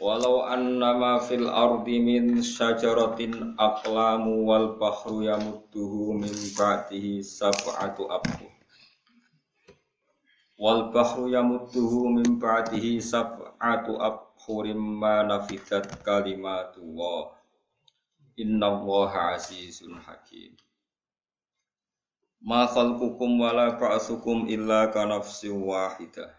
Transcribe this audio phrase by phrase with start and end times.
[0.00, 8.48] Walau annama fil ardi min syajaratin aqlamu wal bahru yamudduhu min ba'dihi sab'atu abhur.
[10.56, 17.36] Wal bahru yamudduhu min ba'dihi sab'atu abhurim ma nafidat kalimatullah.
[18.40, 20.56] Inna allaha azizun hakim.
[22.40, 26.32] Ma khalqukum wala ba'sukum illa ka nafsin wahidah.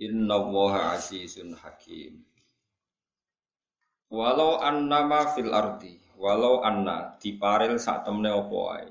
[0.00, 2.29] Inna allaha azizun hakim.
[4.10, 8.90] Walau annama fil ardi, walau anna diparil sak temne apa wae.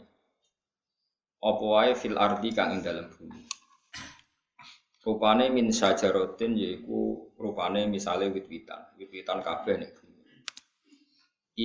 [1.43, 3.43] Apa wae fil ardi kang ing dalem bumi.
[5.03, 10.23] Rupane min sajaratin yaiku rupane misale wit-witan, wit-witan kabeh nek bumi.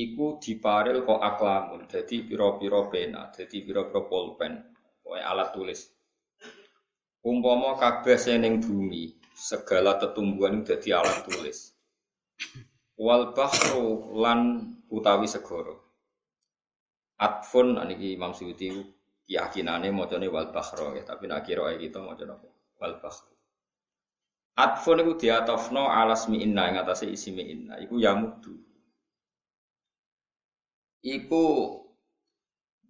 [0.02, 4.66] Iku diparil kok aklamun, dadi pira-pira pena, dadi pira-pira pulpen,
[4.98, 5.94] kowe alat tulis.
[7.22, 11.74] Umpama kabeh sing ning bumi, segala tetumbuhan dadi alat tulis
[12.98, 15.74] wal bahru lan utawi segara.
[17.18, 18.70] Atfun niki Imam Suyuti
[19.24, 23.32] keyakinane macane wal bahro ya tapi nak kira kita maca napa wal bahru.
[24.54, 28.54] Atfun iku diatofno alasmi inna ing atase isime inna iku yamudu.
[31.04, 31.44] Iku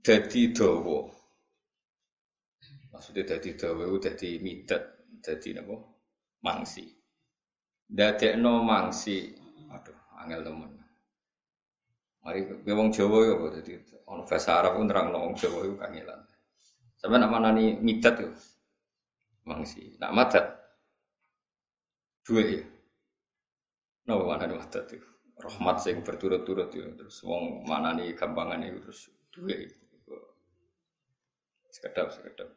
[0.04, 1.08] dadi dawa.
[2.92, 4.84] Maksudnya dadi dawa iku dadi midet
[5.24, 5.76] dadi napa?
[6.44, 6.84] Mangsi.
[7.84, 9.43] Dadekno mangsi
[10.24, 10.72] angel temen.
[12.24, 13.72] Mari wong Jawa ya kok dadi
[14.08, 16.20] ana bahasa Arab pun terang wong Jawa iku kangelan.
[16.96, 18.32] Sampe nak manani midat yo.
[19.44, 20.00] Mangsi.
[20.00, 20.46] Nak madat
[22.24, 22.64] duwe ya.
[24.08, 25.04] Napa manani madat itu?
[25.36, 29.68] Rahmat sing berturut-turut yo terus wong manani gampangan itu terus duwe.
[31.68, 32.48] Sekedap sekedap.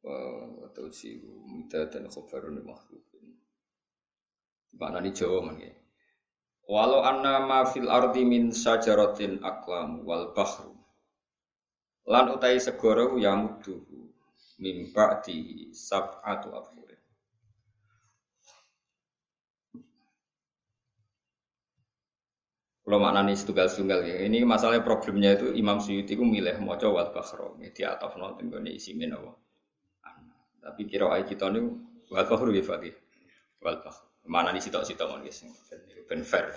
[0.00, 3.04] Wa tausi midat dan khabarun makhluk.
[4.76, 5.70] Mana di Jawa mangke.
[6.68, 10.76] Walau anna ma fil ardi min sajaratin aklam wal bahru.
[12.04, 14.12] Lan utai segoro yamuduhu
[14.60, 16.88] min ba'di sab'atu abhur.
[22.88, 24.24] Kalau maknanya setunggal-tunggal ya.
[24.24, 27.52] Ini masalah problemnya itu Imam Suyuti itu milih moco wal bahro.
[27.60, 29.36] Di ataf nonton ini isi menawa.
[30.64, 31.68] Tapi kira ayat kita ini
[32.08, 32.96] wal bahro ya Fatih.
[33.60, 34.07] Wal bahro.
[34.28, 35.40] Mana di situ-situ mon guys,
[36.04, 36.52] ben fair.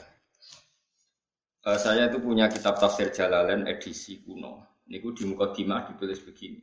[1.62, 4.84] Uh, saya itu punya kitab tafsir Jalalain edisi kuno.
[4.92, 6.60] Niku di muka dimah ditulis begini.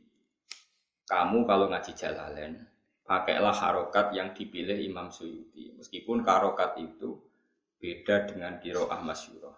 [1.09, 2.61] Kamu kalau ngaji Jalalain,
[3.07, 5.73] pakailah harokat yang dipilih Imam Suyuti.
[5.73, 7.17] Meskipun harokat itu
[7.81, 9.55] beda dengan kiroah masyurah.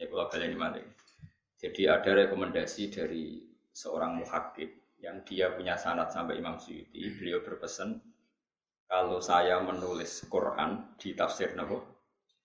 [0.00, 0.82] Ya kalau kalian ini
[1.60, 3.44] Jadi ada rekomendasi dari
[3.74, 4.72] seorang muhakib
[5.02, 7.12] yang dia punya sanat sampai Imam Suyuti.
[7.18, 8.00] Beliau berpesan
[8.88, 11.94] kalau saya menulis Quran di tafsir Nabi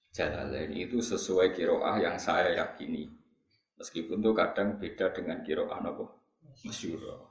[0.09, 3.05] Jalalain itu sesuai kiroah yang saya yakini.
[3.77, 6.05] Meskipun itu kadang beda dengan kiroah Nabi
[6.65, 7.29] Masyur.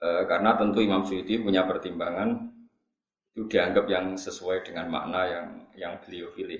[0.00, 2.50] E, karena tentu Imam Suyuti punya pertimbangan
[3.30, 6.58] itu dianggap yang sesuai dengan makna yang yang beliau pilih.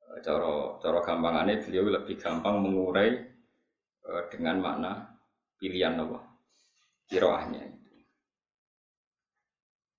[0.00, 3.10] E, coro coro gampangannya beliau lebih gampang mengurai
[3.98, 4.92] e, dengan makna
[5.58, 6.22] pilihan Nabi
[7.10, 7.77] kiroahnya.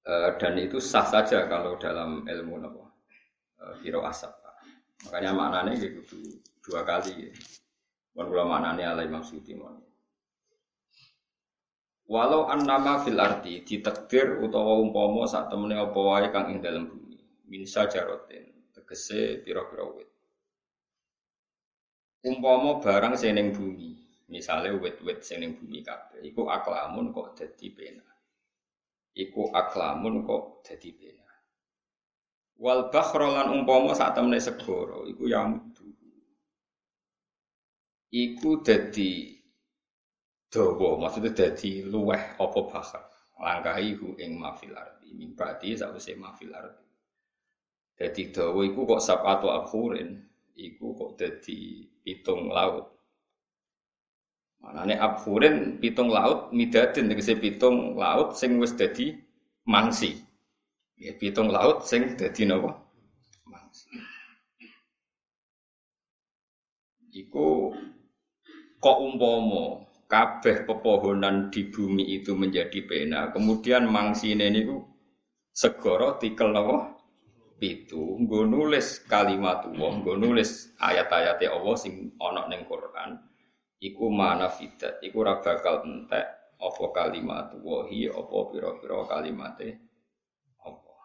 [0.09, 2.89] Eh, dan itu sah saja kalau dalam ilmu nopo
[3.61, 4.33] eh, asap.
[5.05, 6.17] Makanya maknanya gitu
[6.65, 7.29] dua kali.
[8.17, 9.53] Bukan kula maknanya ala Imam Suyuti
[12.09, 17.21] Walau annama fil arti ditakdir utawa umpama saat temene apa wae kang ing dalam bumi
[17.45, 20.09] min sajarotin tegese pira-pira wit.
[22.25, 23.93] Umpama barang sing ning bumi,
[24.25, 28.08] misale wit-wit sing ning bumi kabeh iku aklamun kok dadi pena
[29.19, 31.27] iku aklamun kok dadi pena.
[32.59, 35.87] Wal bakhra lan umpama sak temene segara iku yamudu.
[38.09, 39.37] Iku dadi
[40.49, 43.05] dawa, maksudnya dadi luweh apa bakhar.
[43.39, 46.83] Langkahi hu ing mafil ardi, mimpati sakwise mafil ardi.
[47.95, 50.19] Dadi dawa iku kok sabatu abhurin,
[50.59, 52.98] iku kok dadi pitung laut.
[54.59, 59.15] Manane abhurin pitung laut midatin ngekse pitung laut sing wes jadi
[59.63, 60.19] mangsi.
[60.99, 62.75] Ya pitung laut sing jadi nopo
[63.47, 63.87] Mangsi.
[67.15, 67.71] Iku
[68.83, 73.31] kok umpomo kabeh pepohonan di bumi itu menjadi pena.
[73.31, 74.83] Kemudian mangsine niku
[75.55, 76.99] segoro tikel nopo
[77.59, 83.28] itu gue nulis kalimat Allah, gue nulis ayat-ayatnya Allah sing onok neng Quran.
[83.79, 86.27] Iku mana fidat, iku ora bakal entek
[86.59, 89.79] apa kalimat wahi apa pira-pira kalimate
[90.59, 90.95] apa.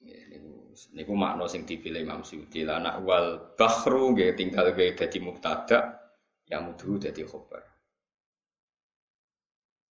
[0.00, 2.64] Niku niku makna sing dipilih Imam Suyuti.
[2.64, 6.00] Wal bahru nggih tinggal nggih dadi mubtada
[6.48, 7.60] yang mudu dadi khobar.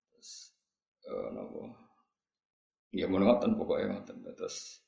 [0.10, 0.58] Terus
[1.06, 1.70] uh, napa?
[2.98, 4.26] Ya mau ngoten pokoknya ngoten.
[4.26, 4.82] Terus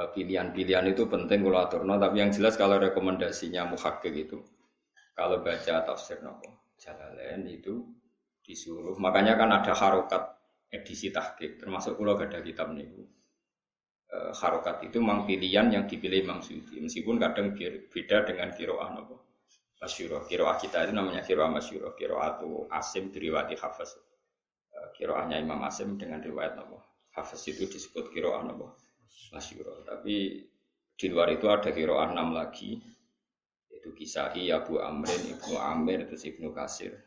[0.00, 4.40] uh, pilihan-pilihan itu penting kalau aturno, tapi yang jelas kalau rekomendasinya muhakkik itu
[5.12, 7.86] kalau baca tafsir nopo Jalalain itu
[8.42, 8.98] disuruh.
[8.98, 10.34] Makanya kan ada harokat
[10.66, 12.90] edisi tahqiq, termasuk kalau ada kitab nih.
[14.10, 19.16] E, harokat itu memang pilihan yang dipilih Imam Suyuti, meskipun kadang beda dengan kiroah nopo.
[19.78, 23.94] Masyuro, kiroah kita itu namanya kiroah masyuro, kiroah itu asim diriwati hafaz.
[24.74, 26.82] E, kiroahnya Imam Asim dengan riwayat nopo
[27.12, 28.72] Hafiz itu disebut kiroah apa?
[29.36, 29.84] Masyuro.
[29.84, 30.48] Tapi
[30.96, 32.80] di luar itu ada kiroah enam lagi.
[33.82, 37.02] Yaitu Kisai, Abu Amrin, Ibnu Amir, terus Ibnu Kasir.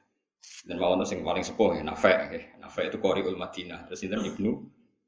[0.68, 2.12] Dan mau yang paling sepuh ya, Nafe.
[2.12, 2.44] Ya.
[2.60, 3.88] Nafe itu Qoriul Madinah.
[3.88, 4.51] Terus ini Ibnu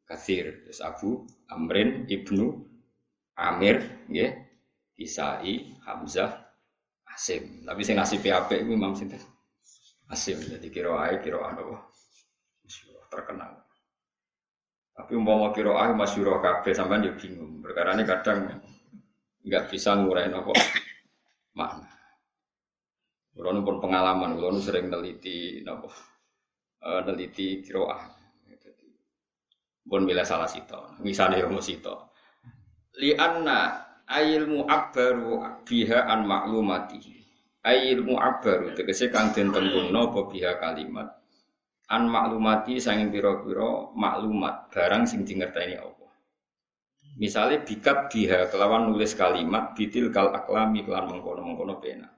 [0.08, 0.64] Kasir.
[0.64, 2.64] Terus Abu Amrin, Ibnu
[3.36, 4.32] Amir, ya.
[4.96, 6.48] Kisai, Hamzah,
[7.12, 7.68] Asim.
[7.68, 9.20] Tapi saya ngasih PAP itu Imam Sinten.
[10.08, 10.40] Asim.
[10.40, 11.92] Jadi kiroah, kiroah apa?
[13.12, 13.68] Terkenal.
[14.96, 17.60] Tapi umpama kiroah masyuroh kabeh sampean yo bingung.
[17.60, 18.56] Perkara ini kadang
[19.44, 20.52] nggak bisa ngurain apa
[21.58, 21.90] makna.
[23.34, 25.90] Kulo pun pengalaman, kulo sering neliti napa
[26.86, 28.14] uh, neliti kiroah.
[29.88, 32.12] Pun bila salah sito, misalnya ilmu sito.
[33.00, 37.00] Li anna ayilmu akbaru biha an maklumati.
[37.64, 41.18] Ayilmu akbaru tegese kang den tembungno apa biha kalimat
[41.88, 45.97] an maklumati sanging pira-pira maklumat barang sing dingerteni Allah.
[47.18, 52.14] Misalnya bikat biha kelawan nulis kalimat bitil kal aklami kelan mengkono-mengkono pena.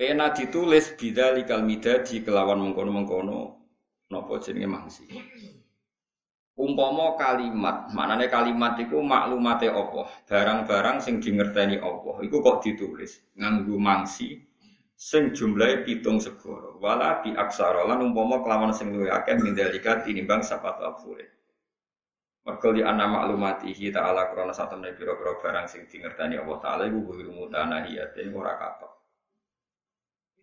[0.00, 3.38] Pena ditulis bidali kalmidadi kelawan mengkono-mengkono
[4.08, 5.04] nopo jenenge mangsi.
[6.56, 10.08] Umpama kalimat, maknane kalimat iku maklumate apa?
[10.24, 12.24] Barang-barang sing dingerteni apa?
[12.24, 14.49] Iku kok ditulis nganggo mangsi
[15.00, 16.76] sing jumlahe pitung segoro.
[16.76, 21.24] Wala bi aksara lan umpama kelawan sing luwih akeh mindalika tinimbang sapatu afure.
[22.44, 27.32] Mergo li ana maklumatihi ta'ala krana satemene pira-pira barang sing dingerteni Allah taala iku kuwi
[27.32, 28.92] mutanahiyatin ora katok.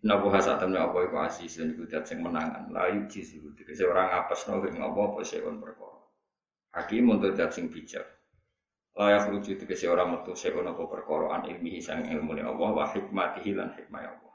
[0.02, 2.70] Nabu hasa temne apa iku asis dan iku sing menangan.
[2.70, 6.02] Layu jisi iku tegese ora ngapesno ing apa-apa sing perkara.
[6.74, 8.06] Hakim untuk dat sing bijak.
[8.98, 13.54] Layak lucu tegese orang metu sekon apa perkara an ilmi sang ilmu Allah wa hikmatihi
[13.54, 14.27] lan hikmah Allah.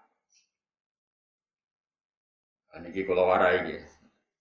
[2.73, 3.85] Nah, niki kula warai nggih.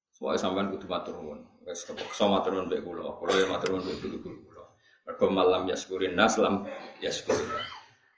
[0.08, 1.44] Soale sampean kudu matur nuwun.
[1.68, 3.12] Wis kepeksa matur nuwun mbek kula.
[3.20, 4.64] Kula ya matur nuwun mbek kula.
[5.04, 6.64] Mergo malam yaskurin nas lam
[7.04, 7.44] yaskurin.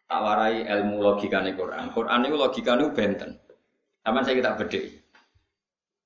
[0.06, 1.90] Tak warai ilmu logikane Quran.
[1.90, 3.42] Quran niku logikane benten.
[4.06, 5.02] Sampeyan saya kita bedheki.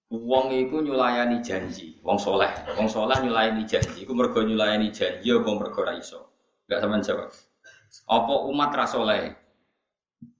[0.09, 2.49] Wong iku nyulayani janji, wong soleh,
[2.81, 6.33] wong soleh nyulayani janji, iku mergo nyulayani janji apa mergo ra iso.
[6.65, 7.29] Enggak sampean jawab.
[8.09, 9.37] Apa umat ra soleh?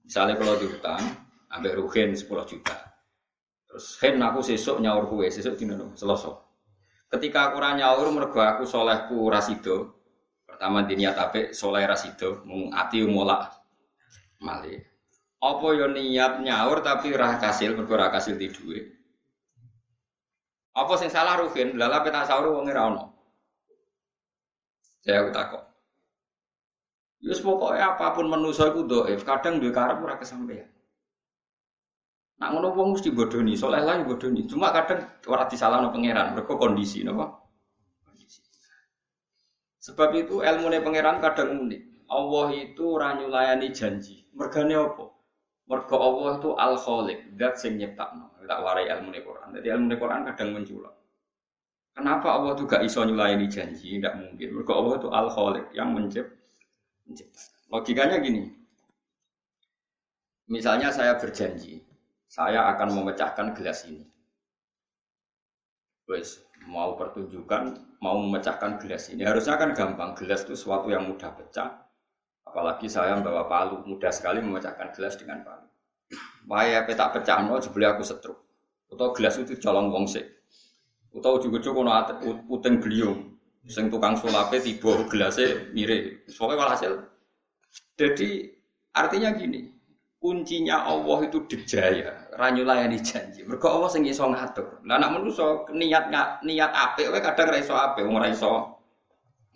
[0.01, 1.05] Misalnya kalau diutang,
[1.53, 2.88] ambek rugen 10 juta.
[3.69, 6.33] Terus hen aku sesuk nyaur kue, sesuk dino selasa.
[7.09, 10.01] Ketika aku nyaur mergo aku solehku rasido.
[10.49, 13.53] Pertama diniat apik soleh rasido, mung ati molak
[14.41, 14.81] malih.
[15.39, 18.85] Apa yo niat nyaur tapi ra kasil mergo ra kasil di dhuwit.
[20.75, 21.77] Apa sing salah Ruhin?
[21.77, 23.03] Lala peta sahur wong ora ono.
[24.99, 25.63] Saya takut.
[27.19, 30.71] Yus pokoknya apa pun manusia itu doif, kadang duwe karep ora kesampaian.
[32.39, 34.47] Nak ngono wong mesti bodoni, soleh lah bodoni.
[34.47, 37.35] Cuma kadang ora disalahno pangeran, mergo kondisi napa?
[39.83, 42.07] Sebab itu ilmu pangeran kadang unik.
[42.07, 44.23] Allah itu ora nyulayani janji.
[44.31, 45.11] Mergane apa?
[45.67, 48.31] Mergo Allah itu al khaliq, zat sing nyiptakno.
[48.49, 49.53] Tak warai ilmu Quran.
[49.59, 50.95] Jadi ilmu Quran kadang menculak.
[51.93, 53.99] Kenapa Allah itu gak iso nyulayani janji?
[53.99, 54.47] Tidak mungkin.
[54.55, 56.31] Mergo Allah itu al khaliq yang mencipt.
[57.69, 58.49] Logikanya gini.
[60.49, 61.85] Misalnya saya berjanji,
[62.29, 64.05] saya akan memecahkan gelas ini.
[66.05, 69.25] Wes, mau pertunjukan, mau memecahkan gelas ini.
[69.25, 70.13] Harusnya kan gampang.
[70.13, 71.89] Gelas itu sesuatu yang mudah pecah.
[72.45, 75.65] Apalagi saya membawa palu, mudah sekali memecahkan gelas dengan palu.
[76.45, 78.37] Waya peta pecah no, jebule aku setruk.
[78.89, 80.25] Atau gelas itu colong wong sik.
[81.13, 81.93] Atau juga cukup no
[82.45, 83.37] puting beliung.
[83.69, 86.25] Sing tukang sulape tiba gelasnya mirip.
[86.29, 86.93] Pokoknya walhasil.
[87.93, 88.49] Jadi
[88.97, 89.78] artinya gini,
[90.19, 93.47] kuncinya Allah itu dijaya, ranyulayani janji.
[93.47, 94.83] Mergo Allah sing iso ngatur.
[94.83, 96.11] Lah nek manusa niat
[96.43, 98.83] niat apik wae kadang ra iso apik, wong ra iso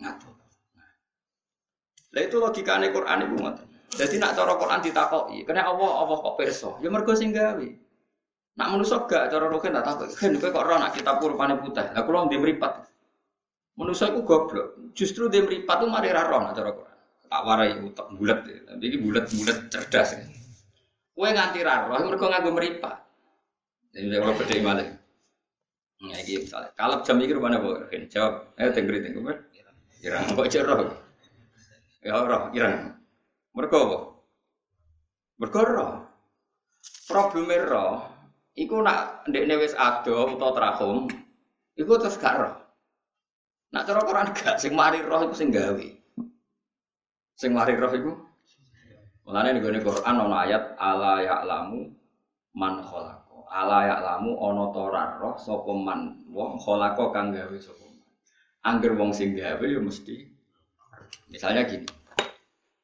[0.00, 0.32] ngatur.
[2.16, 3.66] Lah itu logikane Quran iku ngoten.
[3.94, 6.80] Jadi nak cara Quran ditakoki, kena Allah Allah kok pirsa.
[6.80, 7.68] Ya mergo sing gawe.
[8.54, 10.08] Nak manusa gak cara roken tak takok.
[10.14, 11.90] Kan kok ora nak kitab rupane putih.
[11.90, 12.72] Lah kula ndek mripat.
[13.74, 14.94] Iku goblok.
[14.94, 16.96] Justru dia meripat tuh mari raro nak cara Quran.
[17.26, 18.46] Tak warai utak bulat.
[18.46, 20.14] Tapi ini bulat-bulat cerdas.
[21.14, 22.96] Kue nganti raro, mereka nganggo meripat.
[23.94, 24.86] Jadi kalau beda malah.
[26.04, 26.74] Nah, ini misalnya.
[26.74, 27.86] Kalau jam ini mana bu?
[28.10, 28.58] Jawab.
[28.58, 29.38] Eh, tenggeri tenggeri.
[30.02, 30.90] Irang kok cerah.
[32.04, 32.98] Ya roh, irang.
[33.54, 33.98] Mereka apa?
[35.40, 35.92] Mereka roh.
[37.08, 37.96] Problemnya roh.
[38.54, 41.10] Iku nak ndek wis ado utawa trahum,
[41.74, 42.54] iku terus gak roh.
[43.74, 45.86] Nak cara Quran gak sing mari roh iku sing gawe.
[47.34, 48.12] Sing mari roh iku
[49.24, 51.88] Mulane ning Quran ana ayat ala ya'lamu
[52.52, 53.36] man khalaqa.
[53.48, 54.84] Ala ya'lamu ana ta
[55.16, 55.72] roh sapa
[56.28, 57.88] wong khalaqa kang gawe sapa.
[58.64, 60.28] Angger wong sing gawe ya mesti
[61.32, 61.88] misalnya gini.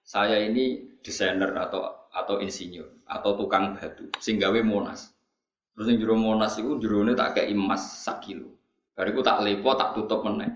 [0.00, 5.12] Saya ini desainer atau atau insinyur atau tukang batu sing gawe Monas.
[5.76, 8.56] Terus yang jero Monas iku jerone tak kayak emas sak kilo.
[8.96, 10.50] Bariku tak lepo tak tutup meneh.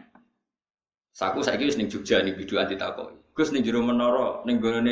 [1.14, 3.14] Saku saiki wis ning Jogja ning bidu anti takoki.
[3.32, 4.84] Gus ning jero menara ning gone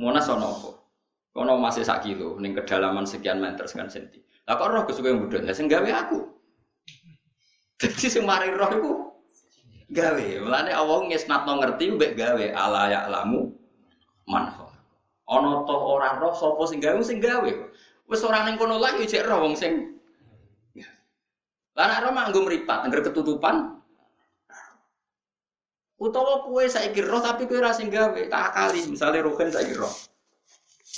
[0.00, 0.70] Monas ana apa?
[1.30, 4.18] Kono masih sak kilo ning kedalaman sekian meter sekian senti.
[4.50, 5.46] Lah kok roh Gus kowe mudhun?
[5.46, 6.18] Lah sing gawe aku.
[7.78, 8.92] Jadi sing mari roh iku
[9.94, 10.26] gawe.
[10.42, 13.54] Mulane Allah ngesnatno ngerti mbek gawe ala ya lamu
[14.26, 14.50] man
[15.30, 17.50] Ana to ora roh sapa sing gawe sing gawe.
[18.10, 20.00] Wis ora ning kono lagi jek roh wong sing
[21.78, 23.79] Lah nek roh manggo mripat, angger ketutupan,
[26.00, 28.88] Utawa kue saiki roh tapi kue ra sing gawe, tak akali.
[28.88, 29.92] Misale rohen saiki roh.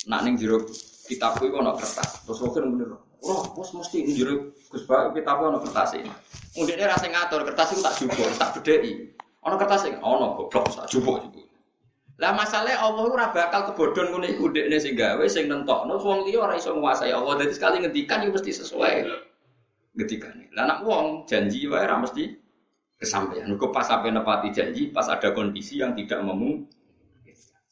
[0.07, 0.63] Nak ning jero
[1.11, 2.23] kitab kuwi ana kertas.
[2.23, 3.03] Terus rohen muni roh.
[3.23, 6.07] Roh, bos mesti ning jero Gus Ba kitab ana kertas iki.
[6.55, 9.11] Mundine ra sing ngatur, kertas iku tak jupuk, tak bedheki.
[9.43, 11.51] Ana kertas sing ana goblok tak jupuk jupuk.
[12.23, 16.47] Lah masalahnya Allah ora bakal kebodhon ngene iku ndekne sing gawe sing nentokno wong liya
[16.47, 17.43] ora iso nguasai Allah.
[17.43, 19.11] Dadi sekali ngendikan yo mesti sesuai
[19.99, 20.55] ngendikane.
[20.55, 22.42] Lah nak wong janji wae ora mesti
[23.03, 23.51] kesampaian.
[23.59, 27.63] Kok pas sampai nepati janji, pas ada kondisi yang tidak memungkinkan.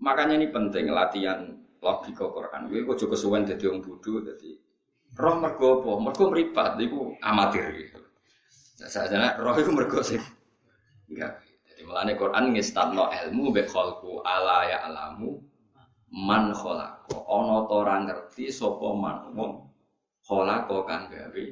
[0.00, 1.52] Makanya ini penting latihan
[1.84, 2.72] logika Quran.
[2.72, 4.50] Gue kok juga suwen jadi orang bodoh, jadi
[5.20, 5.90] roh mergo apa?
[6.00, 8.00] Mergo meripat, itu amatir gitu.
[8.80, 10.18] Saya roh itu mergo sih.
[11.12, 11.44] Enggak.
[11.68, 15.36] Jadi melane Quran ngestatno ilmu be kholku ala ya alamu
[16.08, 17.20] man kholako.
[17.28, 19.52] Ono to ngerti sapa man wong
[20.24, 21.44] kholako kang gawe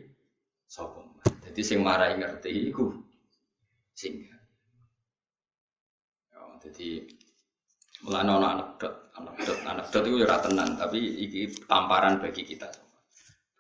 [0.65, 1.12] sapa.
[1.23, 2.89] Jadi sing marai ngerti iku
[3.93, 4.25] sing.
[6.33, 7.05] Ya, jadi
[8.09, 12.73] mulane ana anekdot, anekdot, anekdot itu ora tenan, tapi iki tamparan bagi kita.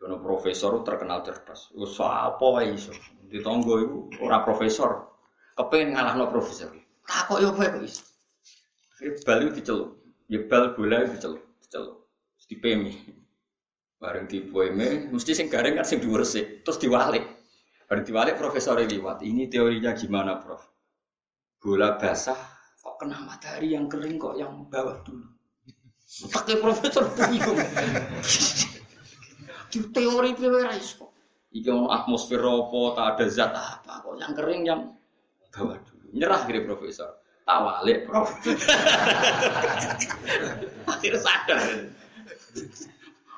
[0.00, 1.70] Dono profesor terkenal cerdas.
[2.00, 2.90] Apa wae iso.
[3.28, 5.20] Di tonggo iku ora profesor,
[5.54, 6.72] kepengen ngalahno profesor.
[7.06, 8.02] Takok yo kowe kok iso.
[9.26, 9.90] Bal itu diceluk.
[10.32, 12.08] Ya bal bola diceluk, diceluk.
[12.48, 12.92] Dipemi.
[14.02, 17.22] Bareng dipoeme, mesti sing garing kan sing dhuwur sik, terus diwalik.
[17.92, 19.20] Bareng diwalik profesor liwat.
[19.20, 20.64] Ini teorinya gimana, Prof?
[21.60, 22.40] Bola basah
[22.80, 25.28] kok kena matahari yang kering kok yang bawah dulu.
[26.32, 27.60] Pakai profesor bingung.
[29.76, 31.12] Di teori teori iso.
[31.52, 34.80] Iki atmosfer apa, tak ada zat apa kok yang kering yang
[35.52, 36.16] bawah dulu.
[36.16, 37.20] Nyerah gitu profesor.
[37.44, 38.32] Tak balik, Prof.
[40.96, 41.60] Akhirnya sadar.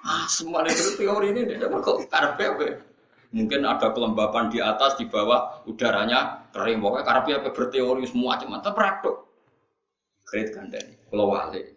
[0.06, 2.93] Ah, semua itu teori ini dia kok karpe apa?
[3.34, 6.78] Mungkin ada kelembapan di atas, di bawah, udaranya kering.
[6.78, 9.16] Pokoknya karpe apa berteori semua cuma terpraktek.
[10.22, 11.74] Kredit kandani, kalau wale.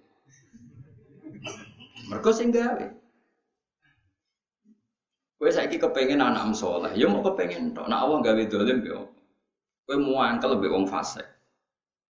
[2.14, 2.86] Mereka sing gawe.
[5.38, 7.90] Kowe saiki kepengen anak soleh, ya mau kepengen tok.
[7.90, 9.10] Nak awang gawe dolim yo.
[9.90, 11.26] Kowe mau angkel lebih wong fase.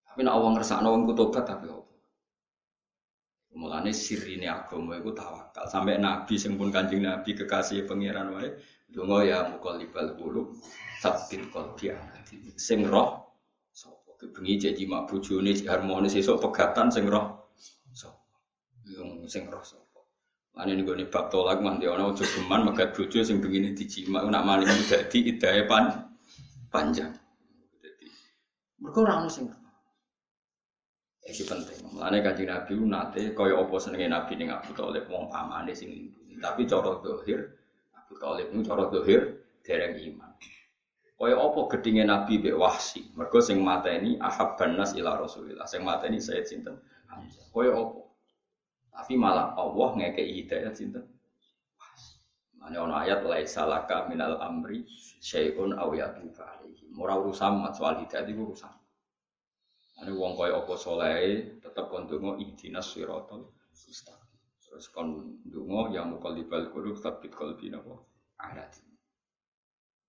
[0.04, 1.84] Tapi nak awang ngersakno wong kutobat tapi apa?
[3.58, 5.66] Mulane sirine agama iku tawakal.
[5.66, 8.54] Sampai Nabi sing pun Kanjeng Nabi kekasih pangeran wae
[8.92, 10.48] donga ya muqallibal qulub
[11.04, 11.92] sabbit qalbi
[12.56, 13.28] sing roh
[13.76, 17.52] sapa kebengi janji mak bojone harmonis esuk pegatan sing roh
[17.92, 18.24] sapa
[18.88, 19.88] yang sing roh sapa
[20.58, 24.26] Ane nih gue bab tolak mah dia orang ojo geman megat bojo sing begini dijima
[24.26, 26.10] nak maling dadi idahe pan
[26.74, 27.14] panjang.
[27.78, 28.10] Jadi
[28.82, 29.46] mereka orang sing
[31.28, 31.78] Iki penting.
[31.92, 36.70] Mulane kanjeng Nabi nate kaya apa senenge Nabi ning Abu Thalib wong pamane sing Tapi
[36.70, 37.57] cara dohir
[38.08, 40.32] Abu Thalib itu cara dohir dereng iman.
[41.18, 43.12] Kaya apa gedinge Nabi mbek Wahsi.
[43.20, 45.68] Mergo sing mateni ahabban nas ila Rasulillah.
[45.68, 46.80] Sing mateni Sayyid sinten?
[47.12, 47.52] Hamzah.
[47.52, 48.02] Kaya apa?
[48.96, 51.04] Tapi malah Allah ngekei hidayat sinten?
[52.62, 54.88] Mane ana ayat laisa laka minal amri
[55.20, 56.96] syai'un aw yatuba alaihi.
[56.96, 58.74] Ora urusan mat soal hidayat iku urusan.
[59.98, 64.27] Ane wong kaya apa saleh tetep kon donga ihdinas siratal mustaqim.
[64.78, 67.98] Terus kon donga ya muqallibal qulub tsabbit qalbi napa?
[68.38, 68.70] Ala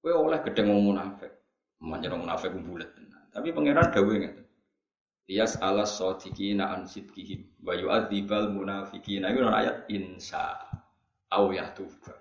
[0.05, 1.33] Kowe oleh gedeng wong munafik.
[1.81, 3.25] Manjen wong munafik tenan.
[3.33, 4.45] Tapi pangeran dawuh ngeten.
[5.25, 9.33] Iyas ala sadiqina an sidqihim wa yu'adzibal munafiqina.
[9.33, 10.61] Iku ayat insya
[11.33, 12.13] au yatuba.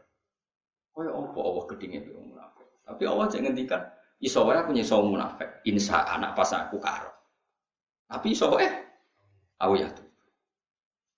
[0.95, 2.67] Kaya apa Allah gedenge wong munafik.
[2.87, 3.91] Tapi Allah cek ngendikan
[4.23, 4.71] iso wae aku
[5.03, 5.51] munafik.
[5.67, 7.11] Insya anak pas aku karo.
[8.07, 8.71] Tapi iso wae
[9.59, 10.06] au yatuba.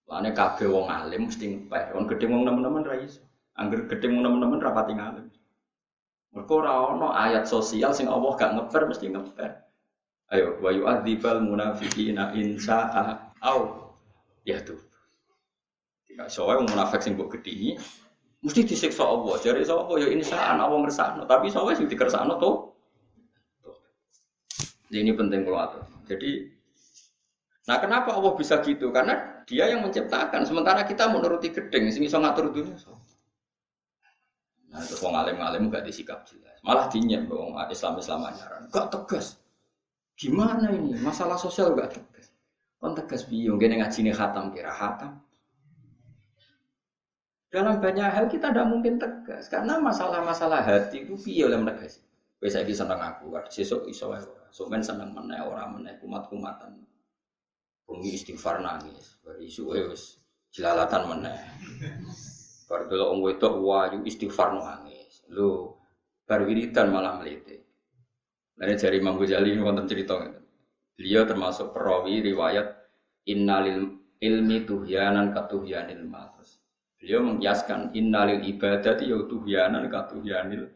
[0.10, 1.94] Lane kabeh wong alim mesti ngepek.
[1.94, 3.22] Wong gedhe wong nemen-nemen ra iso.
[3.54, 5.30] Angger gedhe wong nemen-nemen rapati ngalim.
[6.34, 9.52] Mereka ora ono ayat sosial sing Allah gak ngeper mesti ngeper.
[10.30, 13.94] Ayo wa yu'adzibal munafiqina in sa'a au
[14.46, 14.78] ya tuh.
[16.10, 17.78] Tidak soalnya wong munafik sing mbok gedhi
[18.42, 19.36] mesti disiksa Allah.
[19.42, 22.52] Jare sapa ya insaan Allah ngersakno, tapi soalnya sing dikersakno to.
[24.90, 25.84] Ini penting kalau atur.
[26.10, 26.50] Jadi
[27.70, 28.90] Nah kenapa Allah bisa gitu?
[28.90, 30.42] Karena dia yang menciptakan.
[30.42, 32.74] Sementara kita menuruti gedeng, sing iso ngatur dunia.
[34.70, 36.58] Nah, terus wong alim-alim gak disikap jelas.
[36.66, 38.66] Malah dinyem wong Islam-Islam anyaran.
[38.74, 39.38] Gak tegas.
[40.18, 40.98] Gimana ini?
[40.98, 42.34] Masalah sosial gak tegas.
[42.82, 45.22] Kon tegas biung gini ngaji nih khatam kira khatam.
[47.50, 52.02] Dalam banyak hal kita tidak mungkin tegas karena masalah-masalah hati itu piye oleh menegas.
[52.40, 54.48] Wes saiki seneng aku, sesuk iso wae ora.
[54.54, 56.78] Somen seneng meneh ora meneh kumat-kumatan.
[57.90, 60.22] Bengi istighfar nangis, bari isu wis
[60.54, 61.42] jelalatan meneh.
[62.70, 65.26] Bar delok wong wedok wayu istighfar nangis.
[65.34, 65.74] Lho,
[66.30, 67.66] bar wiridan malah melete.
[68.62, 70.22] Lain jari Imam Ghazali wonten cerita.
[70.94, 72.78] Beliau termasuk perawi riwayat
[73.26, 76.30] innalil ilmi tuhyanan katuhyanil mal.
[77.00, 80.68] Beliau mengkiaskan innalil ibadati ya tuhyanan katuhyanil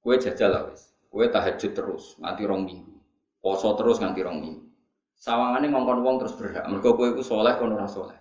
[0.00, 0.70] Kue jajal lah.
[1.10, 2.94] Kue tahajud terus nganti rong minggu.
[3.42, 4.65] Poso terus nganti rong minggu.
[5.16, 6.68] Sawangane ngongkon wong terus berhak.
[6.68, 8.16] Mergo kowe iku soleh kono ora.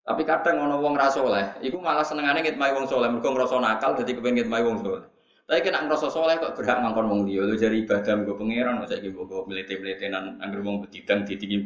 [0.00, 3.94] Tapi kadang ono wong ra soleh, iku malah senengane ngitmai wong soleh, mergo ngrasa nakal
[3.94, 5.06] dadi kepengin ngitmai wong soleh.
[5.46, 8.90] Tapi kena ngrasa soleh kok berhak ngongkon wong liya, lho jari ibadah nggo pangeran kok
[8.90, 11.62] saiki mbok melete-meletenan anggere wong bedidang ditingi.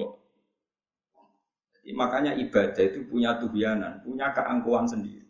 [1.84, 5.24] Jadi, makanya ibadah itu punya tuhyanan, punya keangkuhan sendiri.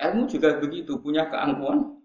[0.00, 1.96] Ilmu juga begitu, punya keangkuhan.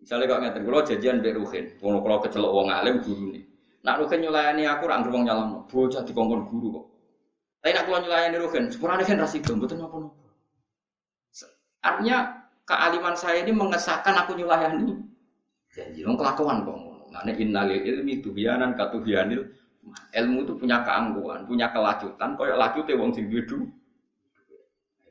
[0.00, 3.51] Misalnya kok ngeten, kalau janjian mbek Ruhin, kalau kalau kecelok wong alim guru nih.
[3.82, 6.84] Nak Ruhin nyulayani aku, ra wong nyalam, bocah dikongkon guru kok.
[7.62, 10.22] Tapi nak kalau nyulayani Ruhin, sepurane kan rasidom, betul napa-napa.
[11.82, 14.94] Artinya kealiman saya ini mengesahkan aku nyulayani.
[15.74, 17.04] Janji dong kelakuan kok ngono.
[17.10, 19.50] Ngene innalil ilmi tuhyanan katuhyanil
[20.14, 23.42] ilmu itu punya keangkuhan, punya kelanjutan koyo lajute wong sing duwe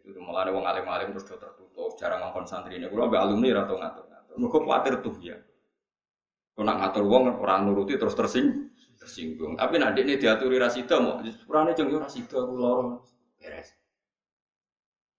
[0.02, 2.88] Itu malah wong alim-alim terus do tertutup, jarang ngongkon santri ini.
[2.88, 4.36] Kulo alumni ra tau ngatur-ngatur.
[4.40, 5.38] Mergo kuwatir tuh ya.
[6.60, 8.70] Nak ngatur wong orang nuruti terus tersing
[9.02, 9.58] tersinggung.
[9.58, 13.02] Tapi nanti ini diaturi rasida mau sepurane jeng rasida aku
[13.42, 13.74] beres.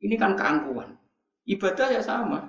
[0.03, 0.95] Ini kan keangkuhan.
[1.47, 2.47] Ibadah ya sama.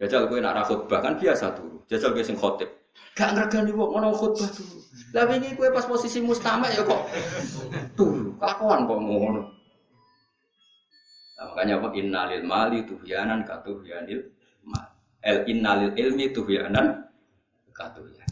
[0.00, 1.84] Jajal kowe nak ra khutbah kan biasa turu.
[1.88, 2.68] Jajal kowe sing khotib.
[3.16, 4.80] Gak ngregani wong ana khutbah turu.
[5.12, 7.00] Lah wingi kowe pas posisi mustamak ya kok
[7.96, 8.36] turu.
[8.40, 9.42] Kelakuan kok ngono.
[11.36, 14.32] Nah, makanya apa innalil mali tuhyanan katuhyanil
[14.64, 14.96] mal.
[15.20, 17.04] El innalil ilmi tuhyanan
[17.76, 18.28] katuhyan.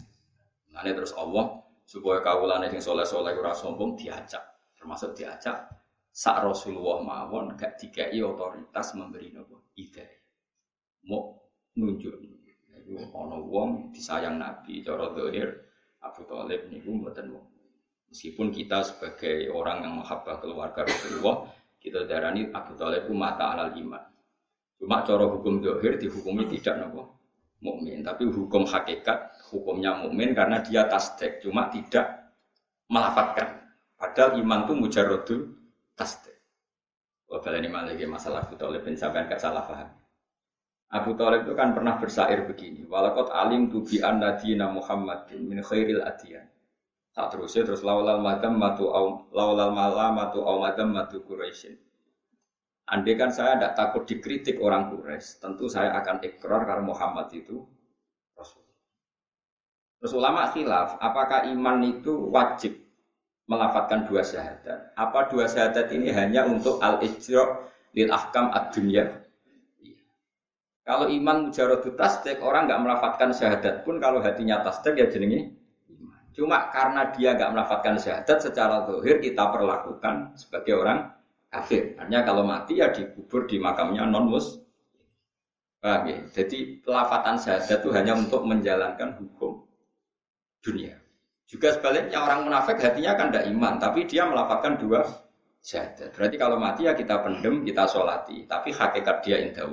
[0.73, 4.41] Nah, terus Allah supaya kawulane sing soleh-soleh ora sombong diajak,
[4.75, 5.69] termasuk diajak
[6.15, 10.23] sak Rasulullah mawon gak dikai otoritas memberi nopo ide.
[11.11, 11.35] Mau
[11.75, 15.51] nunjuk niku ana wong disayang Nabi cara dohir
[15.99, 17.45] Abu Thalib niku mboten wong.
[18.07, 21.51] Meskipun kita sebagai orang yang menghabah keluarga Rasulullah,
[21.83, 24.03] kita darani Abu Thalib mata alal iman.
[24.79, 27.19] Cuma cara hukum dohir dihukumi tidak nopo
[27.59, 32.33] mukmin, tapi hukum hakikat hukumnya mukmin karena dia tasdek, cuma tidak
[32.89, 33.61] melafatkan.
[33.95, 35.41] Padahal iman itu mujarodul
[35.97, 36.35] tasdek.
[37.25, 39.89] Wah, ini malah masalah Abu Thalib, sampai gak salah paham.
[40.93, 43.97] Abu Thalib itu kan pernah bersair begini, walakot alim tu bi
[44.39, 46.45] dina Muhammadin min khairil adiyan.
[47.15, 51.79] Tak terusnya terus laulal madam matu au laulal malam matu au madam matu Quraisyin.
[52.85, 57.65] Andai kan saya tidak takut dikritik orang Quraisy, tentu saya akan ikrar karena Muhammad itu.
[59.99, 62.77] Terus ulama khilaf, apakah iman itu wajib
[63.47, 64.93] melafatkan dua syahadat?
[64.93, 69.23] Apa dua syahadat ini hanya untuk al-ijra lil ahkam ad-dunya
[70.85, 75.57] Kalau iman mujaradu tasdik, orang nggak melafatkan syahadat pun kalau hatinya tasdik ya jenenge.
[76.37, 81.09] Cuma karena dia nggak melafatkan syahadat secara zahir kita perlakukan sebagai orang
[81.49, 81.97] kafir.
[81.97, 84.61] Artinya kalau mati ya dikubur di makamnya non mus.
[85.81, 86.21] Paham ya?
[86.29, 89.64] Jadi pelafatan syahadat itu hanya untuk menjalankan hukum
[90.65, 90.97] dunia.
[91.45, 95.05] Juga sebaliknya orang munafik hatinya kan tidak iman, tapi dia melafatkan dua
[95.61, 96.09] syahadat.
[96.17, 98.49] Berarti kalau mati ya kita pendem, kita sholati.
[98.49, 99.69] Tapi hakikat dia indah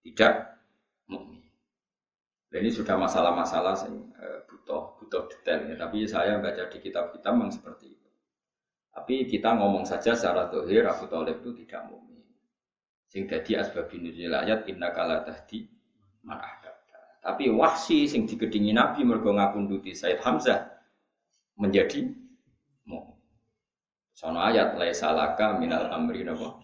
[0.00, 0.56] tidak
[1.10, 1.44] mukmin.
[2.48, 5.74] Dan ini sudah masalah-masalah uh, butuh butuh detail ya.
[5.76, 8.08] Tapi saya baca di kitab-kitab memang seperti itu.
[8.96, 12.24] Tapi kita ngomong saja secara dohir Abu Talib itu tidak mukmin.
[13.10, 15.68] Sing jadi asbabun nuzul ayat inna kala tahdi
[16.24, 16.40] man
[17.26, 20.62] Tapi wahsi sing digedingi Nabi mergo ngapunduti Said Hamzah
[21.58, 22.06] menjadi
[22.86, 23.18] mukmin.
[24.14, 26.62] Sono ayat laisa laka minal amri napa?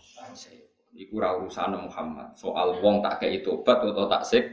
[0.94, 2.38] Iku ora urusan Muhammad.
[2.38, 4.44] Soal wong tak kei tobat atau tak sik.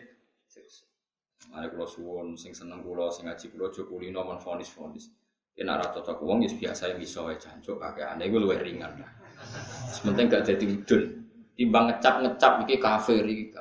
[1.54, 5.14] Mane kula suwun sing seneng kula sing ngaji kula aja kulino men fonis-fonis.
[5.54, 8.98] Yen ora cocok wong wis biasa iso wae jancuk kakeane iku luwih ringan.
[9.94, 11.04] Sementing gak dadi udun.
[11.54, 13.52] Timbang ngecap-ngecap iki kafir iki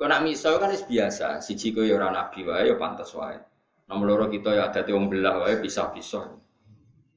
[0.00, 3.36] Kok nak miso kan wis biasa, siji kowe ya nabi wae ya pantes wae.
[3.84, 6.24] Nomor loro kita ya dadi wong belah wae pisah-pisah.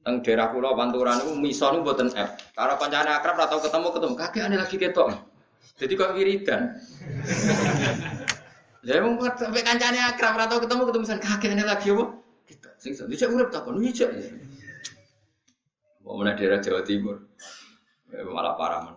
[0.04, 2.52] Teng daerah pulau Panturan itu miso nu buatan F.
[2.52, 5.08] Kalau kancane akrab atau ketemu ketemu kakek aneh lagi ketok.
[5.80, 6.62] Jadi kok wiridan.
[8.84, 12.04] Lah wong sampai kancane akrab atau ketemu ketemu misalnya kakek aneh lagi apa?
[12.44, 14.12] Kita sing dicek urip takon dicek.
[16.04, 17.16] Mau mana daerah Jawa Timur.
[18.12, 18.96] Ya, malah parah men.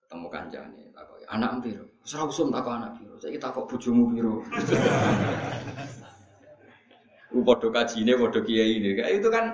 [0.00, 1.87] Ketemu kancane takon anak piro?
[2.08, 3.14] Ora usum takon anak piro.
[3.20, 4.40] Saiki takok bojomu piro.
[7.28, 8.96] Ku padha kajine padha kiai ini.
[8.96, 9.52] Itu kan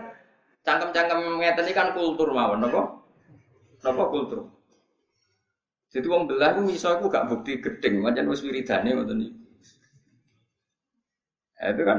[0.62, 3.03] cangkem-cangkem ngeten ini kan kultur mawon napa?
[3.83, 4.47] Napa kultur?
[5.90, 9.35] Jadi wong belah ku iso aku gak bukti gedeng, pancen wis wiridane ngoten iki.
[11.59, 11.99] Ya, itu kan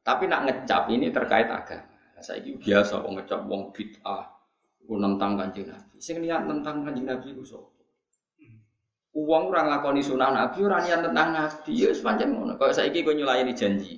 [0.00, 1.84] tapi nak ngecap ini terkait agama.
[2.24, 4.24] Saya ini biasa wong ngecap wong bid'ah,
[4.88, 6.00] ku nentang kanjeng Nabi.
[6.00, 7.75] Sing niat tentang kanjeng Nabi ku sapa?
[9.16, 12.52] Uang orang lakoni sunah Nabi, orang niat tentang Nabi, ya sepanjang ngono.
[12.60, 13.96] Kalau saya ini kau nyulayani janji,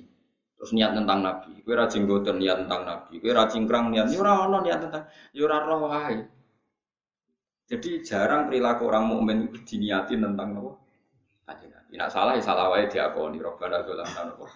[0.59, 4.43] Terus niat tentang Nabi, kue rajin goten niat tentang Nabi, kue rajin kerang niat, yura
[4.43, 6.19] ono niat tentang, yura roh wae.
[7.63, 10.75] Jadi jarang perilaku orang mukmin diniati tentang Nabi.
[11.47, 11.91] Kanjeng Nabi.
[11.95, 14.47] Nak salah ya salah wae diakoni Robbana dzolamna napa.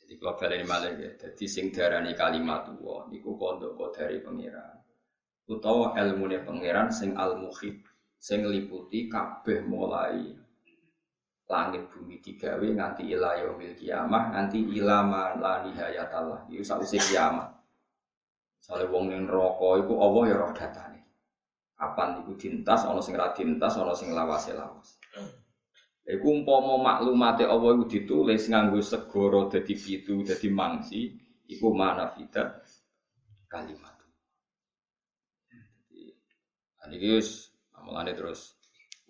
[0.00, 4.80] Jadi kalau balik malah ya, jadi sing darani kalimat tua, niku kondo dari pangeran.
[5.52, 7.76] Utawa ilmu pangeran sing al muhib,
[8.22, 10.30] sing liputi kabeh mulai
[11.50, 16.46] langit bumi digawe nganti ila yaumil kiamah nganti ila ma la nihayatallah.
[16.48, 17.50] Iku sakwise kiamat.
[18.62, 21.02] Sale wong ning neraka iku Allah ya roh datane.
[21.74, 25.02] Kapan iku dintas ana sing ra dintas ana sing lawase lawas
[26.06, 31.10] Iku umpama maklumate Allah iku ditulis nganggo segara dadi pitu dadi mangsi
[31.50, 31.74] iku
[32.14, 32.62] fida?
[33.50, 33.98] Kalimat.
[36.82, 37.22] Jadi,
[37.82, 38.54] ini amalane terus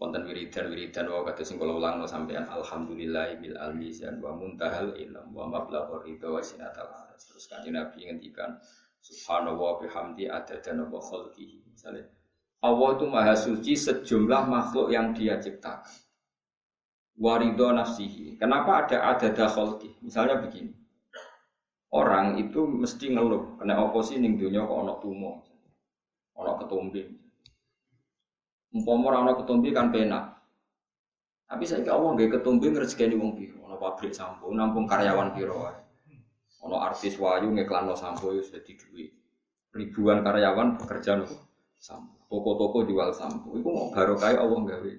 [0.01, 5.29] wonten wiridan wiridan wa kata sing kula ulangno sampean alhamdulillah bil almizan wa muntahal ilm
[5.37, 6.89] wa mablaghur ridha wa sinatal
[7.21, 8.57] terus kanjeng Nabi ngendikan
[9.05, 12.09] subhanallah bihamdi adada wa khalqihi misalnya
[12.63, 15.99] Allah itu maha suci sejumlah makhluk yang dia ciptakan.
[17.19, 18.39] Warido nafsihi.
[18.39, 19.99] Kenapa ada adada khalqi?
[19.99, 20.71] Misalnya begini.
[21.91, 25.43] Orang itu mesti ngeluh kena oposisi ning dunia kok ana tumo?
[26.39, 27.22] Ana ketumbi
[28.73, 30.33] Umpama ora ana ketumbi kan penak.
[31.45, 35.77] Tapi saya Allah nggak ketumbi ngrezekeni wong piro, ana pabrik sampo, nampung karyawan piro wae.
[36.65, 39.13] Ana artis wayu ngiklanno sampo wis dadi duit.
[39.77, 41.37] Ribuan karyawan bekerja nopo
[41.77, 42.25] sampo.
[42.33, 43.53] Toko-toko jual sampo.
[43.53, 44.93] Iku mau barokah Allah gawe.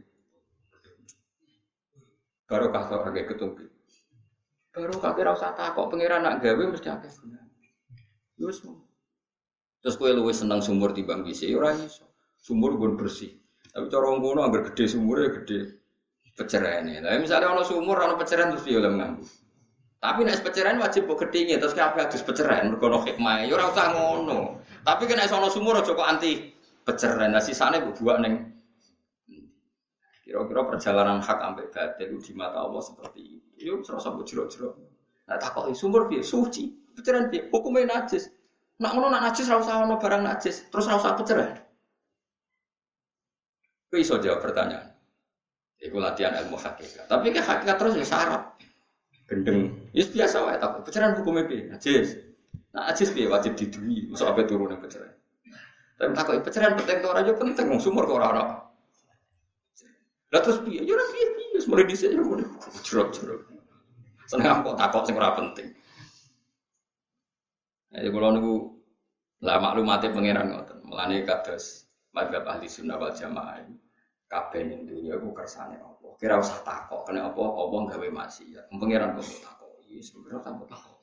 [2.46, 3.66] Barokah kok kagak ketumbi.
[4.70, 7.50] Barokah kira usah takok pangeran nak gawe mesti akeh gunane.
[8.38, 8.62] Wis
[9.84, 12.08] Terus kowe luwih seneng sumur timbang bisa, ya ora iso.
[12.40, 13.43] Sumur gue bersih.
[13.74, 15.82] Tapi cara wong agar gede sumurnya gede
[16.38, 16.86] peceraian.
[16.86, 18.94] Tapi misalnya ono sumur ono peceraian terus dia oleh.
[20.04, 23.48] Tapi nek peceraian wajib kok gedhinge terus kabeh adus peceraian mergo ono hikmah.
[23.48, 24.60] Ya ora usah ngono.
[24.84, 27.32] Tapi kena ono sumur aja kok anti peceraian.
[27.32, 28.52] Nah sisane mbok buak ning
[30.24, 33.50] Kira-kira perjalanan hak sampai batin di mata Allah seperti itu.
[33.64, 34.76] Yuk terus mbok jero-jero.
[35.24, 36.20] Nah takoki sumur piye?
[36.20, 36.68] Suci.
[36.94, 37.48] Peceraian piye?
[37.48, 38.28] Hukumnya najis.
[38.84, 40.68] Nak ngono nak najis ora usah ono barang najis.
[40.68, 41.63] Terus ora usah peceraian.
[43.94, 44.90] Kau iso jawab pertanyaan.
[45.78, 47.06] Iku latihan ilmu hakikat.
[47.06, 48.42] Tapi kan hakikat terus ya syarat.
[49.30, 49.70] Gendeng.
[49.94, 50.82] Ya biasa wae tak.
[50.82, 51.70] Pecahan hukumnya piye?
[51.70, 52.18] Najis.
[52.74, 54.10] Nah, najis piye wajib didui.
[54.10, 55.14] Masuk apa turun yang pecahan.
[56.02, 58.44] Tapi tak kok pecahan penting to ora penting wong sumur kok ora ora.
[60.34, 60.82] Lah terus piye?
[60.82, 62.50] Ya ora piye piye, mulai dhisik ya mulai
[62.82, 63.46] jerok-jerok.
[64.26, 65.70] Seneng kok takok sing ora penting.
[67.94, 68.74] Ya kula niku
[69.46, 70.82] lah maklumate pangeran ngoten.
[70.82, 73.62] Mulane kados madzhab ahli sunnah wal jamaah
[74.34, 76.18] kabeh ning dunya iku kersane apa.
[76.18, 78.74] Kira usah takok kena apa apa gawe maksiat.
[78.74, 79.72] Pangeran kok takok.
[79.86, 80.98] Iya sebenarnya tanpa takok.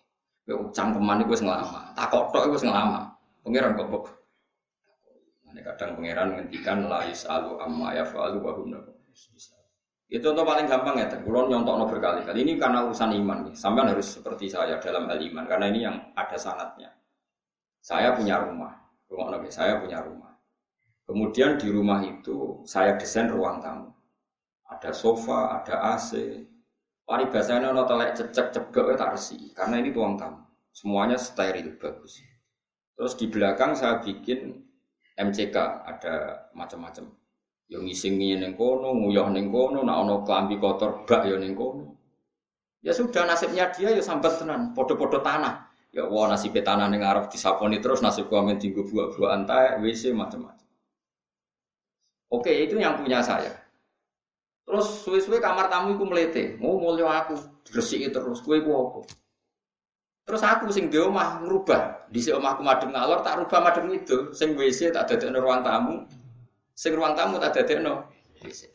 [0.51, 1.81] Kowe cangkeman iku wis nglama.
[1.95, 3.01] Takok tok iku wis nglama.
[3.47, 4.05] Pangeran kok kok.
[5.51, 8.71] Nah, kadang pangeran ngendikan la yasalu amma yafalu wa hum
[10.11, 12.43] itu contoh paling gampang ya, kulon nyontok berkali-kali.
[12.43, 13.55] Ini karena urusan iman nih.
[13.55, 16.91] Sampai harus seperti saya dalam hal iman, karena ini yang ada sanatnya.
[17.79, 18.75] Saya punya rumah,
[19.07, 20.30] rumah nabi saya punya rumah.
[21.11, 23.91] Kemudian di rumah itu saya desain ruang tamu.
[24.71, 26.47] Ada sofa, ada AC.
[27.03, 30.47] Paribasanya ono telek cecek cebek tak resi, karena ini ruang tamu.
[30.71, 32.23] Semuanya steril bagus.
[32.95, 34.55] Terus di belakang saya bikin
[35.19, 37.11] MCK, ada macam-macam
[37.71, 41.95] Yo ngisingi ning kono, nguyah ning kono, nak ono klambi kotor bak yo ning kono.
[42.83, 45.71] Ya sudah nasibnya dia ya sambat tenan, podo-podo tanah.
[45.95, 50.67] Ya wah nasib tanah ning arep disaponi terus nasib men tinggu buah-buah antai, WC macam-macam.
[52.31, 53.51] Oke, itu yang punya saya.
[54.63, 57.35] Terus suwe-suwe kamar tamu iku melete, mau mulio aku,
[57.67, 59.03] diresiki terus, kue ku apa?
[60.31, 61.43] Terus aku sing di omah
[62.07, 66.07] di si omahku madem ngalor tak rubah madem itu, sing WC tak ada ruang tamu,
[66.81, 68.09] Sing ruang tamu tak no.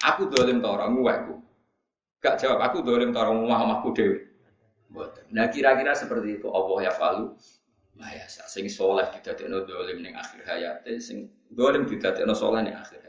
[0.04, 1.32] Aku dolim ta ora nguwek
[2.22, 4.18] Gak jawab aku dolim ta ora omah-omahku dhewe.
[5.34, 7.34] Nah kira-kira seperti itu Allah ya falu.
[7.96, 9.10] Nah ya sing soleh
[9.48, 13.05] no dolim ning akhir hayat, sing dolim no soleh ning akhir.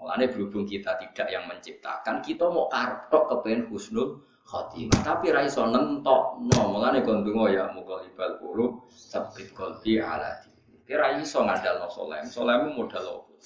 [0.00, 5.04] Mulane berhubung kita tidak yang menciptakan, kita mau kartok kepengen husnul khotimah.
[5.04, 6.40] Tapi ra iso nentok.
[6.40, 7.20] No, mulane kon
[7.52, 10.80] ya mughalibal qulub, sabit qalbi ala dini.
[10.88, 12.24] Kira iso ngandalno soleh.
[12.24, 13.36] Solehmu modal opo?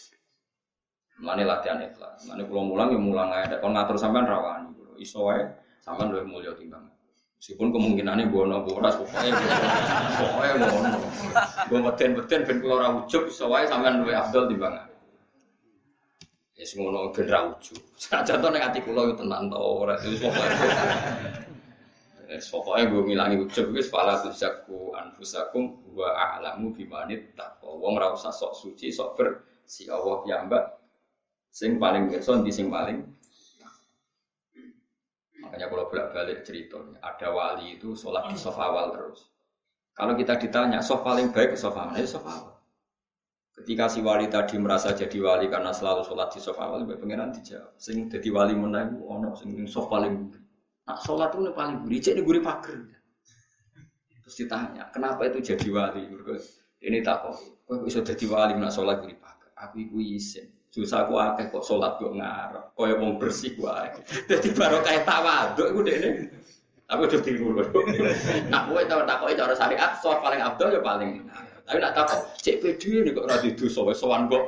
[1.19, 2.23] Mulane latihan ikhlas.
[2.31, 3.59] Mulane kula mulang ya mulang ae.
[3.59, 4.71] Kon ngatur sampean rawani.
[5.03, 5.43] Iso wae
[5.83, 6.87] sampean luwih mulya timbang.
[7.39, 9.37] Meskipun kemungkinannya bono boras pokoknya
[10.23, 10.99] pokoknya ngono.
[11.67, 14.94] Gue beten-beten ben kula ora ujug iso wae sampean luwih afdal timbang.
[16.55, 17.83] Ya sing ngono ben ra ujug.
[17.99, 20.67] Senajan to ning ati kula yo tenan to ora wis pokoke.
[22.31, 27.75] Wis pokoke gue ngilangi ujug wis fala anfusakum wa a'lamu bimanit taqwa.
[27.75, 30.65] Wong usah sok suci, sok bersih Allah piyambak
[31.55, 32.99] Sing paling pirsa di sing paling
[35.45, 39.29] Makanya kalau bolak-balik ceritanya, ada wali itu sholat di sofa awal terus.
[39.93, 42.01] Kalau kita ditanya, sof paling baik ke mana?
[42.01, 42.54] Ya sofa awal.
[43.55, 47.71] Ketika si wali tadi merasa jadi wali karena selalu sholat di sofa awal, pengiran dijawab.
[47.79, 50.43] Sing jadi wali itu ono sing sof paling buri.
[50.91, 52.83] Nah sholat itu paling buri, cek ini guri pager.
[54.27, 56.03] Terus ditanya, kenapa itu jadi wali?
[56.83, 59.51] Ini tak kok, kok bisa jadi wali nak sholat guri pager?
[59.55, 60.51] Aku iku isin.
[60.75, 62.75] Susah aku akeh kok sholat kok ngarep.
[62.75, 63.95] Kaya wong bersih wae.
[64.29, 66.11] Dadi baru kayak tawaduk iku dekne.
[66.91, 67.65] Tapi udah tiru lho.
[68.51, 71.23] Nak kowe tau takoki cara syariat, sholat paling abdul ya paling.
[71.65, 74.45] Tapi nak takok cek pede ini kok ora didosa wis sowan kok.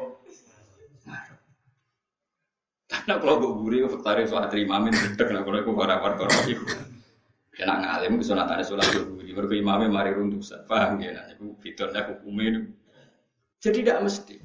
[2.87, 6.39] Karena kalau gue buri, gue tarik soal terima amin, tidak nak kalau gue para perkara
[6.47, 6.67] itu.
[7.57, 11.17] Ya nak ngalim, kesunatannya sholat gue buri, baru imamnya mari runtuh, paham ya?
[11.17, 12.69] Nah, itu fiturnya hukumnya
[13.59, 14.37] Jadi tidak mesti.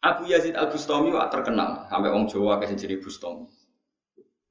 [0.00, 3.44] Abu Yazid Al Bustami wak terkenal sampai orang Jawa kasih jadi Bustami.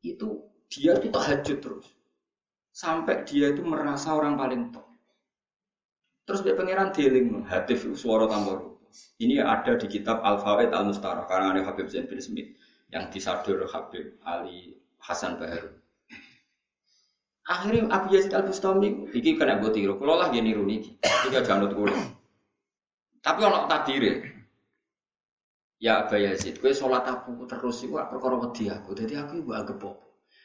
[0.06, 1.88] Itu dia itu tahajud terus.
[2.70, 4.89] Sampai dia itu merasa orang paling top.
[6.30, 8.78] Terus dia pangeran dealing hatif suara tambah
[9.18, 12.54] Ini ada di kitab Al Fawaid Al Mustarah karena ada Habib Zain bin Smith
[12.94, 15.74] yang disadur Habib Ali Hasan Baharu.
[17.50, 19.98] Akhirnya Abu Yazid Al Bustami iki kena gue tiru.
[19.98, 21.98] Kalau lah dia niru niki, tiga janut kulit.
[23.26, 24.22] Tapi orang tadire,
[25.82, 28.94] Ya Aba Yazid, kowe sholat aku terus iku perkara wedi aku.
[28.94, 29.98] Dadi aku iku anggap apa?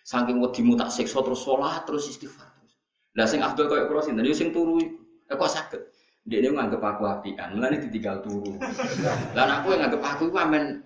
[0.07, 2.73] Saking wedimu tak siksa terus sholat terus istighfar terus.
[3.18, 4.25] Lah sing Abdul koyo kula sinten?
[4.25, 5.03] Yo sing turu iku.
[5.30, 5.82] Eh kok saged.
[6.24, 8.56] Dia nganggep aku apian, mulane ditinggal turu.
[9.37, 10.80] Lah aku yang nganggep aku iku amen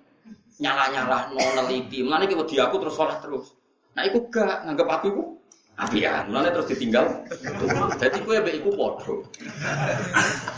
[0.58, 2.02] nyala-nyala no neliti.
[2.02, 3.54] Mulane ki wedi aku terus sholat terus.
[3.94, 5.22] Nah iku gak nganggep aku iku
[5.78, 6.26] apian.
[6.26, 7.06] Mulane terus ditinggal.
[8.02, 9.14] Dadi kowe mbek iku padha.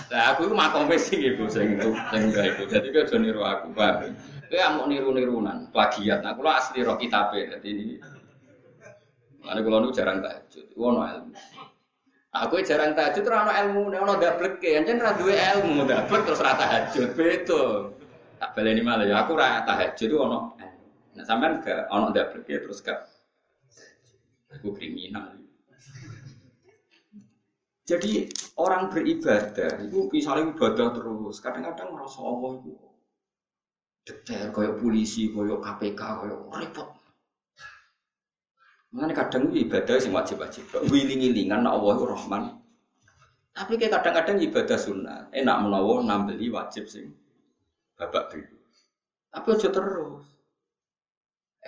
[0.08, 1.76] Lah aku iku makome sing iku sing
[2.08, 2.62] sing iku.
[2.64, 3.94] Dadi kowe aja niru aku, Pak.
[4.48, 6.24] Kowe amuk niru-nirunan, plagiat.
[6.24, 7.52] Nah kula asli roh kitabe.
[7.52, 7.96] Dadi ini
[9.44, 10.72] kula niku jarang tahajud.
[10.72, 11.36] Ono ilmu.
[12.30, 14.78] Aku jarang tahajud ora ono ilmu, ono dableke.
[14.78, 17.08] Anjen ora duwe ilmu, dablek terus ora tahajud.
[17.18, 17.90] Beda.
[18.38, 20.54] Tak baleni malah ya aku ora tahajud ono.
[21.18, 23.02] Nah sampean gak ono dableke terus gak
[24.50, 25.38] Aku kriminal.
[27.86, 32.74] Jadi orang beribadah itu misalnya ibadah terus, kadang-kadang merasa Allah itu
[34.06, 36.99] detail koyo polisi, koyo KPK, koyo repot.
[38.90, 40.66] Mengenai kadang ibadah sing wajib-wajib.
[40.90, 42.42] Wiling-wilingan nak Allah Rahman.
[43.54, 45.20] Tapi kayak kadang-kadang ibadah sunnah.
[45.30, 47.14] Enak menawa nambeli wajib sing
[47.94, 48.58] babak dulu.
[49.30, 50.26] Tapi aja terus.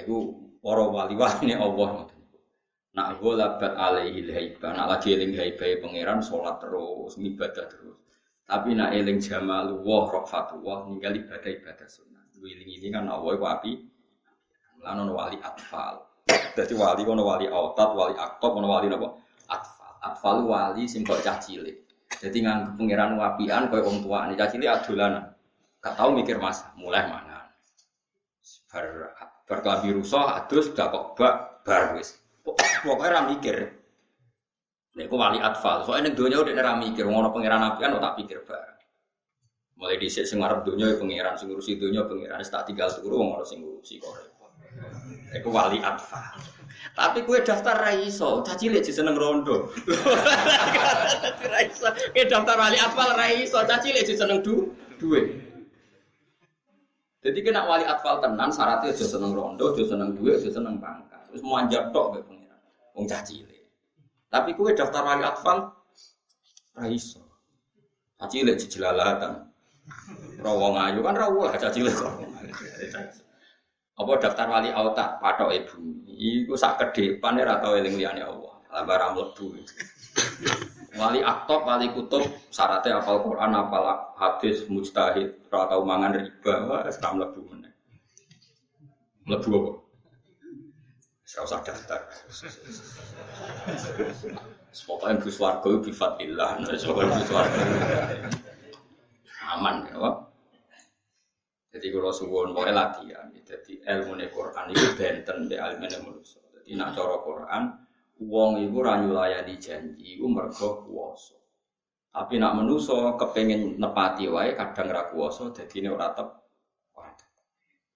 [0.03, 0.17] Iku
[0.59, 2.11] para wali-wali ini Allah.
[2.93, 7.97] Nak labat alaihi haibah, nak lagi eling haibah pangeran sholat terus, ibadah terus.
[8.45, 10.13] Tapi nak eling jamal wah
[10.61, 12.21] wah ninggal ibadah ibadah sunnah.
[12.37, 13.73] Wiling ini kan Allah itu api.
[14.83, 16.12] Lalu wali atfal.
[16.53, 19.09] Jadi wali kono wali autat, wali aktor, kono wali napa?
[19.49, 19.93] Atfal.
[20.05, 21.77] Atfal wali sing kok cah cilik.
[22.13, 24.29] Jadi nganggep pangeran wapian koyo wong tua.
[24.29, 25.13] Ini cah cilik adolan.
[25.83, 27.51] Gak tau mikir mas, mulai mana.
[28.71, 28.85] Bar
[29.49, 32.23] berkelabi rusuh, adus, gak kok bak, bar wis.
[32.45, 33.57] Pokoknya ora mikir.
[34.93, 38.77] Nek wali atfal, soalnya ning donya udah ora mikir, ngono pangeran apian tak pikir bar.
[39.81, 43.41] Mulai dhisik sing arep donya ya pangeran sing ngurusi donya pangeran tak tinggal turu wong
[43.41, 44.32] ora sing kok.
[45.33, 46.37] Iku wali atfal.
[46.93, 49.73] Tapi kue daftar raiso, caci sih seneng rondo.
[51.53, 55.41] raiso, kue daftar wali atfal raiso, caci sih seneng du, duwe.
[57.23, 61.23] Jadi kena wali atfal tenan, syaratnya aja seneng rondo, aja seneng duwe, aja seneng pangkat.
[61.33, 62.61] Terus manjat tok be pengiran,
[62.93, 63.47] wong caci
[64.29, 65.73] Tapi kue daftar wali atfal
[66.77, 67.25] raiso,
[68.21, 69.49] caci lihat jelalatan.
[70.43, 72.15] Rawong ayu kan rawuh caci lihat kok.
[74.03, 75.79] Apa daftar wali auta patok ibu.
[76.11, 78.55] Iku sak ke depan ora tau eling Allah.
[78.73, 79.47] Lah barang mlebu.
[80.93, 82.21] Wali aktor, wali kutub,
[82.53, 87.73] syaratnya apal Quran, apal hadis, mujtahid, ora tau mangan riba, wah seram mlebu meneh.
[89.25, 89.73] Mlebu apa?
[91.25, 92.01] Saya usah daftar.
[94.85, 97.61] Pokoknya Gus Warga itu bifatillah, pokoknya Gus Warga
[99.53, 100.32] aman ya.
[101.73, 106.45] Jadi kalau suwon mau latihan, jadi ilmu Quran itu benten be ilmu manusia.
[106.53, 107.63] Jadi nak cara Quran,
[108.21, 111.41] uang itu ranyu layani janji, itu mergo kuoso.
[112.13, 116.29] Tapi nak manusia kepengen nepati wae kadang ra kuoso, jadi ini ora tep.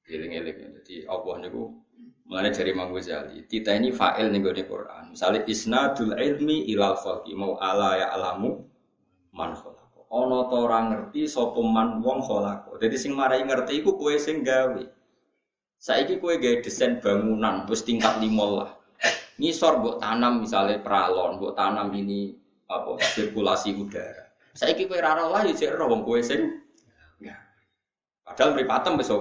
[0.06, 0.80] Eling-eling.
[0.80, 1.66] Jadi Allah niku
[2.30, 2.94] mulane dari Imam
[3.46, 5.14] kita ini fa'il nih di Quran.
[5.14, 8.66] Misalnya isnadul ilmi ilal khalqi mau ala ya alamu
[9.34, 9.54] man
[10.12, 12.78] ana ta ora ngerti sapa man wong kholako.
[12.78, 14.82] Dadi sing marai ngerti iku kowe sing gawe.
[15.76, 18.70] Saiki kowe gawe desain bangunan wis tingkat 5 lah.
[19.36, 22.32] Ngisor mbok tanam misalnya pralon, mbok tanam ini
[22.70, 24.32] apa sirkulasi udara.
[24.56, 26.62] Saiki kowe ora lah ya jek wong kowe sing.
[28.26, 29.12] Padahal mripatem wis.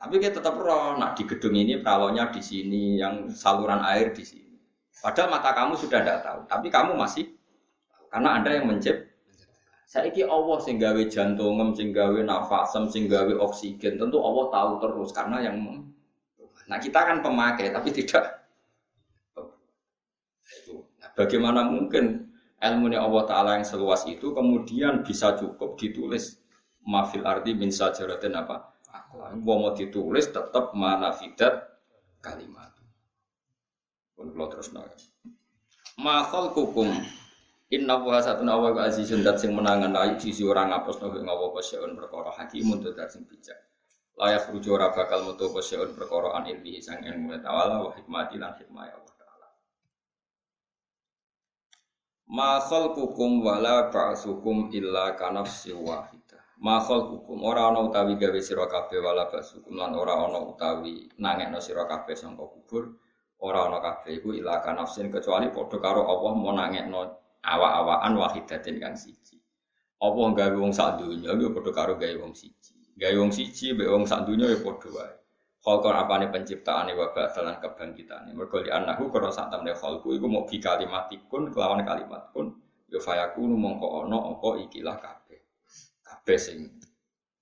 [0.00, 4.24] Tapi kita tetap roh, nak di gedung ini pralonnya di sini, yang saluran air di
[4.24, 4.56] sini.
[4.96, 7.36] Padahal mata kamu sudah tidak tahu, tapi kamu masih
[8.08, 9.09] karena anda yang mencipt
[9.90, 15.10] Saiki Allah sing gawe jantungem, sing gawe nafasem, sing gawe oksigen, tentu Allah tahu terus
[15.10, 15.58] karena yang
[16.70, 18.46] Nah, kita kan pemakai tapi tidak.
[21.02, 22.30] Nah, bagaimana mungkin
[22.62, 26.38] ilmu Allah taala yang seluas itu kemudian bisa cukup ditulis
[26.86, 28.70] mafil arti min sajaratin apa?
[29.42, 31.82] Gua mau ditulis tetap manafidat
[32.22, 32.70] kalimat.
[34.14, 34.70] Pun terus.
[35.98, 36.94] Makal kukum
[37.70, 41.54] Inna wa satun awa wa azizun dat sing menangan ayu sisi orang ngapus nabi ngawa
[41.54, 43.54] pasyaun perkara hakimun dat sing bijak.
[44.18, 48.58] Layak rujuk ora bakal mutu pasyaun perkara an ilmihi sang ilmu ta'ala wa hikmati lan
[48.58, 49.48] hikmah ya Allah ta'ala.
[52.34, 56.42] Ma khalqukum wala ba'sukum illa kanafsi wahidah.
[56.58, 61.62] Ma khalqukum ora ana utawi gawe sira kabeh wala ba'sukum lan ora ana utawi nangekno
[61.62, 62.98] sira kabeh sangka kubur.
[63.38, 68.96] Ora ana kabeh iku illa kanafsin kecuali padha karo Allah mau nangekno awa-awaan wahidatin kang
[68.96, 69.40] siji.
[70.00, 72.72] Apa gawe wong sak donya yo padha karo gawe wong siji.
[72.96, 75.14] Gawe wong siji mbek wong sak donya yo padha wae.
[75.60, 78.32] Khalqan apane penciptaane wa ba'dalan kebangkitane.
[78.32, 82.56] Mergo li anahu karo sak temne khalqu iku mau bi kalimatikun kelawan kalimat kun
[82.88, 85.40] yo fayakunu mongko ana apa ikilah kabeh.
[86.00, 86.80] Kabeh sing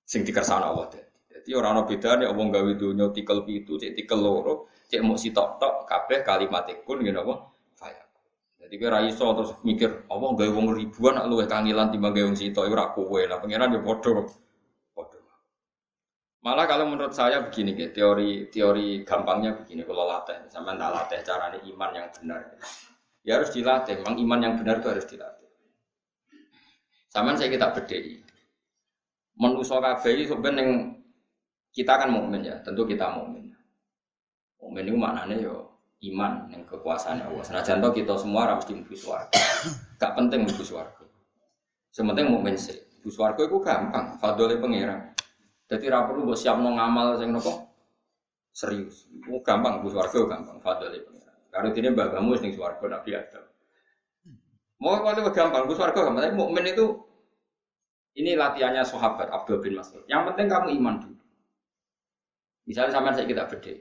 [0.02, 1.14] sing dikersane Allah dadi.
[1.30, 5.62] Dadi ora ana bedane wong gawe donya tikel pitu, cek tikel loro, cek mok sitok
[5.62, 7.34] tok kabeh kalimatikun ngene apa?
[8.68, 12.36] Jadi kira iso terus mikir, apa gawe wong ribuan nak luwih kangilan timbang gawe wong
[12.36, 13.16] sitok ora kowe.
[13.24, 14.28] Lah pangeran yo padha.
[14.92, 15.20] Padha.
[16.44, 21.18] Malah kalau menurut saya begini gitu, teori teori gampangnya begini kalau latih, sampai tak latih
[21.24, 22.40] caranya iman yang benar.
[23.24, 25.48] Ya harus dilatih, memang iman yang benar itu harus dilatih.
[27.08, 28.20] Sama saya kita bedai.
[29.40, 30.92] Menuso kabeh sebenarnya
[31.72, 33.48] kita kan mukmin ya, tentu kita mukmin.
[34.60, 35.67] Mukmin itu maknanya yo
[35.98, 37.42] iman yang kekuasaan Allah.
[37.42, 39.38] Senajan toh kita semua harus di mlebu swarga.
[39.98, 41.04] Gak penting mlebu swarga.
[41.90, 42.78] Sementing mukmin sih.
[42.98, 45.18] Mlebu swarga itu gampang, fadhole pangeran.
[45.68, 47.68] Jadi ra perlu mbok siapno ngamal sing nopo
[48.56, 49.04] serius.
[49.28, 51.12] Oh, gampang Gus warga gampang fadl itu.
[51.52, 53.44] Karena ini mbak kamu sing swarga Nabi Adam.
[54.80, 56.24] Mau kalau gampang Gus warga gampang.
[56.24, 56.96] Tapi mukmin itu
[58.16, 60.02] ini latihannya sahabat Abdul bin Mas'ud.
[60.08, 61.20] Yang penting kamu iman dulu.
[62.64, 63.72] Misalnya sama saya kita beda.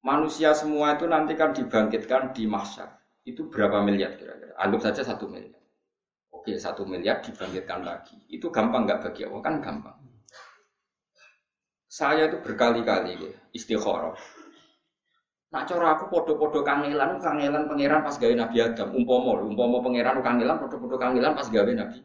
[0.00, 2.88] Manusia semua itu nanti kan dibangkitkan di mahsyar.
[3.20, 4.56] Itu berapa miliar kira-kira?
[4.56, 5.60] Anggap saja satu miliar.
[6.32, 8.16] Oke, satu miliar dibangkitkan lagi.
[8.32, 9.42] Itu gampang nggak bagi Allah?
[9.44, 9.98] Kan gampang.
[11.90, 14.16] Saya itu berkali-kali ya, istikharah.
[15.50, 18.94] Nak cara aku podo-podo kangelan, kangelan pangeran pas gawe Nabi Adam.
[18.94, 21.98] Umpomo, umpomo pangeran kangelan, podo-podo kangelan pas gawe Nabi.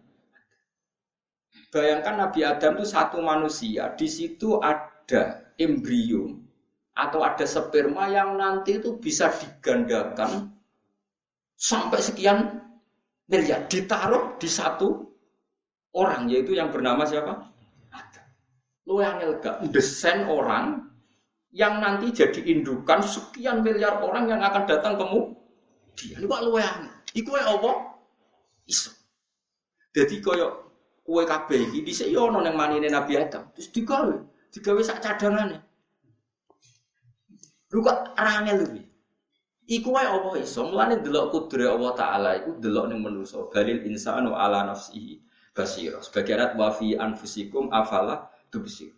[1.70, 6.45] Bayangkan Nabi Adam itu satu manusia, di situ ada embrio
[6.96, 10.56] atau ada sperma yang nanti itu bisa digandakan
[11.60, 12.64] sampai sekian
[13.28, 15.04] miliar ditaruh di satu
[15.96, 17.52] orang yaitu yang bernama siapa?
[17.92, 18.28] Adam.
[18.88, 20.88] Lu yang gak desain orang
[21.56, 25.06] yang nanti jadi indukan sekian miliar orang yang akan datang ke
[25.96, 26.16] dia.
[26.20, 26.92] Ini kok luwean.
[27.16, 27.72] Iku apa?
[28.68, 28.92] Iso.
[29.96, 30.68] Jadi koyo
[31.08, 33.48] kue kabeh iki dhisik yo ana ning manine Nabi Adam.
[33.56, 34.16] Terus digawe,
[34.52, 35.64] digawe sak cadangane.
[37.76, 38.80] Lu kok rangel lho.
[39.68, 40.64] Iku wae apa iso?
[40.64, 43.44] Mulane delok kudure Allah taala iku delok ning manusa.
[43.52, 45.20] Balil insanu ala nafsihi
[45.52, 46.00] basira.
[46.00, 48.96] Sebagian wa fi anfusikum afala tubsir.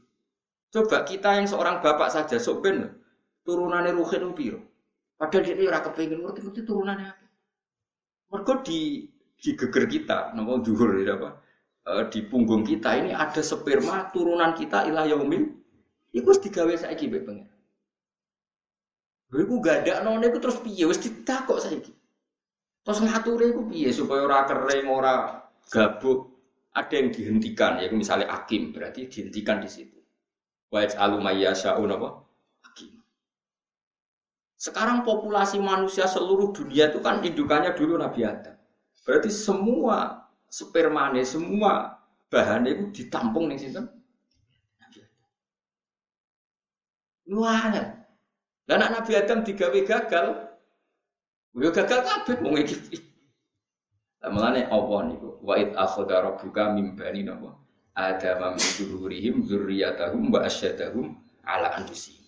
[0.70, 2.94] Coba kita yang seorang bapak saja sok ben
[3.42, 4.62] turunannya ruhin piro.
[5.18, 7.26] Padahal dia ora kepengin ngerti-ngerti turunannya apa.
[8.30, 9.10] Mergo di
[9.40, 11.42] di geger kita, nama dhuwur ya apa?
[11.88, 15.58] E, di punggung kita ini ada sperma turunan kita ilah yaumil.
[16.14, 17.47] Iku wis digawe saiki mbek pengen.
[19.28, 21.92] Lha iku gak ada none iku terus piye wis ditakok saiki.
[22.88, 26.32] Terus ngature iku piye supaya ora kering, ora gabuk.
[26.78, 29.98] Ada yang dihentikan, ya misalnya akim berarti dihentikan di situ.
[30.70, 32.22] Wa yaj'alu mayyasha'u napa?
[34.58, 38.58] Sekarang populasi manusia seluruh dunia itu kan indukannya dulu Nabi Adam.
[39.06, 41.98] Berarti semua spermane, semua
[42.34, 43.86] bahannya itu ditampung nih sinten?
[44.82, 45.22] Nabi Adam.
[47.30, 47.97] Luar.
[48.68, 50.28] Dan anak Nabi Adam digawe gagal.
[51.56, 53.00] Yo gagal kabeh wong iki.
[54.20, 55.40] Lah mulane apa niku?
[55.40, 57.56] Wa id akhadha rabbuka mim bani napa?
[57.96, 59.48] Adam min zuhurihim
[60.30, 61.16] wa asyadahum
[61.48, 62.28] ala anfusihim.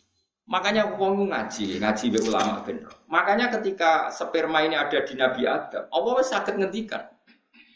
[0.49, 2.89] Makanya wong ngaji, ngaji be ulama bener.
[3.05, 7.05] Makanya ketika sperma ini ada di Nabi Adam, Allah wis saged ngendikan.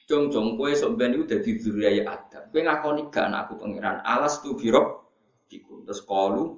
[0.10, 1.54] Jong jong kowe sok ben iku dadi
[2.02, 2.44] Adam.
[2.50, 5.06] Kowe ngakoni gak aku pangeran alas tu birok
[5.54, 5.86] iku.
[5.86, 6.58] Terus kalu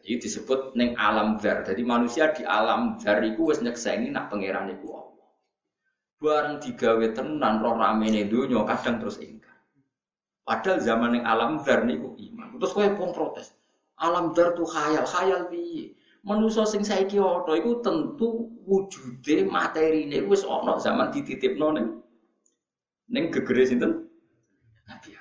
[0.00, 1.60] ini disebut neng alam dar.
[1.60, 5.28] Jadi manusia di alam dar iku wis nyekseni nak pangeran iku Allah.
[6.20, 9.56] Bareng digawe tenan roh ramene donya kadang terus ingkar.
[10.44, 12.56] Padahal zaman yang alam dar niku iman.
[12.56, 13.52] Terus kowe pun protes.
[14.00, 15.92] Alam dar tuh khayal, khayal piye?
[16.24, 21.86] Manusa sing saiki ana iku tentu wujude materine wis ana zaman dititipno ning
[23.08, 24.08] ning gegere sinten?
[24.88, 25.19] Nabi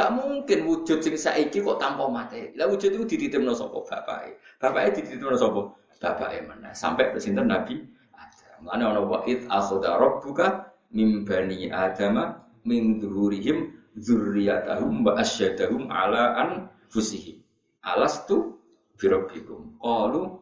[0.00, 2.56] Gak mungkin wujud sing saiki kok tanpa materi.
[2.56, 4.40] Lah wujud itu dititipno sapa bapake?
[4.56, 5.76] Bapake dititipno sapa?
[6.00, 6.72] Bapake mana?
[6.72, 7.84] Sampai ke sinten Nabi
[8.16, 8.64] Adam.
[8.64, 16.48] Mulane ana wa id akhadha rabbuka mim bani adama min dhuhurihim zurriyatahum wa asyadahum ala
[16.48, 17.44] anfusihim.
[17.84, 18.56] Alastu
[18.96, 19.76] birabbikum.
[19.84, 20.40] Qalu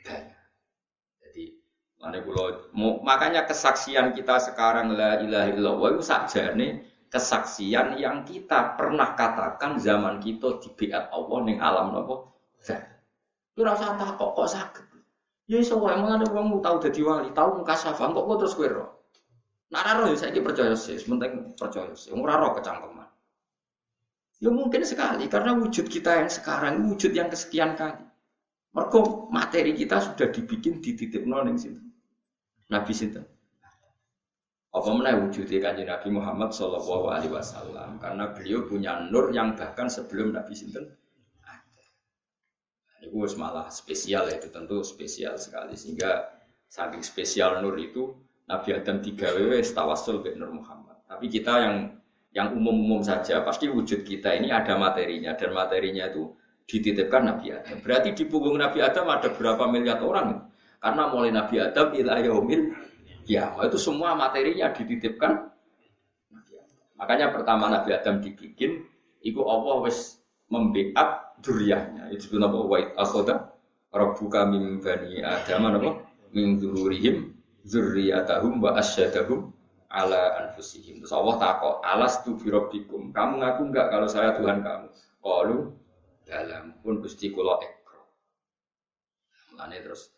[0.00, 0.40] bala.
[1.28, 1.44] Jadi
[2.00, 2.72] mana kula
[3.04, 10.20] makanya kesaksian kita sekarang la ilaha illallah itu nih kesaksian yang kita pernah katakan zaman
[10.20, 12.30] kita di biat Allah ning alam napa?
[12.60, 12.82] Zat.
[13.54, 14.86] Ora usah takok kok sakit.
[15.46, 18.68] Ya iso wae mulane wong tau dadi wali, tau mukasafah kok kok terus kowe
[19.74, 22.14] Nah, roh ya saya percaya sih, penting percaya sih.
[22.14, 23.10] Ora roh kecangkeman.
[24.38, 28.06] Ya mungkin sekali karena wujud kita yang sekarang wujud yang kesekian kali.
[28.74, 28.98] Mereka
[29.34, 31.82] materi kita sudah dibikin di titik nol yang situ.
[32.70, 33.22] Nabi situ.
[34.74, 39.86] Apa mana wujudnya kanjeng Nabi Muhammad Shallallahu Alaihi Wasallam karena beliau punya nur yang bahkan
[39.86, 40.90] sebelum Nabi Sinten
[41.46, 41.84] ada.
[42.98, 46.26] Ini malah spesial ya, itu tentu spesial sekali sehingga
[46.66, 48.18] saking spesial nur itu
[48.50, 51.00] Nabi Adam tiga WW tawasul ke Nur Muhammad.
[51.06, 51.76] Tapi kita yang
[52.34, 56.34] yang umum-umum saja pasti wujud kita ini ada materinya dan materinya itu
[56.66, 57.78] dititipkan Nabi Adam.
[57.78, 60.50] Berarti di punggung Nabi Adam ada berapa miliar orang?
[60.82, 62.74] Karena mulai Nabi Adam ila yaumil
[63.24, 65.50] ya itu semua materinya dititipkan.
[66.94, 68.86] Makanya pertama Nabi Adam dibikin,
[69.20, 72.12] itu Allah wis membeat duriahnya.
[72.14, 72.58] Itu sebut apa?
[72.60, 73.34] Wa akhoda
[73.90, 75.90] rabbuka min bani Adam apa?
[76.30, 77.34] Min dzururihim
[77.66, 79.50] zurriyatahum wa asyadahum
[79.90, 81.02] ala anfusihim.
[81.02, 83.10] Terus Allah takok, alas tu birobikum.
[83.10, 84.86] Kamu ngaku enggak kalau saya Tuhan kamu?
[85.24, 85.58] Qalu
[86.24, 88.02] dalam pun gusti kula ekro.
[89.54, 90.10] Mulane terus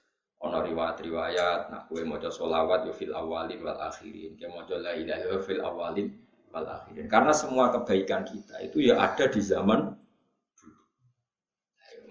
[0.44, 4.36] ono riwayat-riwayat nak kowe maca selawat yo fil awalin wal akhirin.
[4.36, 6.08] Kowe maca la ilaha illallah fil awalin
[6.52, 7.06] wal akhirin.
[7.08, 9.96] Karena semua kebaikan kita itu ya ada di zaman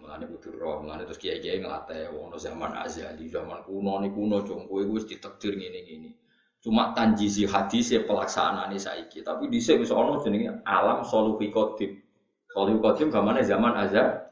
[0.05, 4.69] Mulane butuh roh, mulane terus kiai-kiai ngelatih wong zaman azali, zaman kuno nih kuno jong
[4.69, 6.13] kowe wis ditakdir ngene-ngene.
[6.61, 9.21] Cuma tanjisi hadis ya ini saiki.
[9.21, 12.01] Tapi di sini bisa ono jenenge alam solufi kodim.
[12.49, 14.24] Solufi kodim gamane zaman azal.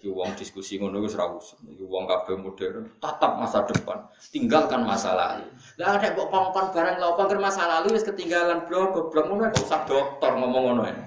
[0.00, 1.60] Iki wong diskusi ngono wis ra usah.
[1.60, 5.44] Iki wong kabeh modern, tatap masa depan, tinggalkan masa lalu.
[5.76, 9.60] Lah ada mbok kongkon barang lha apa masa lalu wis ketinggalan blok goblok ngono kok
[9.60, 11.04] usah dokter ngomong ngono ya.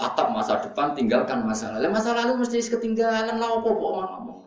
[0.00, 1.92] Tatap masa depan, tinggalkan masa lalu.
[1.92, 4.38] Masa lalu mesti ketinggalan lah apa kok ngomong.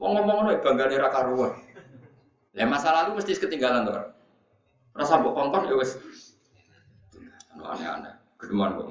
[0.00, 1.52] Wong ngomong ngono ya banggane ra karuan.
[2.56, 4.08] Lah masa lalu mesti ketinggalan tuh.
[4.96, 6.00] Rasa mbok kongkon ya wis.
[7.60, 8.16] Aneh-aneh.
[8.40, 8.88] Kedeman kok.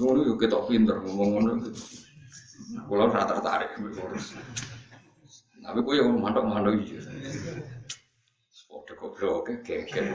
[0.00, 1.52] Ngono yo ketok pinter ngomong ngono.
[2.86, 4.36] Kulo ora tertarik ngurus.
[5.60, 7.00] Tapi kowe yo mantok-mantok iki.
[8.70, 10.06] Padha goblok geger.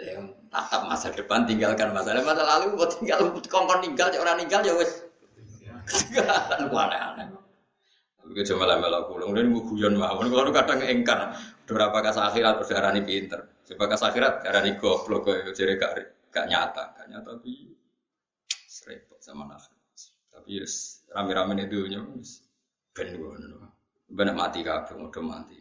[0.00, 2.24] Yang tatap masa depan tinggalkan masa lalu.
[2.24, 5.04] Masa lalu buat tinggal kongkon tinggal orang tinggal ya wes.
[5.90, 7.26] Tinggalan aneh-aneh.
[8.20, 10.30] Tapi cuma lah malah pulang, ini gue guyon mawon.
[10.30, 11.34] Kalau kadang engkar,
[11.66, 16.46] berapa kas akhirat berdarah ini pinter, sebab kas akhirat darah ini goblok, jadi gak gak
[16.46, 17.74] nyata, gak nyata tapi
[18.86, 19.79] repot sama nafsu.
[20.50, 22.42] Yes, rame-rame itu nyus,
[22.90, 23.38] ben gue
[24.10, 25.54] benar mati kabeh, udah mati.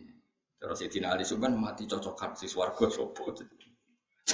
[0.58, 3.30] Terus si Tina Ali Subhan mati cocokan si swargo sopo.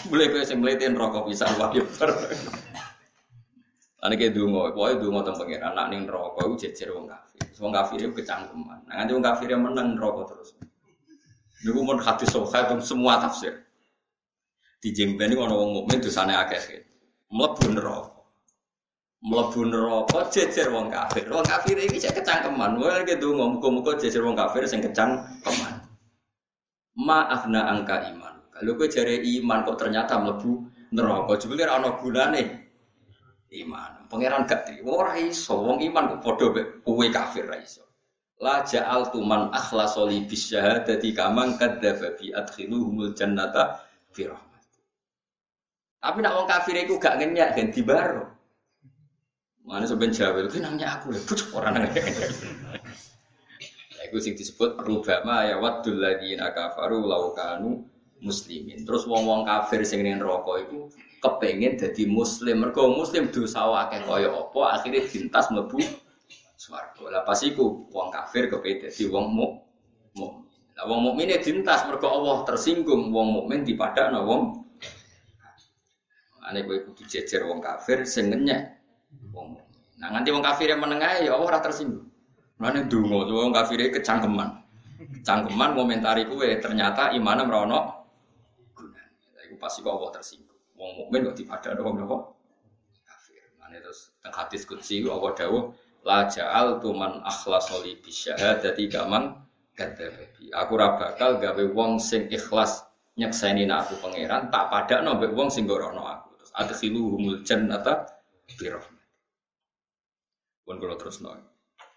[0.07, 1.83] Mulai gue melitin rokok bisa wahyu
[3.99, 5.75] Ane kayak dungo, pokoknya dungo tentang pengiran.
[5.75, 7.41] Anak nih rokok itu jejer wong kafir.
[7.59, 8.79] Wong kafir itu kecangkeman.
[8.87, 10.55] Nah nanti wong kafir yang menang rokok terus.
[11.67, 13.65] Niku mun hadis sohail itu semua tafsir.
[14.79, 16.85] Di jemben ini wong mukmin sana akeh.
[17.27, 18.14] Mlebu neraka.
[19.25, 21.25] Mlebu neraka jejer wong kafir.
[21.33, 22.77] Wong kafir iki cek kecangkeman.
[22.77, 25.81] Wong lagi donga muga-muga jejer wong kafir sing kecangkeman.
[27.01, 28.37] Ma afna angka iman.
[28.53, 31.41] Kalau gue jari iman kok ternyata mlebu neraka.
[31.41, 32.43] Jebule ora ana gunane
[33.49, 34.05] iman.
[34.05, 35.57] Pangeran gak terima ora iso.
[35.57, 37.81] Wong iman kok padha kowe kafir ra iso.
[38.37, 43.81] La ja'al tuman akhlasa li bisyahadati kamang kadzdzaba bi adkhiluhumul jannata
[44.13, 44.63] fi rahmat.
[45.97, 48.34] Tapi nak wong kafir iku gak ngenyak ganti baro.
[49.65, 52.01] Mana sebenarnya jawel, itu nanya aku lah, bujuk orang nanya.
[54.05, 57.81] Itu sing disebut rubama ya wadul ladina kafaru laukanu
[58.21, 58.85] muslimin.
[58.85, 60.77] Terus wong-wong kafir sing ning rokok itu
[61.17, 62.61] kepengen jadi muslim.
[62.61, 65.81] Mergo muslim dosa akeh kaya apa akhirnya dintas mlebu
[66.53, 67.03] swarga.
[67.09, 69.45] Lah pas iku wong kafir kepengen dadi wong mu
[70.13, 70.45] mukmin.
[70.77, 74.41] Lah wong mukmin dintas mergo Allah tersinggung wong mukmin dipadakno wong
[76.45, 78.74] Ane kowe kudu jejer wong kafir sing ngenyek
[79.35, 79.59] wong.
[79.99, 82.07] Nah nganti wong kafir yang menengah ya Allah ora tersinggung.
[82.55, 84.63] Mane donga wong kafir kecangkeman.
[85.27, 87.79] Cangkeman komentari kowe ternyata iman merono
[88.71, 89.35] gunane.
[89.35, 90.59] Lah iku pasti kok Allah tersinggung.
[90.79, 92.17] Wong mukmin kok dipadakno wong napa?
[93.03, 93.43] Kafir.
[93.59, 95.63] Mane terus teng hadis qudsi Allah dawuh
[96.07, 99.35] la ja'al tuman akhlasa li bisyahadati kaman
[99.75, 100.53] kadzabi.
[100.55, 102.87] Aku ora bakal gawe wong sing ikhlas
[103.19, 106.39] nyekseni aku pangeran tak padakno mbek wong sing gorono aku.
[106.39, 108.07] Terus adkhiluhumul jannata
[108.47, 108.71] bi
[110.65, 111.29] Pun kula terusno.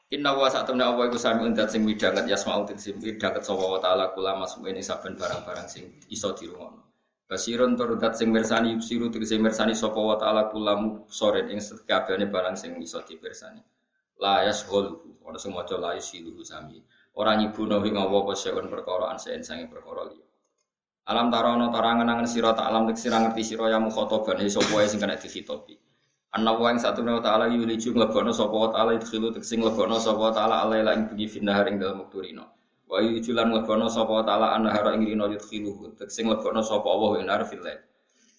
[0.09, 3.77] Inna wa saat temen Allah iku sami undat sing midanget yasmaul sim midanget sapa wa
[3.77, 6.81] taala kula masuk ini saben barang-barang sing iso dirungono.
[7.29, 12.29] Basirun tur dat sing mirsani yusiru tegese mirsani sapa wa taala kula soren ing sakabehane
[12.33, 13.61] barang sing iso dipirsani.
[14.17, 16.81] La yashghulu ora sing maca la yusilu sami.
[17.21, 20.25] Ora nyibuno ing apa seun perkara ansen sange perkara liya.
[21.09, 25.21] Alam tarono tarangan angen alam tek sira ngerti sira ya mukhotoban sapa wae sing kena
[25.21, 25.88] dikhitobi.
[26.29, 30.21] Anna wa ing satune wa ta'ala yuliju nglebono sapa wa ta'ala idkhilu teksin nglebono sapa
[30.21, 32.45] wa ta'ala alaila ing bengi finahar ing dalem wektu rino.
[32.85, 37.11] Wa yuliju lan nglebono sapa wa ta'ala annahara ing rino yudkhilu teksin nglebono sapa Allah
[37.17, 37.81] ing nar lail.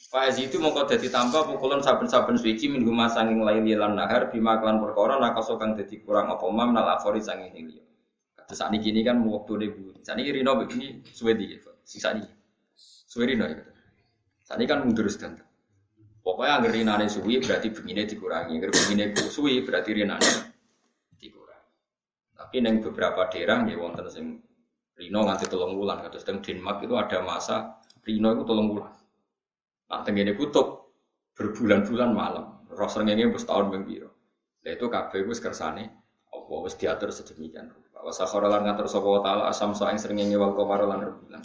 [0.10, 4.82] Fa itu mongko dadi tambah pukulan saben-saben suci minggu masanging laili lan nahar bima kelan
[4.82, 7.86] perkara nakaso kang dadi kurang apa mam nal akhori sanging liya.
[8.38, 9.98] Kados sakniki ini kan wektune bu.
[10.02, 11.62] Sakniki rino begini suwe iki.
[11.86, 12.34] Sing sakniki.
[13.06, 13.62] Suwe rino iki.
[14.46, 15.46] Sakniki kan mundur sedanten.
[16.30, 20.30] Pokoknya agar rinane suwi berarti begini dikurangi, agar begini suwi berarti rinane
[21.18, 21.74] dikurangi.
[22.38, 24.38] Tapi neng beberapa daerah ya wonten sing
[24.94, 28.94] rino nganti tolong bulan, kata teng Denmark itu ada masa rino itu tolong bulan.
[29.90, 30.94] Nah tengene kutub
[31.34, 34.14] berbulan-bulan malam, roseng ini bus tahun biro.
[34.62, 35.90] Nah itu kabeh wis kersane
[36.30, 38.06] apa wis diatur sedemikian rupa.
[38.06, 41.42] Wasakhara lan ngatur sapa wa taala asam sa ing srengenge wal qamar lan rembulan.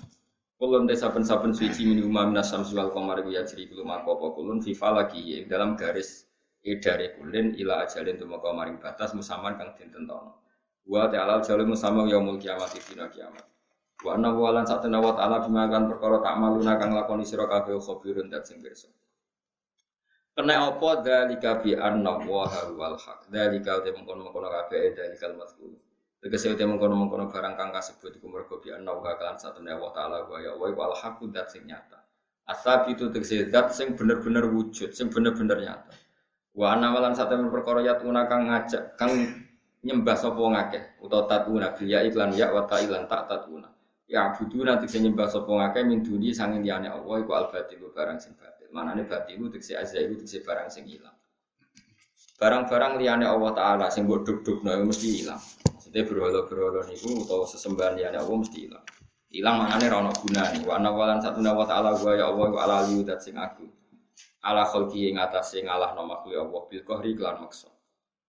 [0.65, 4.65] Kulun te saben-saben suci min umma minas samsi wal qamar ya jri kulo apa kulun
[4.65, 6.25] fi falaki dalam garis
[6.65, 10.41] edare kulin ila ajalin tumeka maring batas musaman kang dintentono.
[10.89, 13.45] Wa ta'ala jalul musamma yaumul kiamat dina kiamat.
[14.09, 17.45] Wa anna wa lan satena wa ta'ala bima kan perkara tak maluna kang lakoni sira
[17.45, 18.89] kabeh khabirun dat sing pirsa.
[20.33, 23.29] Kena apa dalika bi anna wa wal haq.
[23.29, 25.77] Dalika te mengkono-mengkono kabeh dalikal mazkur.
[26.25, 30.25] Tegese uti mengkono-mengkono barang kang kasebut iku mergo bi anna wa kan satune Allah taala
[30.25, 32.01] wa ya wa wal haq dat sing nyata.
[32.49, 35.93] Asab itu tegese dat sing bener-bener wujud, sing bener-bener nyata.
[36.57, 37.85] Wa ana walan satune perkara
[38.25, 39.13] kang ngajak kang
[39.85, 43.69] nyembah sapa ngakeh utawa tatuna bil ya iklan ya wa ta ilan tak tatuna.
[44.09, 47.85] Ya budu nanti sing nyembah sapa ngakeh min duni sanging liyane Allah iku al batil
[47.93, 48.73] barang sing batil.
[48.73, 51.13] Manane batil tegese azailu tegese barang sing ilang.
[52.41, 55.39] Barang-barang liyane Allah taala sing mbok duk-dukno mesti ilang.
[55.95, 58.83] Maksudnya berhala-berhala niku utawa sesembahan liyane Allah mesti ilang.
[59.31, 60.59] Ilang maknane ra ono gunane.
[60.67, 63.71] Wa ana walan satuna wa ta'ala wa ya Allah wa ala liyu dat sing agung.
[64.43, 67.71] Ala khalqi ing atase ngalahno makhluk Allah bil qahri kelan maksa.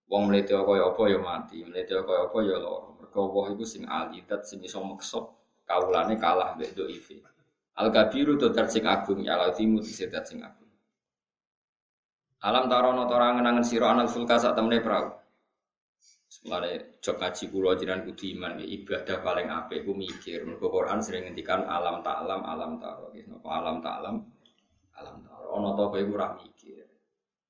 [0.06, 2.88] Wong mlete kaya apa ya mati, mlete kaya apa ya lara.
[3.02, 5.26] Mergo Allah iku sing ali dat sing iso maksa
[5.66, 7.18] kawulane kalah mbek dhaife.
[7.82, 10.70] Al kabiru to dat sing agung ya lazimu dat sing agung.
[12.46, 15.25] Alam tarono tora ngenangen sira anal fulka sak temene prau.
[16.46, 20.46] Mulane jok ngaji kula jenengan kudu iman ya ibadah paling apik ku mikir.
[20.46, 23.10] Mergo Quran sering ngendikan alam tak alam taro.
[23.10, 24.16] Napa alam tak alam
[25.26, 25.50] taro.
[25.58, 26.86] Ana ta kowe ora mikir.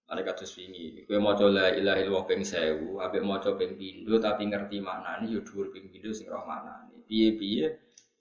[0.08, 4.46] Ada kados wingi, kowe maca la ilaha illallah ping 1000, ambek maca ping pindho tapi
[4.46, 7.04] ngerti maknane ya dhuwur ping pindho sing roh maknane.
[7.10, 7.66] Piye-piye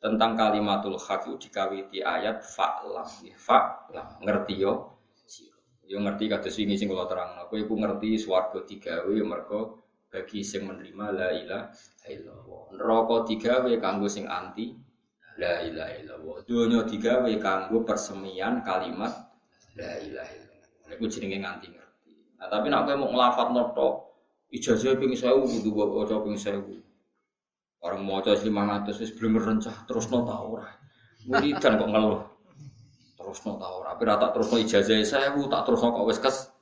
[0.02, 3.06] tentang kalimatul haq itu dikawiti ayat fa'lam.
[3.38, 4.98] Fa'lam ngerti yo.
[5.86, 7.46] Yo ngerti kados wingi sing kula terangno.
[7.48, 9.85] Kowe iku ngerti swarga digawe mergo
[10.16, 11.68] bagi sing menerima la ilaha
[12.08, 12.64] illallah.
[12.80, 14.72] Neraka digawe kanggo sing anti
[15.36, 16.36] la ilaha illallah.
[16.48, 19.12] Donya digawe kanggo persemian kalimat
[19.76, 20.96] la ilaha illallah.
[20.96, 22.12] Iku jenenge nganti ngerti.
[22.40, 23.88] Nah, tapi nek kowe mau nglafat noto
[24.56, 27.84] ijazah ping 1000 kudu waca ping 1000.
[27.84, 30.72] Orang maca 500 wis belum rencah terus no ta ora.
[31.28, 32.24] Wiridan kok ngeluh.
[33.20, 33.92] Terus no ta ora.
[33.92, 36.55] Tapi rata terus no ijazah 1000 tak terus no kok wis kes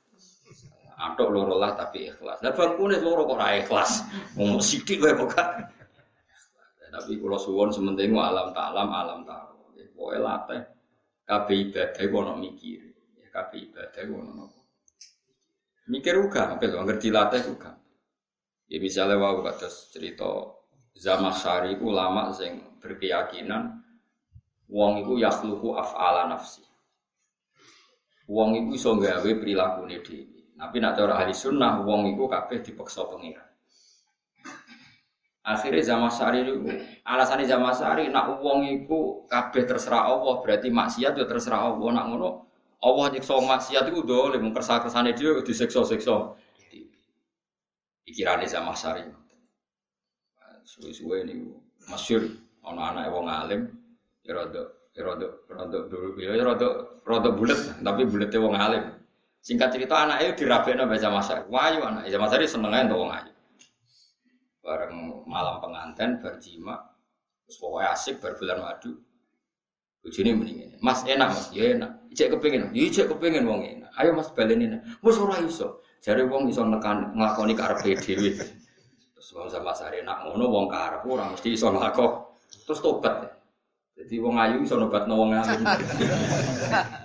[1.04, 2.40] Atok loro lah tapi ikhlas.
[2.40, 4.08] Lah bangkune loro kok ora ikhlas.
[4.40, 5.36] Ngomong sithik wae kok
[6.94, 9.54] Tapi kula suwon sementing alam tak alam alam tak.
[9.94, 10.60] Pokoke latih
[11.24, 12.80] kabeh ibadah iku ono mikir.
[13.16, 14.60] Ya kabeh ibadah iku napa.
[15.84, 17.72] Mikir uga, apa lho ngerti latih uga.
[18.68, 20.28] Ya misalnya wau kados cerita
[20.94, 23.82] Zamakhsyari iku ulama sing berkeyakinan
[24.70, 26.62] wong iku yakhluqu af'ala nafsi.
[28.30, 30.33] Wong iku iso gawe prilakune dhewe.
[30.54, 33.46] Tapi nak cara ahli sunnah, wong iku kabeh dipaksa pengiran.
[35.44, 36.56] Akhirnya zaman sari itu,
[37.04, 42.00] alasannya zaman sari, nak wong iku kabeh terserah Allah, berarti maksiat juga terserah Allah.
[42.00, 42.30] Nak ngono,
[42.80, 46.32] Allah nyiksa maksiat itu udah oleh mengkersa kersane dia diseksa-seksa.
[48.08, 49.04] Pikirannya zaman sari.
[50.64, 51.44] Suwe-suwe ini
[51.92, 52.24] masyur,
[52.64, 53.62] anak-anak wong alim,
[54.24, 54.64] ya rada,
[54.96, 56.68] ya rada, rada dulu, ya rada,
[57.04, 58.84] rada bulat, tapi bulatnya wong alim.
[59.44, 61.44] Singkat cerita anak itu dirabekno baca masa.
[61.52, 63.32] Wayu anak masa seneng aja wong ayu.
[64.64, 66.80] Bareng malam pengantin berjima,
[67.44, 68.96] terus pokoknya asik berbulan madu.
[70.00, 70.80] Bojone mendingin.
[70.80, 71.92] Mas enak mas, ya enak.
[72.08, 73.92] Ijek kepengin, ya ijek kepengin wong enak.
[74.00, 74.80] Ayo mas baleni.
[75.04, 75.84] Wis ora iso.
[76.00, 78.32] Jare wong iso nekan nglakoni karepe dhewe.
[79.12, 82.12] Terus wong sama sare enak ngono wong karep ora mesti iso nglakok.
[82.64, 83.28] Terus tobat.
[83.92, 85.60] Jadi wong ayu iso nobatno wong alim.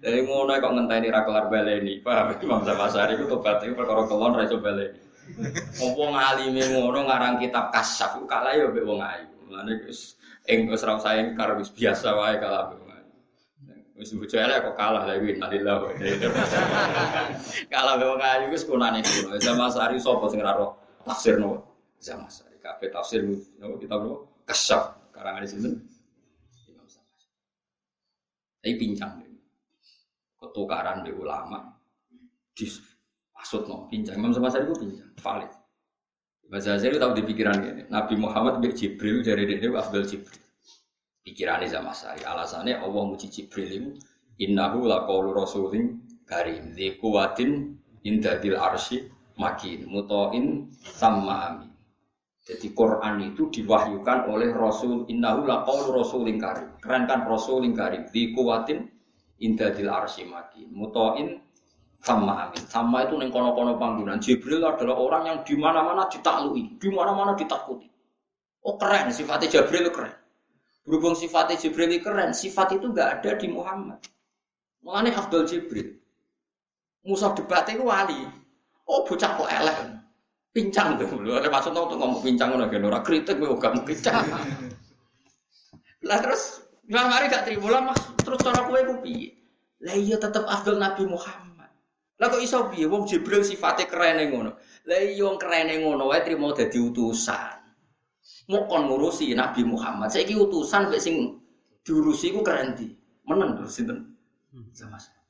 [0.00, 2.00] Dari ngono kok ngenteni ra kelar baleni.
[2.00, 4.96] Paham Imam Syafi'i itu tobat itu perkara kelon ra iso baleni.
[5.76, 9.28] Wong ngalime ngono ngarang kitab kasyaf ku kalah ya mbek wong ayu.
[9.44, 10.16] Mulane wis
[10.48, 13.08] ing wis ra usah engkar wis biasa wae kalah mbek wong ayu.
[14.00, 15.76] Wis bojo elek kok kalah lha kuwi nalillah.
[17.72, 19.36] Kalah mbek wong ayu wis kunane kulo.
[19.36, 20.56] Zaman Sari sapa sing ra
[21.04, 21.60] tafsir no.
[22.00, 23.20] Zaman Sari kabeh tafsir
[23.60, 25.76] no kitab no kasyaf karangan sinten.
[26.72, 27.28] Imam Syafi'i.
[28.64, 29.29] Tapi pincang
[30.40, 31.76] ketukaran di ulama.
[32.56, 32.66] Di
[33.36, 35.52] maksud no pinjam Imam Syafi'i itu pinjam valid.
[36.50, 40.42] Mas Azhar tahu di pikiran ini Nabi Muhammad bin Jibril dari dia Abdul Jibril.
[41.22, 43.90] Pikirannya sama saya alasannya Allah muji Jibril itu
[44.42, 49.06] innahu laqaulu rasulin karim di kuwatin indadil arsy
[49.38, 51.70] makin mutoin sama amin.
[52.40, 56.72] Jadi Quran itu diwahyukan oleh Rasul innahu laqaulu rasulin karim.
[56.82, 58.90] Keren kan rasulin karim di kuwatin
[59.40, 61.40] indadil arsi maki mutoin
[62.00, 66.08] sama amin sama itu neng kono kono panggungan Jibril adalah orang yang di mana mana
[66.08, 67.90] ditaklui di mana mana ditakuti
[68.60, 70.12] Oh keren, sifatnya Jibril keren.
[70.84, 74.00] Berhubung sifatnya Jibril keren, sifat itu nggak ada di Muhammad.
[74.84, 75.96] Mulanya Abdul Jibril.
[77.04, 78.28] Musa debat itu wali.
[78.84, 79.78] Oh bocah kok elek.
[80.52, 81.08] Pincang tuh.
[81.16, 84.20] Lu ada maksud tuh ngomong pincang ngono kan ora kritik gue gak pincang.
[86.08, 88.00] Lah terus Imam Mari gak terima lah mas.
[88.24, 89.36] Terus cara kue ku piye?
[89.84, 91.70] Lah iya tetep Abdul Nabi Muhammad.
[92.20, 94.56] Lah kok iso piye wong Jibril sifatnya keren ngono.
[94.88, 97.60] Lah iya wong keren ngono wae trimo dadi utusan.
[98.52, 100.12] Mau kon ngurusi Nabi Muhammad.
[100.12, 101.40] Saiki utusan mek sing
[101.80, 102.92] diurusi ku keren di.
[103.24, 104.16] Meneng terus sinten?
[104.74, 105.20] Sama sama.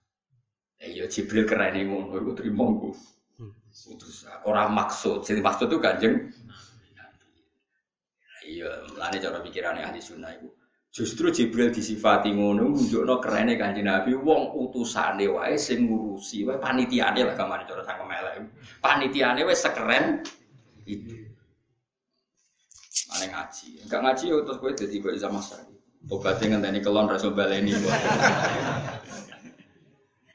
[0.80, 2.90] Iya Jibril keren ngono iku trimo ku.
[3.70, 5.22] Utus orang maksud.
[5.22, 6.14] Jadi maksud itu kanjeng.
[8.50, 8.66] Iya,
[8.98, 10.50] lani cara pikirannya ahli sunnah itu.
[10.90, 17.22] Justru Jibril disifati ngono nunjukno kerene Kanjeng Nabi wong utusane wae sing ngurusi wae panitiane
[17.22, 18.34] lah gamane cara cangkem elek.
[18.82, 20.18] Panitiane wis sekeren
[20.90, 21.14] itu.
[23.14, 23.86] Ane ngaji.
[23.86, 25.78] Enggak ngaji ya terus kowe dadi kok sama sekali.
[26.10, 27.70] Obate ngenteni kelon rasul baleni.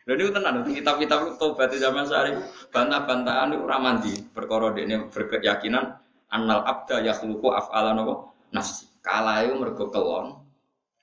[0.07, 2.31] Lha niku tenan kitab-kitab tobat zaman sehari
[2.71, 5.99] bantah-bantahan niku ora mandi perkara dekne berkeyakinan
[6.31, 8.07] annal abda yakhluqu af'alan
[8.55, 8.87] nafsi.
[9.03, 10.44] Kala iku mergo kelon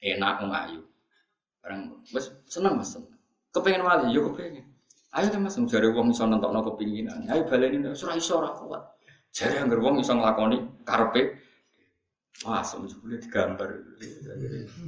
[0.02, 0.80] enak wong ayu.
[1.62, 2.98] Barang wis seneng Mas.
[3.54, 4.66] Kepengen wali yo kepengen.
[5.14, 7.30] Ayo deh Mas jare wong iso nentokno kepinginan.
[7.30, 8.82] Ayo baleni ora iso ora kuat.
[9.30, 11.38] Jare anggere wong iso nglakoni karepe
[12.42, 13.70] Wah, jebule digambar.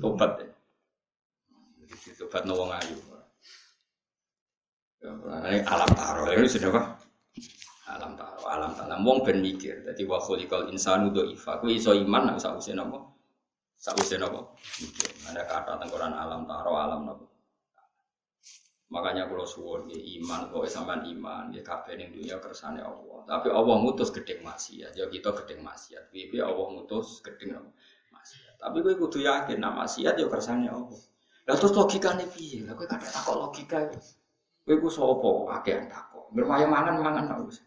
[0.02, 0.48] Tobat ya.
[2.18, 2.96] Tobat no wong ayu.
[5.04, 6.82] Ya, alam taro ini sudah apa?
[7.92, 8.96] Alam taro, alam taro.
[9.04, 9.84] Wong ben mikir.
[9.86, 11.60] Jadi wa khuliqal insanu dhaifa.
[11.60, 13.13] Ku iso iman nek sak usen apa?
[13.84, 14.40] Sausé napa?
[15.28, 17.28] Ada kata tengkoran alam taro alam napa?
[18.88, 23.20] Makanya kalau suwon ya iman, kok sampean iman, ya kabeh dunia kersane Allah.
[23.28, 26.08] Tapi Allah ngutus gedeng maksiat, ya kita gedeng maksiat.
[26.08, 27.60] Piye Allah ngutus gedeng
[28.08, 28.56] maksiat.
[28.56, 31.00] Tapi kowe kudu yakin nak maksiat ya kersane Allah.
[31.44, 32.64] Lah terus logikane piye?
[32.64, 33.84] Lah kowe kadang takok logika.
[34.64, 36.32] Kowe ku sapa akeh takok.
[36.32, 37.60] Bermaya mangan mangan terus.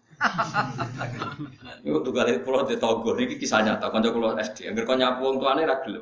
[1.85, 3.93] Iku tuh kali pulau di Togo, ini kisah nyata.
[3.93, 5.95] Kanca pulau SD, agar kau nyapu orang tuane ragil.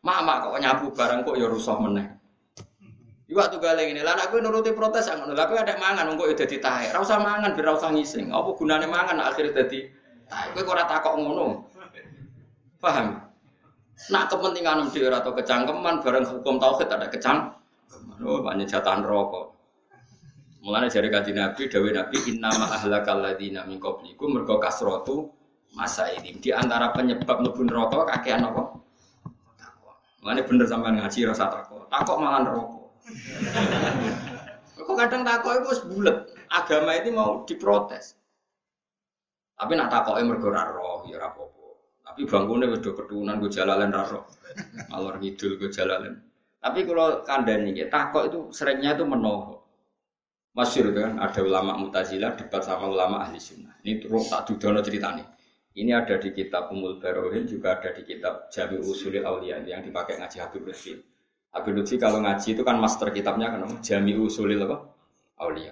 [0.00, 2.06] Mama kok nyapu barang kok ya rusuh meneh.
[3.28, 5.36] Iku kali ini, lah aku nuruti protes ngono.
[5.36, 6.88] Tapi ada mangan, kok udah ditahe.
[6.96, 8.32] Rasa mangan, biar rasa ngising.
[8.32, 9.20] Apa gunanya mangan?
[9.20, 9.92] Akhirnya jadi
[10.32, 10.56] tahe.
[10.56, 11.68] Kok takok ngono.
[12.80, 13.20] Paham?
[14.14, 17.50] Nak kepentingan di atau kecangkeman, barang hukum tauhid ada kecang.
[18.22, 19.57] Oh, banyak jatahan rokok.
[20.58, 25.30] Mulane jare kanjeng Nabi dawuh Nabi innama ahlakal ladzina min qablikum mergo kasratu
[25.78, 28.74] masa ini di antara penyebab mlebu neraka kakean apa?
[29.54, 29.92] Takwa.
[30.18, 31.86] Mulane bener sampean ngaji rasa takwa.
[31.86, 32.78] Takwa malah neraka.
[34.82, 36.18] Kok kadang takwa itu wis bulet.
[36.50, 38.18] Agama ini mau diprotes.
[39.54, 41.30] Tapi nak takoke mergo ora roh ya ora.
[42.02, 44.26] Tapi bangkune wis do ketunan go jalalen ra roh.
[44.90, 46.18] Ngidul go jalalen.
[46.58, 49.57] Tapi kalau kandani takok itu seringnya itu menoho.
[50.58, 53.78] Masyur kan, ada ulama mutazilah debat sama ulama ahli sunnah.
[53.86, 55.22] Ini terus tak dudono ceritanya.
[55.78, 60.18] Ini ada di kitab Umul Barohin, juga ada di kitab Jami Usulil Aulia yang dipakai
[60.18, 60.98] ngaji Habib Lutfi.
[61.54, 64.82] Habib Lutfi kalau ngaji itu kan master kitabnya kan Jami Usulil apa?
[65.38, 65.70] Aulia.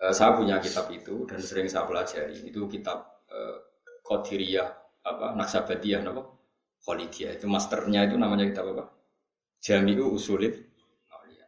[0.00, 2.48] E, saya punya kitab itu dan sering saya pelajari.
[2.48, 3.36] Itu kitab e,
[4.00, 4.68] Qadiriyah
[5.04, 6.24] apa Naksabadiyah apa?
[6.88, 7.36] Khalidiyah.
[7.36, 8.88] Itu masternya itu namanya kitab apa?
[9.60, 10.71] Jami Usulil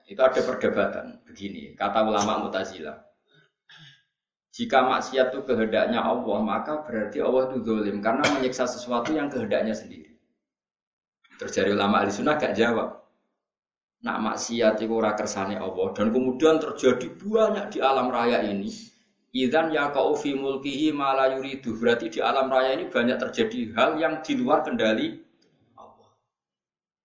[0.05, 3.01] itu ada perdebatan begini, kata ulama Mu'tazilah.
[4.55, 9.75] Jika maksiat itu kehendaknya Allah, maka berarti Allah itu dolim karena menyiksa sesuatu yang kehendaknya
[9.75, 10.15] sendiri.
[11.41, 13.03] Terjadi ulama ahli sunnah gak jawab.
[14.05, 18.71] Nak maksiat itu ora kersane Allah dan kemudian terjadi banyak di alam raya ini.
[19.35, 21.75] Idan ya kau fi mulkihi malah yuridu.
[21.75, 25.24] Berarti di alam raya ini banyak terjadi hal yang di luar kendali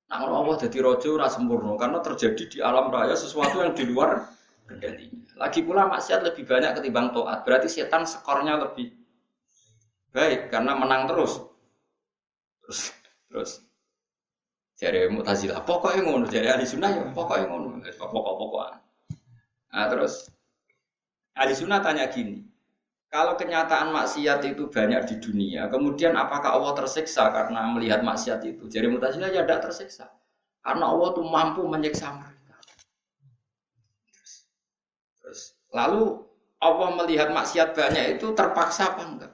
[0.10, 4.26] Nah, Allah jadi rojo ora sempurna karena terjadi di alam raya sesuatu yang di luar
[4.66, 5.22] kendalinya.
[5.38, 7.46] Lagi pula maksiat lebih banyak ketimbang toat.
[7.46, 8.90] Berarti setan skornya lebih
[10.10, 11.38] baik karena menang terus.
[12.66, 12.80] Terus
[13.30, 13.52] terus
[14.74, 18.74] jadi mutazilah pokoknya ngono jadi ahli sunnah ya pokoknya ngono pokok pokokan
[19.70, 20.34] nah terus
[21.38, 22.49] ahli sunnah tanya gini
[23.10, 28.70] kalau kenyataan maksiat itu banyak di dunia, kemudian apakah Allah tersiksa karena melihat maksiat itu?
[28.70, 30.14] Jadi mutazilah ya tidak tersiksa.
[30.62, 32.56] Karena Allah itu mampu menyiksa mereka.
[35.18, 36.22] Terus, lalu
[36.62, 39.34] Allah melihat maksiat banyak itu terpaksa apa enggak?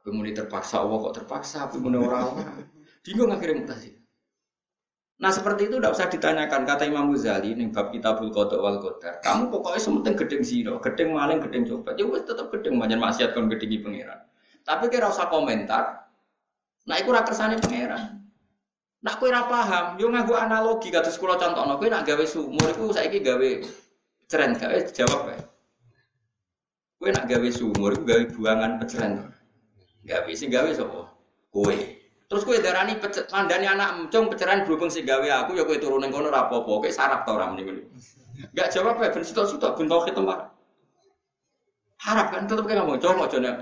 [0.00, 2.64] Kemudian terpaksa Allah kok terpaksa, kemudian orang-orang
[3.04, 3.99] bingung akhirnya mutazilah.
[5.20, 9.20] Nah seperti itu tidak usah ditanyakan kata Imam Ghazali nih bab kitabul kodok wal kodar.
[9.20, 11.92] Kamu pokoknya sementing gedeng zino, gedeng maling, gedeng coba.
[11.92, 14.16] Ya wes tetap gedeng banyak maksiat kon gedingi pangeran.
[14.64, 16.08] Tapi kira usah komentar.
[16.88, 18.24] Nah ora kersane pangeran.
[19.00, 22.92] Nak kowe ora paham, yo nganggo analogi kados kula contohno, kowe nak gawe sumur iku
[22.92, 23.48] saiki gawe
[24.28, 25.40] ceren gawe jawab ya.
[27.00, 29.12] Kowe nak gawe sumur iku gawe buangan peceren.
[30.04, 31.12] Gawe sing gawe sapa?
[31.52, 31.99] Kowe.
[32.30, 32.94] Terus kowe darani
[33.34, 36.62] mandani anak emcong peceran berhubung sing gawe aku ya kowe turun ning kono apa-apa.
[36.62, 37.90] Kowe sarap ta ora mrene.
[38.54, 40.54] Enggak jawab ya ben sitok-sitok ben tauhid tempat.
[42.00, 43.52] Harap kan tetep kayak ngomong, coba coba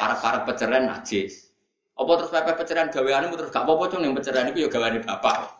[0.00, 1.52] para-para peceran najis.
[1.94, 5.54] Apa terus pepe peceran gaweanmu terus gak apa-apa cung yang peceran itu ya gaweane bapak.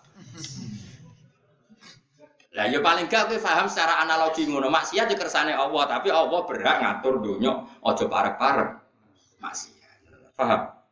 [2.57, 4.72] Lah ya paling gak kowe paham secara analogi ngono.
[4.72, 7.53] Maksiat ya kersane Allah, tapi Allah berhak ngatur dunya
[7.85, 8.70] aja parek-parek.
[9.45, 10.35] Maksiat.
[10.35, 10.84] Paham?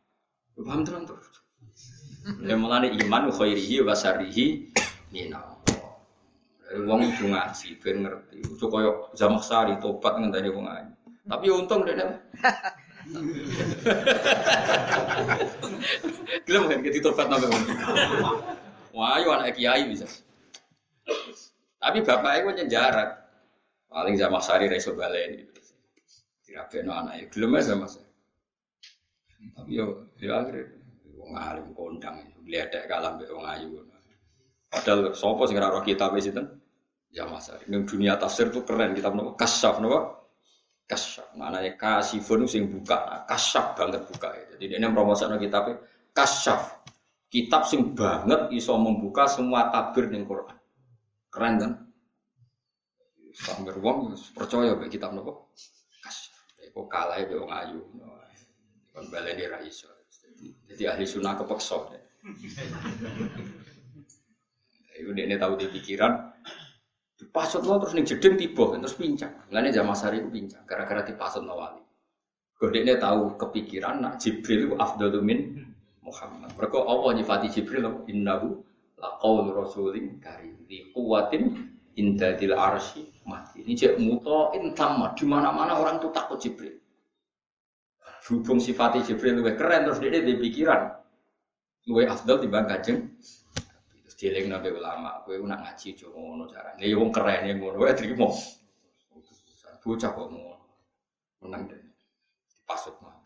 [0.53, 1.27] Paham terus terus.
[2.45, 4.69] Ya mulane iman khairihi wa syarrihi
[5.09, 5.59] minallah.
[6.73, 8.37] Wong kudu ngaji ben ngerti.
[8.53, 10.93] Ojo koyo Zamakhsari tobat ngenteni wong ngaji.
[11.23, 11.95] Tapi ya untung deh
[16.47, 17.49] Gelem kan kita tobat nambah
[18.93, 20.05] Wah, ayo anak kiai bisa.
[21.81, 23.09] Tapi bapaknya gue nyenjarat.
[23.89, 25.61] Paling sama sari reso balen gitu.
[26.45, 27.25] Dirabeno anaknya.
[27.33, 28.02] Gelem sama saya.
[29.51, 30.83] Tapi yo, yo akhirnya.
[31.19, 32.19] Wong alim kondang.
[32.43, 33.79] Lihat kalam be wong ayu.
[34.67, 36.43] Padahal sopo sing ora kitab wis itu.
[37.13, 37.69] Ya Mas Ari.
[37.69, 39.37] Ning dunia tafsir tuh keren kitab nopo?
[39.37, 40.25] Kasyaf nopo?
[40.89, 41.37] Kasyaf.
[41.37, 42.97] Maknanya kasifun sing buka.
[43.05, 44.33] Nah, kasyaf banget buka.
[44.57, 45.77] Jadi dia promosi kitabnya
[46.11, 46.83] kasyaf.
[47.29, 50.57] Kitab sing banget iso membuka semua tabir ning Quran.
[51.29, 51.71] Keren kan?
[53.33, 55.53] Sambil wong percaya be kitab nopo?
[56.01, 56.73] Kasyaf.
[56.73, 57.79] Kok kalah be wong ayu.
[58.93, 59.89] Baleni ra iso.
[60.69, 61.77] Jadi ahli sunnah kepeksa.
[64.93, 66.33] Iku ini tahu di pikiran,
[67.23, 69.31] Dipasut lo terus nih jeding tiba terus pincang.
[69.47, 71.79] Lainnya zaman sari itu pincang gara-gara dipasut no wali.
[72.59, 75.39] Godeknya tahu kepikiran nak Jibril itu afdalu min
[76.03, 76.51] Muhammad.
[76.59, 78.59] Mereka Allah nyifati Jibril innahu
[78.99, 83.63] laqaul rasulin karim di kuwatin indadil arsi mati.
[83.63, 85.15] Ini cek mutoin tamat.
[85.15, 86.75] Di mana-mana orang tuh takut Jibril.
[88.23, 90.95] Berhubung sifati Jibril lebih keren terus dia di pikiran.
[91.83, 92.99] Lebih afdal dibanding kajeng
[94.23, 96.71] Dieling nabi ulama, gue nak ngaji cuma ngono cara.
[96.79, 98.31] Nih wong keren yang ngono, gue terima.
[99.83, 100.63] Bocah kok ngono,
[101.43, 101.83] menang deh.
[102.63, 103.19] Pasut mah.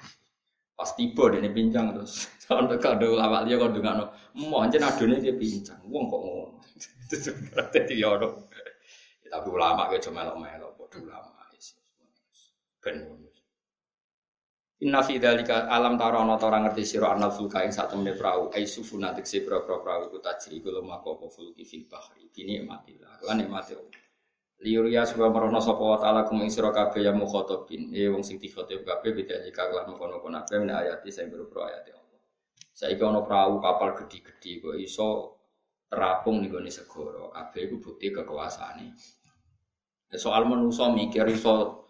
[0.73, 2.25] Pas tiba dia pincang terus.
[2.41, 4.09] Sampai kado ulama dia kau dengar no,
[4.41, 5.77] mau aja nadone dia pincang.
[5.85, 6.57] Wong kok ngono.
[7.77, 8.17] Jadi ya
[9.29, 11.29] Tapi ulama gue cuma melok-melok, bodoh ulama.
[12.81, 13.26] Ben
[14.77, 18.53] Inna fi dzalika alam tara ana ta ngerti sira anal fulka ing sak temene prau.
[18.53, 22.29] Ai sufuna tekse pro-pro prau iku tajri kula mako apa fulki fil bahri.
[22.29, 23.73] Bini matillah lan nikmate
[24.57, 28.41] Liuria sebab merono sapa wa ta'ala kum ing sira kabeh ya mukhatabin e wong sing
[28.41, 32.21] dikhatib kabeh beda jika kelan kono-kono kabeh men ayati sing boro ayat Allah.
[32.73, 35.09] Saiki ana prau kapal gedhi-gedhi kok iso
[35.89, 37.29] terapung ning gone segara.
[37.33, 38.97] Kabeh iku bukti kekuasaane.
[40.17, 41.85] Soal manusa mikir iso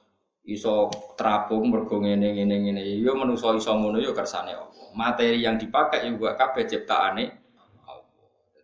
[0.47, 0.87] iso
[1.19, 2.81] terapung mergo ngene ngene ngene.
[3.03, 7.25] Ya manusa iso ngono ya kersane Allah materi yang dipakai juga kabeh ciptaane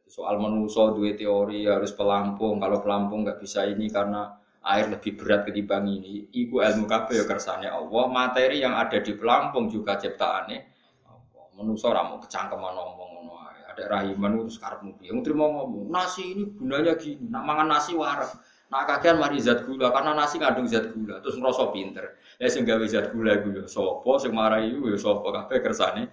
[0.10, 2.58] soal manusa dua teori harus pelampung.
[2.58, 4.34] Kalau pelampung nggak bisa ini karena
[4.66, 8.06] air lebih berat ketimbang ini iku ilmu kabeh ya kersane Allah.
[8.10, 10.58] Materi yang ada di pelampung juga ciptaane
[11.06, 11.46] Allah.
[11.54, 13.34] Manusa ora mau kecangkeman ngomong ngono
[13.74, 15.14] ada rahiman terus karepmu piye?
[15.34, 18.30] Mau ngomong nasi ini gunanya gini nak mangan nasi warak
[18.74, 22.18] Nak kakean mari zat gula karena nasi ngandung zat gula terus ngerasa pinter.
[22.42, 26.04] Ya sing gawe zat gula iku ya sapa sing marai iku ya sapa kabeh kersane.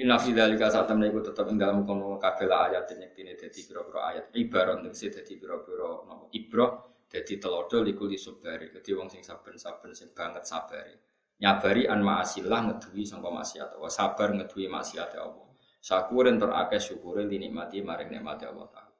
[0.00, 4.00] Inna fi dzalika saat temen iku tetep ing dalem kono kabeh ayat nyektine dadi pira-pira
[4.08, 6.80] ayat ibarat tegese dadi pira-pira napa ibrah
[7.12, 10.96] dadi telodo liku li subari dadi wong sing saben-saben sing banget sabari.
[11.44, 13.92] Nyabari an ma'asillah ngeduwi sangka maksiat Allah.
[13.92, 15.44] Sabar ngeduwi maksiat Allah.
[15.82, 18.91] Syakurin terakeh syukure dinikmati maring nikmati Allah Ta'ala.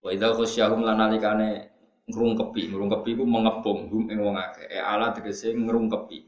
[0.00, 1.68] Wa idza khasyahum lanalikane
[2.08, 4.64] ngrungkepi, ngrungkepi ku mengepung hum ing wong akeh.
[4.72, 6.18] E ala tegese ngrungkepi.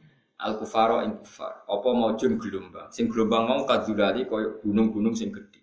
[0.44, 1.64] Al kufaro ing kufar.
[1.64, 2.92] Apa maujun gelombang.
[2.92, 5.62] Sing gelombang mau kadulali koyo gunung-gunung sing gedhe.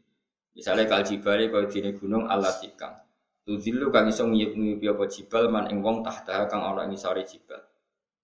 [0.57, 2.97] Misalnya kal jibali koyo dene gunung alatikang.
[3.45, 7.61] Tuzilu kang iso ngiyup-ngiyupi apa jibal man ing wong tahta kang ana ing sare jibal.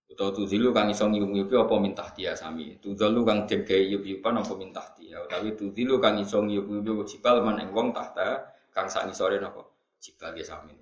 [0.10, 2.78] Utawa tuzilu kang iso ngiyup-ngiyupi apa mintah dia sami.
[2.82, 5.22] Tuzalu kang den yup-yupan apa mintah dia.
[5.22, 9.74] Utawi tuzilu kang iso ngiyup-ngiyupi apa jibal man ing wong tahta kang sak ngisore napa
[10.06, 10.78] jibal ge sami.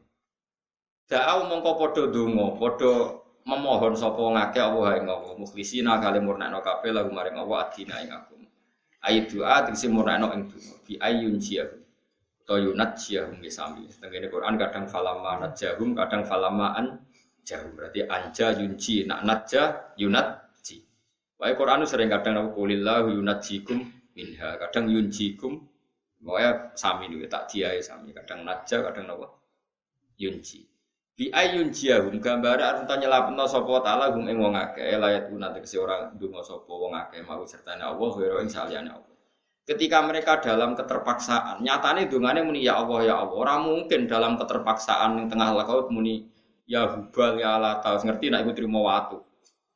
[1.07, 2.91] Da'au mongko padha donga, padha
[3.47, 8.11] memohon sapa ngake Allah ing Allah mukhlisina kali murnakno kabeh lagu maring Allah adina ing
[8.11, 8.35] aku.
[9.03, 11.79] Ayi doa tegese murnakno ing donga bi ayun jiyahu.
[12.43, 13.87] To yunat jiyahum ge sami.
[13.87, 16.99] Tengene Quran kadang falama najahum, kadang falama an
[17.47, 17.71] jahum.
[17.79, 20.83] Berarti anja yunji nak najah yunat ji.
[21.39, 25.63] Baik Quran sering kadang aku kulillahu yunajikum minha, kadang yunjikum.
[26.23, 29.27] Pokoknya sami nih tak dia sami, kadang naja, kadang apa?
[30.15, 30.73] Yunji.
[31.13, 35.77] Bi ayun jiyahum gambar arep nyelapno sapa taala hum ing wong akeh layat guna tegese
[35.77, 39.13] ora ndonga sapa wong akeh mau sertane Allah wa ing saliyane Allah.
[39.63, 43.37] Ketika mereka dalam keterpaksaan, nyatane dungane muni ya Allah ya Allah.
[43.37, 46.25] Ora mungkin dalam keterpaksaan ning tengah laut muni
[46.65, 49.21] ya hubal ya lata ngerti nek iku trimo watu.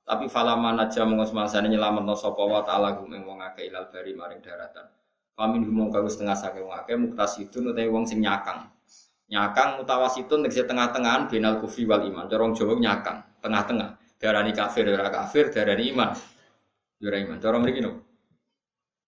[0.09, 4.41] Tapi falama naja mengosmasane nyelametno sapa wa taala hum ing wong akeh ilal bari maring
[4.41, 4.89] daratan.
[5.37, 8.73] Pamin hum kang setengah saking wong akeh muktasidun utawa wong sing nyakang
[9.27, 12.31] Nyakang mutawasitun tegese tengah-tengahan binal kufri wal iman.
[12.31, 13.99] Corong Jawa nyakang, tengah-tengah.
[14.17, 16.15] Darani kafir ora kafir, darani iman.
[17.03, 17.37] Ora iman.
[17.43, 17.91] Corong mriki no.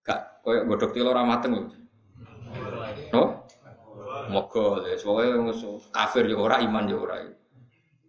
[0.04, 1.62] Gak koyo godhok tilo ora mateng lho.
[3.16, 3.22] No?
[4.28, 5.56] Moga wis pokoke
[5.88, 7.16] kafir ya ora iman ya ora.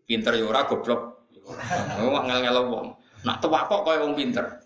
[0.04, 1.32] Pinter ya ora goblok.
[1.96, 2.88] Wong ngel-ngel wong.
[3.24, 4.61] Nak tuwa kok koyo wong pinter.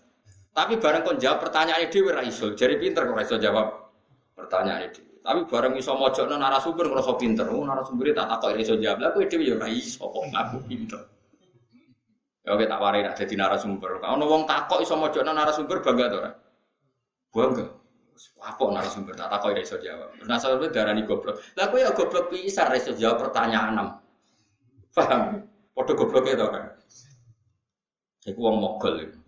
[0.56, 2.56] Tapi bareng kon jawab pertanyaan dhewe ora iso.
[2.56, 3.92] Jadi pinter kok ora iso jawab
[4.32, 5.20] pertanyaan dhewe.
[5.20, 7.44] Tapi bareng iso mojokno narasumber ngrasa pinter.
[7.52, 9.04] Oh narasumber tak takok iso jawab.
[9.04, 11.00] Lah kowe dhewe ya ora iso kok ngaku pinter.
[12.40, 14.00] Ya oke tak warai nak dadi narasumber.
[14.00, 16.30] Kalau wong takok iso mojokno narasumber bangga to ora?
[17.36, 17.66] Bangga.
[18.40, 20.08] Apa narasumber tak takok iso jawab.
[20.24, 21.36] Narasumber darani goblok.
[21.52, 24.00] Lah kowe ya goblok pisan iso jawab pertanyaan.
[24.96, 25.44] Paham?
[25.76, 26.64] Padha gobloke to kan.
[28.24, 29.25] Iku wong mogol.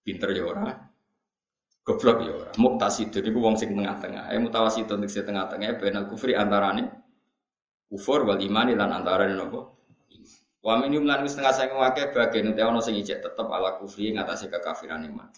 [0.00, 0.72] Pinter ya ora.
[1.84, 2.50] Goblok ya ora.
[2.56, 4.32] Muktasidun iku wong sing tengah-tengah.
[4.32, 6.88] Eh mutawasidun sing tengah-tengah benal kufri antarane
[7.90, 9.80] kufur wal iman lan antarane nopo?
[10.60, 14.12] Wa minum lan wis tengah sing akeh bagian utawa ana sing ijek tetep ala kufri
[14.12, 15.28] ngatasé kekafiran iman.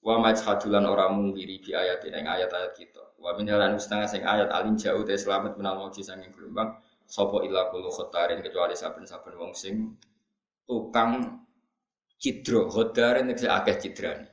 [0.00, 3.18] Wa majhadulan ora mungkiri bi ayat ing ayat-ayat kita.
[3.18, 6.78] Wa min lan wis sing ayat alin jauh te selamat menal mauji sanging gelombang
[7.10, 9.98] sapa illa kullu khotarin kecuali saben-saben wong sing
[10.62, 11.42] tukang
[12.20, 14.28] cidro khodarin nek akeh cidrane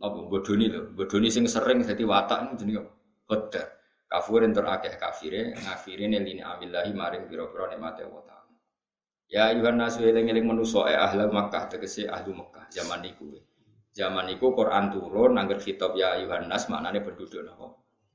[0.00, 0.92] apa bodoni lho.
[0.96, 2.84] Bodoni sing sering jadi watak jenenge
[3.28, 3.66] qadar
[4.08, 8.54] kafir entar akeh kafire ngafirine lini amillahi maring pira-pira nikmate Allah taala.
[9.30, 13.30] Ya ayuhan nasu eling-eling manusa e ahli Makkah tegese ahli Makkah zaman niku
[13.94, 17.70] zaman niku Quran turun angger kitab ya ayuhan nas maknane penduduk napa?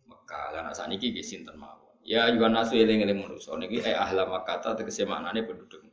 [0.09, 2.01] Mekah lan saniki nggih mawon?
[2.03, 5.84] Ya ayuhan nasu eling-eling manusa niki e ahli Makkah tegese maknane penduduk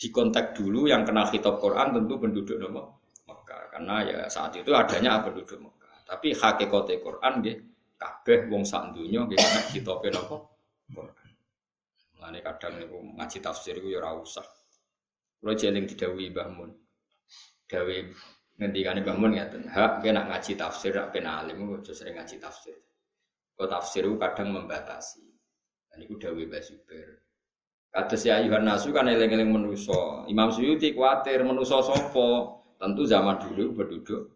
[0.00, 2.96] Mekah di kontak dulu yang kenal kitab Quran tentu penduduk napa
[3.44, 6.08] karena ya saat itu adanya penduduk Mekah.
[6.08, 7.56] Tapi hakikate Quran nggih
[8.00, 10.36] kabeh wong sak donya nggih nek kitabe napa?
[10.88, 11.28] Quran.
[12.16, 14.44] Mulane kadang niku ngaji tafsir iku ya ora usah.
[15.36, 16.70] Kulo jeling didhawuhi Mbah Mun.
[17.68, 17.96] Dawe
[18.56, 22.76] ngendikane Mbah Mun ngaten, hak kena ngaji tafsir rak ben alim aja sering ngaji tafsir.
[23.56, 25.24] Kok tafsir itu kadang membatasi.
[25.92, 26.60] Dan itu dawe Mbah.
[27.90, 30.22] Kados ya Yuhan Nasu kan eling-eling menuso.
[30.30, 32.62] Imam Suyuti kuatir menuso sopo.
[32.78, 34.30] Tentu zaman dulu penduduk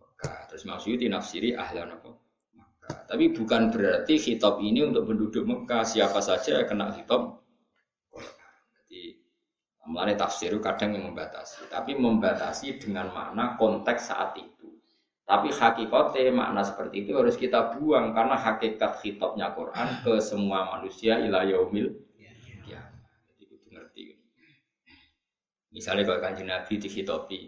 [0.00, 0.48] Mekah.
[0.50, 2.16] Terus maksudnya nafsiri ahlan apa?
[2.56, 2.96] Mekah.
[3.06, 5.84] Tapi bukan berarti kitab ini untuk penduduk Mekah.
[5.84, 7.44] Siapa saja kena kitab
[8.80, 9.20] Jadi
[9.86, 14.82] Mulai tafsir kadang yang membatasi, tapi membatasi dengan makna konteks saat itu.
[15.22, 21.22] Tapi hakikatnya makna seperti itu harus kita buang karena hakikat kitabnya Quran ke semua manusia
[21.22, 22.02] ila yaumil
[22.66, 22.82] ya.
[23.30, 24.02] Jadi itu ngerti.
[25.76, 27.40] Misalnya kalau kanji Nabi di khitobi,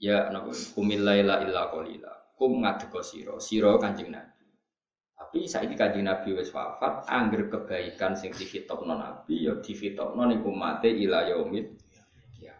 [0.00, 2.12] ya laila illa qalila.
[2.40, 4.48] Kum ngadeko sira sira kanjeng nabi.
[5.12, 10.88] Tapi saiki kanjeng nabi wis wafat angger kebaikan sing difitokno nabi ya difitokno ning umate
[10.88, 11.68] ila yaumil
[12.40, 12.56] ya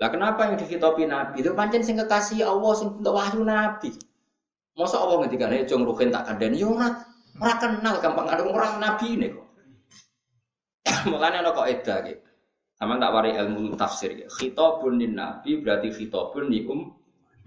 [0.00, 1.44] lah kenapa yang difitopi nabi?
[1.44, 3.92] Itu pancen sing kekasih Allah sing wahyu nabi.
[4.72, 6.64] Masa Allah ngendikane jong ruhin tak kandhani?
[6.64, 6.88] Ya ora
[7.36, 9.48] ora kenal gampang ada orang nabi ini kok.
[11.12, 12.25] Mulane ana kok edah gitu.
[12.76, 14.28] Sama tak wari ilmu tafsir ya.
[14.28, 16.92] Khitabun lin nabi berarti khitabun li um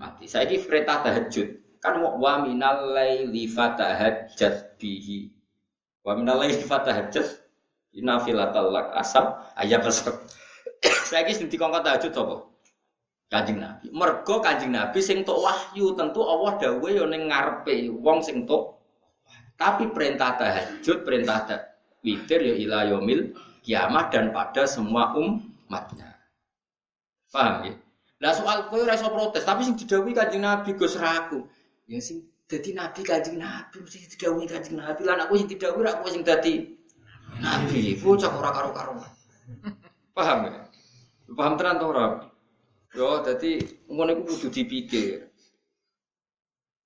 [0.02, 0.26] mati.
[0.26, 1.80] Saya ini perintah tahajud.
[1.80, 5.30] Kan wa minal laili fatahajjat bihi.
[6.02, 7.46] Wa minal laili fatahajjat
[7.94, 9.86] nafilatal lak asab ayat.
[11.10, 12.36] Saya ini sing dikongkon tahajud sapa?
[13.30, 13.94] Kanjeng Nabi.
[13.94, 18.82] Mergo Kanjeng Nabi sing tok wahyu tentu Allah dawuh ya ning ngarepe wong sing tok.
[19.54, 21.46] Tapi perintah tahajud, perintah
[22.02, 26.16] witir ya ila yaumil kiamat dan pada semua umatnya.
[27.30, 27.74] Paham ya?
[28.20, 31.48] Lah soal kowe ora protes, tapi sing didhawuhi Kanjeng Nabi Gus raku.
[31.88, 35.02] Ya sing dadi nabi Kanjeng Nabi mesti didhawuhi Kanjeng Nabi.
[35.08, 36.68] Lah aku sing didhawuhi kowe sing dadi
[37.40, 37.96] nabi.
[37.96, 39.12] Bocah ora karo-karuan.
[40.12, 40.68] Paham ya?
[41.32, 42.06] Paham tenan to ora?
[42.92, 45.32] Yo dadi ngono iku kudu dipikir.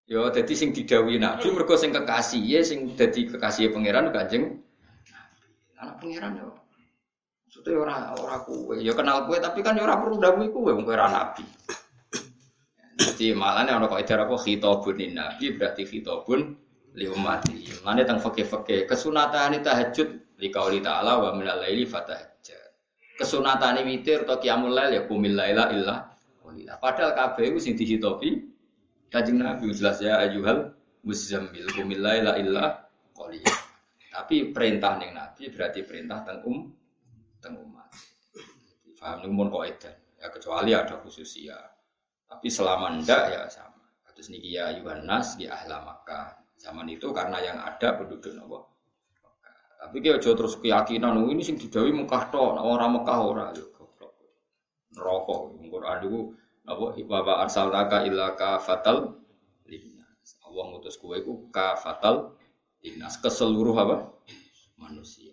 [0.06, 4.62] Yo dadi sing didhawuhi Nabi mergo sing kekasih ya sing dadi kekasih pangeran Kanjeng.
[5.82, 6.63] Anak pangeran yo
[7.54, 10.90] Maksudnya orang orang kue, ya kenal kue tapi kan ya orang perlu dawuh kue, wong
[10.90, 11.46] ora nabi.
[12.98, 16.58] Jadi malah nih orang kok itu apa khitabun nabi berarti khitabun
[16.98, 17.70] li ummati.
[17.86, 22.74] Mana tentang fakih-fakih kesunatan itu tahajud di kauli ta'ala wa minal laili fatahajjat.
[23.22, 26.10] Kesunatan witir atau qiyamul lail ya kumil laila illa.
[26.82, 28.50] Padahal iku sing dihitopi
[29.14, 30.74] Kanjeng Nabi jelas ya ayyuhal
[31.06, 32.90] muzammil kumil laila illa.
[34.10, 36.82] Tapi perintah ning Nabi berarti perintah teng um
[37.44, 37.92] teng umat.
[38.96, 39.92] Paham nih mun kaidah.
[40.16, 41.60] Ya kecuali ada khususia.
[42.24, 43.84] Tapi selama ndak ya sama.
[44.16, 46.40] Terus niki ya Yohanes di ahla Makkah.
[46.56, 48.74] Zaman itu karena yang ada penduduk nopo.
[49.84, 53.68] Tapi kia aja terus keyakinan oh, ini sing didawi Mekah tok, orang Mekah ora yo
[53.76, 54.16] goblok.
[54.96, 56.20] Neraka Quran iku
[56.64, 59.20] napa wa arsalnaka illa ka fatal
[59.68, 60.40] linnas.
[60.48, 62.40] Allah ngutus kowe iku ka fatal
[62.80, 64.08] linnas ke seluruh apa?
[64.80, 65.33] manusia.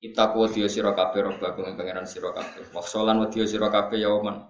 [0.00, 2.72] Kita kuat dia sira kabeh robbakum ing pangeran sira kabeh.
[2.72, 4.48] Waksolan wa dia sira kabeh yauman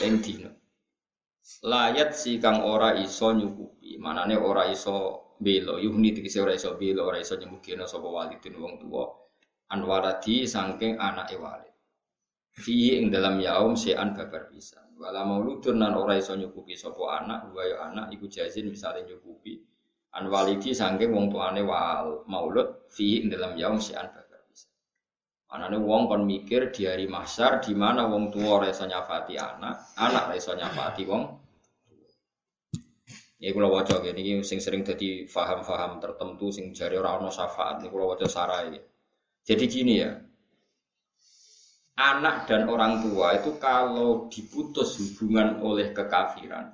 [0.00, 0.48] ing dina.
[1.60, 4.96] Layat si kang ora iso nyukupi, manane ora iso
[5.36, 9.12] belo, yuhni tegese ora iso belo, ora iso nyemukina sapa walidin wong tuwa.
[9.68, 11.74] Anwaradi saking anake walid.
[12.56, 14.80] Fi ing dalam yaum sean babar bisa.
[14.96, 19.60] Wala mauludun nan ora iso nyukupi sapa anak, wa ya anak iku jazin misale nyukupi.
[20.16, 24.21] An walidi saking wong tuane wal maulud fi ing dalam yaum sean babar
[25.52, 29.92] Anane wong kon mikir di hari mahsyar di mana wong tua ora iso nyafati anak,
[30.00, 31.22] anak ora iso nyafati wong
[33.42, 37.98] Ya kula waca ini sing sering jadi faham-faham tertentu sing jari ora ono syafaat niku
[37.98, 38.78] kula waca sarai.
[39.42, 40.14] Jadi gini ya.
[41.98, 46.70] Anak dan orang tua itu kalau diputus hubungan oleh kekafiran,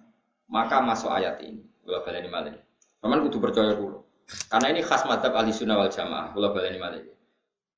[0.53, 1.65] maka masuk ayat ini.
[1.81, 2.55] Kula baleni malih.
[3.01, 4.05] Paman kudu percaya kula.
[4.53, 6.37] Karena ini khas madzhab ahli sunnah wal jamaah.
[6.37, 7.18] Kula baleni malih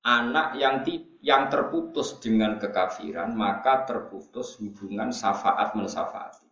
[0.01, 6.49] anak yang ti, yang terputus dengan kekafiran maka terputus hubungan syafaat mensafaati.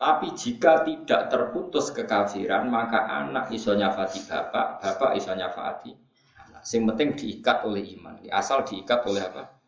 [0.00, 5.92] Tapi jika tidak terputus kekafiran maka anak iso nyafati bapak, bapak iso nyafati
[6.40, 6.62] anak.
[6.64, 8.16] Yang penting diikat oleh iman.
[8.32, 9.60] Asal diikat oleh apa?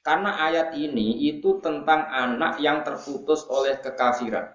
[0.00, 4.48] Karena ayat ini itu tentang anak yang terputus oleh kekafiran.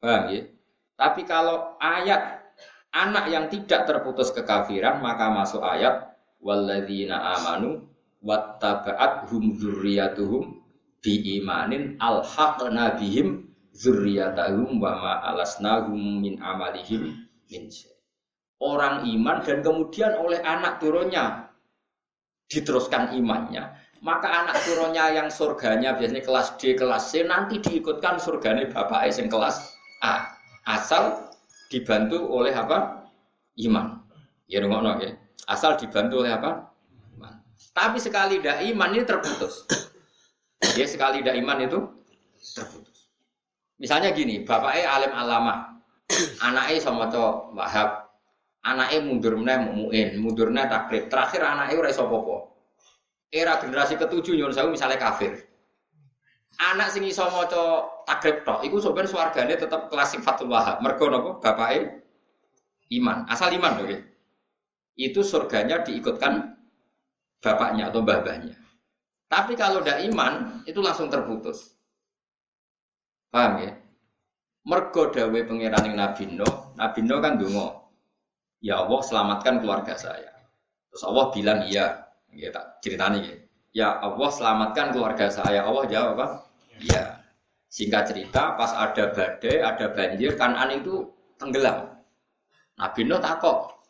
[0.00, 0.48] Paham ya?
[0.96, 2.42] Tapi kalau ayat
[2.90, 6.11] anak yang tidak terputus kekafiran maka masuk ayat
[6.42, 7.86] walladzina amanu
[8.20, 10.62] wattaba'athum dzurriyyatuhum
[11.02, 17.62] biimanin alhaqna bihim dzurriyyatahum wa ma alasnahum min amalihim min
[18.62, 21.50] Orang iman dan kemudian oleh anak turunnya
[22.46, 23.74] diteruskan imannya,
[24.06, 29.26] maka anak turunnya yang surganya biasanya kelas D, kelas C nanti diikutkan surganya bapak yang
[29.26, 30.30] kelas A.
[30.62, 31.26] Asal
[31.74, 33.10] dibantu oleh apa?
[33.58, 34.06] Iman.
[34.46, 35.21] Ya ngono ya.
[35.50, 36.70] Asal dibantu oleh apa?
[37.18, 37.34] Iman.
[37.74, 39.66] Tapi sekali tidak iman ini terputus.
[40.78, 41.78] Dia sekali tidak iman itu
[42.54, 43.10] terputus.
[43.82, 45.82] Misalnya gini, bapaknya alim alama,
[46.38, 48.06] anaknya sama to wahab,
[48.62, 51.10] anaknya mundur meneh muin, mundur meneh takrib.
[51.10, 52.36] Terakhir anaknya udah iso popo.
[53.32, 55.34] Era generasi ketujuh nyuruh saya misalnya kafir.
[56.60, 60.78] Anak sing iso maca takrib tok, iku sebenarnya swargane tetap klasik Fatul Wahab.
[60.84, 61.40] Mergo napa?
[61.42, 62.06] Bapake
[62.92, 64.11] iman, asal iman lho
[64.96, 66.56] itu surganya diikutkan
[67.42, 68.56] bapaknya atau babahnya.
[69.32, 71.72] Tapi kalau tidak iman, itu langsung terputus.
[73.32, 73.72] Paham ya?
[74.68, 77.90] Mergo dawe pangeran Nabi Nuh, Nabi Nuh kan dungo.
[78.62, 80.30] Ya Allah selamatkan keluarga saya.
[80.92, 83.36] Terus Allah bilang iya, ya tak ceritanya ya.
[83.72, 85.64] Ya Allah selamatkan keluarga saya.
[85.66, 86.26] Allah jawab apa?
[86.78, 87.24] Iya.
[87.72, 91.08] Singkat cerita, pas ada badai, ada banjir, kanan itu
[91.40, 91.88] tenggelam.
[92.76, 93.81] Nabi Nuh takok,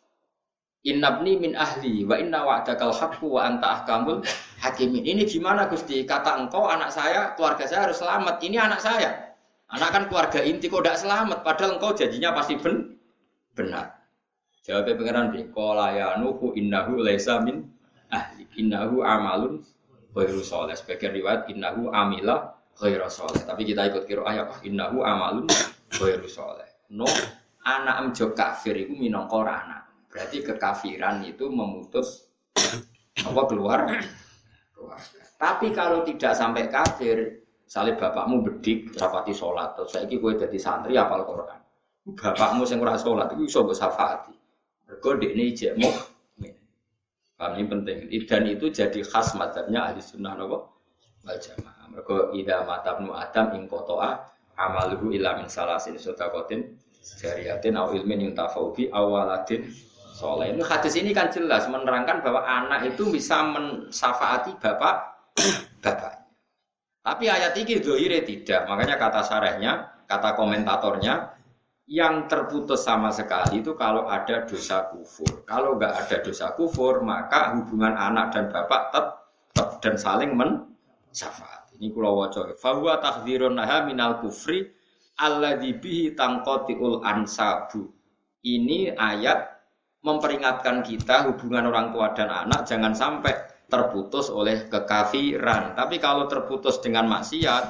[0.83, 4.19] Innabni min ahli wa inna wa'dakal haqqu wa anta ahkamul
[4.59, 5.07] hakimin.
[5.07, 6.03] Ini gimana Gusti?
[6.03, 8.43] Kata engkau anak saya, keluarga saya harus selamat.
[8.43, 9.31] Ini anak saya.
[9.71, 12.99] Anak kan keluarga inti kok tidak selamat padahal engkau janjinya pasti ben
[13.55, 13.95] benar.
[14.67, 17.63] Jawabnya pengiran bi qala ya nuhu innahu laisa min
[18.11, 18.43] ahli.
[18.59, 19.63] Innahu amalun
[20.11, 20.75] ghairu sholih.
[20.75, 23.07] Sebagian riwayat innahu amila ghairu.
[23.43, 25.47] Tapi kita ikut kira ayat innahu amalun
[25.95, 26.67] ghairu sholih.
[26.91, 27.07] No
[27.63, 29.82] anak emjo kafir iku minangka anak.
[30.13, 32.29] Berarti kekafiran itu memutus
[33.17, 33.89] apa keluar
[35.41, 40.95] Tapi kalau tidak sampai kafir, salib bapakmu bedik, rapati sholat, terus saya gue jadi santri
[40.95, 41.59] apal Quran.
[42.15, 44.35] Bapakmu yang ora sholat itu bisa gue syafaati.
[44.87, 45.89] Mergo ini jemu.
[47.33, 47.97] Kami ini penting.
[48.29, 50.79] Dan itu jadi khas madhabnya ahli sunnah nopo
[51.27, 51.91] wal jamaah.
[51.91, 54.23] Mergo ida matabnu adam ing kotoa
[54.55, 56.77] amaluhu ila min salasin sodakotin
[57.19, 59.65] jariyatin au ilmin yuntafau bi awaladin
[60.23, 60.55] soleh.
[60.55, 64.95] Ini hadis ini kan jelas menerangkan bahwa anak itu bisa mensafaati bapak
[65.83, 66.23] bapak.
[67.03, 68.63] Tapi ayat ini dohire tidak.
[68.71, 71.33] Makanya kata sarahnya kata komentatornya,
[71.89, 75.43] yang terputus sama sekali itu kalau ada dosa kufur.
[75.43, 79.07] Kalau nggak ada dosa kufur, maka hubungan anak dan bapak tetap
[79.83, 80.63] dan saling men
[81.11, 81.75] syafaat.
[81.75, 82.55] Ini kula waca.
[82.55, 84.71] Fa huwa takdzirun naha minal kufri
[85.19, 87.91] alladzi bihi tanqatiul ansabu.
[88.43, 89.62] Ini ayat
[90.03, 93.33] memperingatkan kita hubungan orang tua dan anak jangan sampai
[93.71, 95.73] terputus oleh kekafiran.
[95.73, 97.63] Tapi kalau terputus dengan maksiat,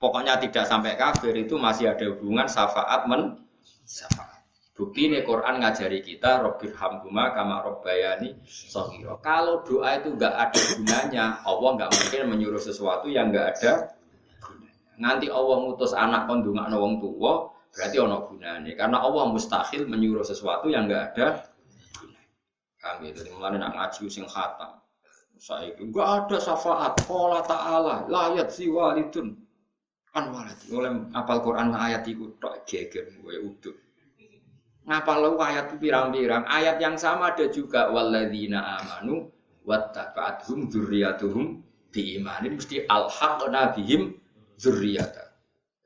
[0.00, 3.36] pokoknya tidak sampai kafir itu masih ada hubungan syafaat men
[3.84, 4.40] syafaat.
[4.80, 9.20] Bukti ini Quran ngajari kita Robbir Hamduma kama Robbayani Sohiro.
[9.20, 13.92] Kalau doa itu nggak ada gunanya, Allah nggak mungkin menyuruh sesuatu yang nggak ada
[14.40, 14.72] gunanya.
[14.96, 18.72] Nanti Allah ngutus anak kondungan wong tua, berarti ono gunanya.
[18.72, 21.49] Karena Allah mustahil menyuruh sesuatu yang nggak ada.
[22.80, 24.80] Kami itu mulai nak ngaji sing khatam.
[25.40, 27.00] Saya itu nggak ada syafaat.
[27.08, 29.36] Allah Taala layat si walidun
[30.10, 30.58] kan walid.
[30.72, 33.76] Oleh apal Quran ayat itu tok geger gue udah
[34.90, 39.30] ngapal ayat pirang-pirang ayat yang sama ada juga walladzina amanu
[39.62, 41.62] wattaba'athum dzurriyyatuhum
[41.94, 44.18] biimanin mesti alhaqna bihim
[44.58, 45.36] dzurriyyata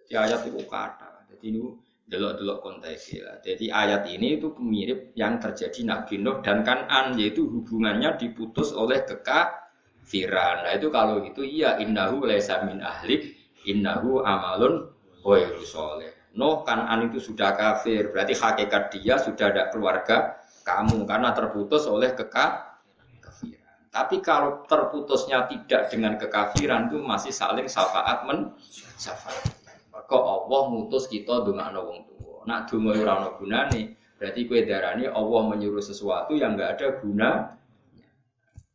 [0.09, 1.61] jadi ayat itu kata jadi ini
[2.05, 8.21] delok-delok konteksnya jadi ayat ini itu mirip yang terjadi Nabi Nuh dan Kanan yaitu hubungannya
[8.21, 13.33] diputus oleh kekafiran nah itu kalau itu iya innahu laisa min ahlik
[13.65, 14.93] innahu amalun
[15.25, 20.35] ghairu soleh Nuh Kanan itu sudah kafir, berarti hakikat dia sudah ada keluarga
[20.67, 23.71] kamu karena terputus oleh kekafiran.
[23.95, 28.51] Tapi kalau terputusnya tidak dengan kekafiran itu masih saling syafaat men
[28.99, 29.64] syafaat.
[30.05, 32.45] Maka Allah mutus kita dengan wong tua.
[32.45, 37.57] Nak donga ora ana gunane, berarti kue darani Allah menyuruh sesuatu yang enggak ada guna.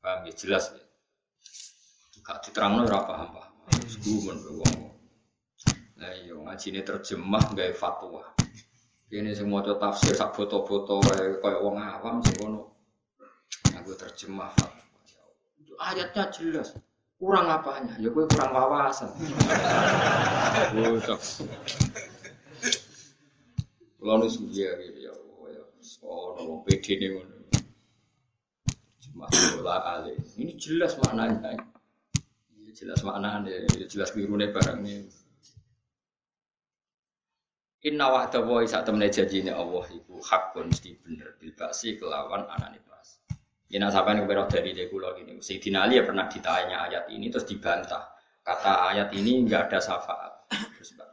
[0.02, 0.82] Paham ya jelas ya.
[2.26, 3.54] Gak diterangno ora paham-paham.
[4.02, 4.78] Gumun wong.
[6.02, 8.26] Nah iya ngaji ini terjemah gaya fatwa.
[9.14, 12.74] Ini semua maca tafsir sak foto-foto kayak wong awam sih kono.
[13.78, 14.82] Aku terjemah fatwa.
[15.78, 16.74] Ayatnya jelas.
[17.20, 18.00] Kurang apanya?
[18.00, 19.12] Ya gue kurang wawasan.
[20.72, 21.20] Bocah.
[24.00, 25.14] Kulo nu sugiya gitu ya.
[26.00, 27.36] Oh, nopo PD ngono.
[29.04, 30.16] Cuma bola ale.
[30.40, 31.60] Ini jelas maknanya.
[32.72, 35.04] Jelas maknanya, jelas biru nih barang ini.
[37.92, 41.52] Inna wa'da wa saat temen janjine Allah iku hakun mesti bener bil
[42.00, 42.80] kelawan anane.
[43.70, 45.38] Ya sampai nih berok dari kula gini.
[45.38, 48.10] Sayyidina Ali ya pernah ditanya ayat ini terus dibantah.
[48.42, 50.50] Kata ayat ini enggak ada syafaat.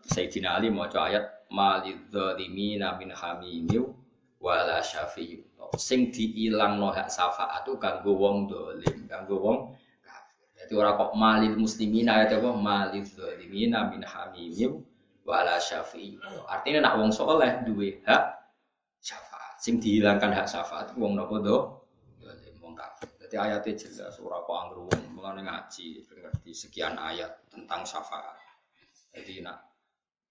[0.09, 3.93] Sayyidina Ali mau ayat malidzalimin min hamimiu
[4.41, 5.45] wala syafi'u.
[5.77, 9.59] Sing diilang no hak syafaat itu kanggo wong dolim, kanggo wong
[10.01, 10.49] kafir.
[10.57, 14.81] Jadi orang kok malil muslimina ayat apa malidzalimin min hamimiu
[15.28, 16.16] wala syafi'i.
[16.49, 18.33] Artinya nak wong soleh duwe hak
[19.05, 19.61] syafaat.
[19.61, 21.59] Sing dihilangkan hak syafaat wong nopo do?
[22.77, 23.09] Kafir.
[23.27, 28.36] Jadi ayatnya jelas ora kok anggere wong mulane ngaji ngerti sekian ayat tentang syafaat.
[29.11, 29.66] Jadi nak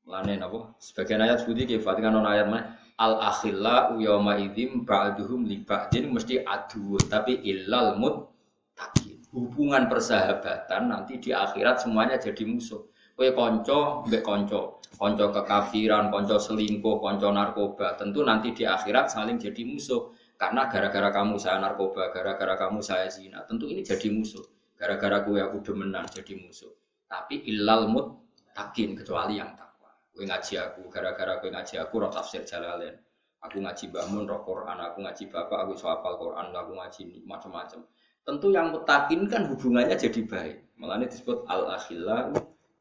[0.05, 0.77] mulane napa?
[0.79, 2.77] Sebagian ayat sebuti ki Fatihah non ayat mana?
[2.95, 9.19] Al akhilla yawma idzim ba'duhum li ba'din mesti adu tapi illal muttaqin.
[9.35, 12.87] Hubungan persahabatan nanti di akhirat semuanya jadi musuh.
[13.15, 19.35] Kue konco, mbek konco, konco kekafiran, konco selingkuh, konco narkoba, tentu nanti di akhirat saling
[19.35, 20.14] jadi musuh.
[20.35, 24.43] Karena gara-gara kamu saya narkoba, gara-gara kamu saya zina, tentu ini jadi musuh.
[24.75, 26.75] Gara-gara kue aku demenan jadi musuh.
[27.07, 29.95] Tapi ilal mut takin kecuali yang takwa.
[30.11, 32.99] Kue ngaji aku, gara-gara kue ngaji aku roh tafsir jalalain.
[33.39, 37.87] Aku ngaji bangun roh Quran, aku ngaji bapak, aku soal Quran, aku ngaji macam-macam.
[38.25, 40.55] Tentu yang mutakin kan hubungannya jadi baik.
[40.81, 42.33] Malah ini disebut al akhillah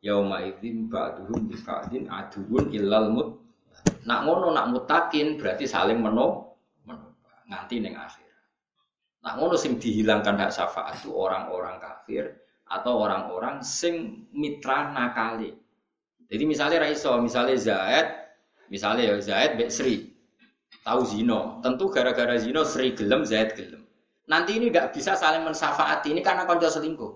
[0.04, 0.44] yauma
[0.92, 3.28] ba'duhum bi ba'din aduun illal mut
[4.04, 6.53] nak ngono nak mutakin berarti saling meno
[7.48, 8.30] nganti neng akhir.
[9.24, 15.52] Nak ngono sing dihilangkan hak syafaat itu orang-orang kafir atau orang-orang sing mitra nakali.
[16.28, 18.06] Jadi misalnya Raiso misalnya Zaid
[18.68, 20.12] misalnya ya Zaid Bek Sri.
[20.84, 23.84] Tahu zino tentu gara-gara zino Sri gelem Zaid gelem.
[24.28, 27.12] Nanti ini nggak bisa saling mensafaati ini karena konco selingkuh.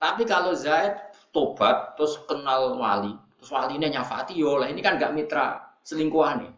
[0.00, 5.16] Tapi kalau Zaid tobat terus kenal wali terus walinya nyafati yo lah ini kan gak
[5.16, 6.52] mitra selingkuhan nih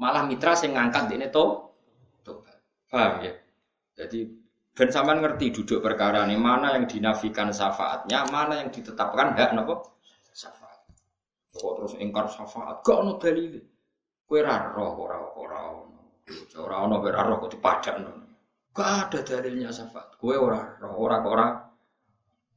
[0.00, 1.73] malah mitra sing ngangkat ini tobat
[2.94, 3.34] paham ya?
[3.98, 4.30] Jadi
[4.74, 9.98] ben sampean ngerti duduk perkara ini mana yang dinafikan syafaatnya mana yang ditetapkan hak nopo?
[10.30, 10.86] Syafaat.
[11.54, 12.86] Kok terus ingkar syafaat?
[12.86, 13.58] Gak ono dalil?
[14.24, 16.00] Kowe ora roh ora ora ono.
[16.58, 18.24] Ora ono ora roh kok dipadakno
[18.74, 20.18] gak ada dalilnya syafaat?
[20.18, 21.48] Kowe ora roh ora ora.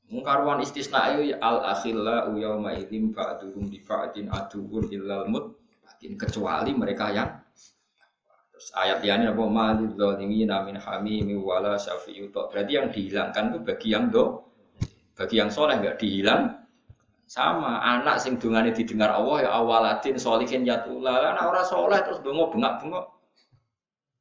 [0.08, 7.12] Mungkaruan istisna itu al akhilla yauma idzin ba'duhum di ba'din aduun illal mutakin kecuali mereka
[7.12, 7.28] yang
[8.58, 9.44] terus ayat ini apa?
[9.46, 14.42] Malil zalimin min hamimi wala syafi'u berarti yang dihilangkan itu bagi yang do
[15.14, 16.58] bagi yang soleh nggak dihilang.
[17.28, 21.38] Sama anak sing dungane didengar Allah ya awaladin solihin yatula.
[21.38, 23.06] Lah ora soleh terus dongo bengak-bengok.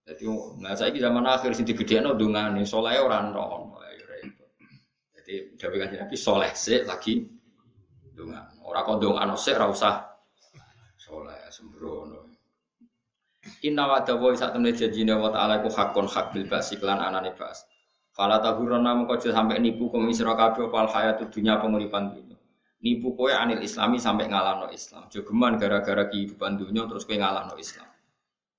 [0.04, 0.22] Jadi
[0.60, 3.76] nah saya zaman akhir sing digedhekno dungane soleh ora ono
[5.26, 7.18] jadi Dawe Kanjeng Nabi soleh sih lagi
[8.14, 8.46] donga.
[8.62, 9.94] Ora kok dongano sik ora usah.
[10.94, 12.25] Soleh sembrono.
[13.64, 17.34] Inna wa dawa sak temne janjine wa ta'ala ku hakon hak bil basi lan anane
[17.34, 17.66] bas.
[18.16, 22.36] Fala tahurana mengko sampai nipu kum isra kabeh opal hayat dunya penguripan dunya.
[22.80, 25.08] Nipu kowe anil islami sampai ngalahno Islam.
[25.12, 27.88] Jogeman gara-gara kehidupan dunya terus kowe ngalahno Islam.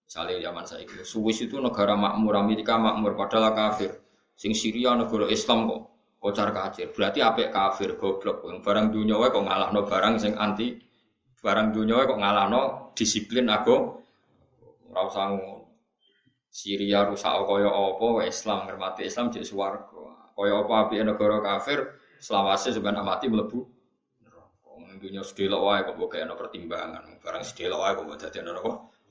[0.08, 3.92] Misalnya zaman saya itu, Swiss itu negara makmur, Amerika makmur, padahal kafir.
[4.38, 5.82] Sing Syria negara Islam kok
[6.22, 6.94] kocar kacir.
[6.94, 8.46] Berarti apik kafir goblok.
[8.62, 10.78] Barang dunia kok ngalahno barang sing anti
[11.38, 14.06] barang dunia kok ngalahno disiplin aku
[14.98, 15.26] ora usah
[16.50, 20.34] Syria rusak kaya apa Islam ngermati Islam jadi swarga.
[20.34, 21.86] Kaya apa apike negara kafir
[22.18, 23.62] selawase sampeyan mati mlebu
[24.26, 24.74] neraka.
[24.98, 27.22] Dunia sedelok wae kok mbok pertimbangan.
[27.22, 28.40] Barang sedelok wae kok mbok dadi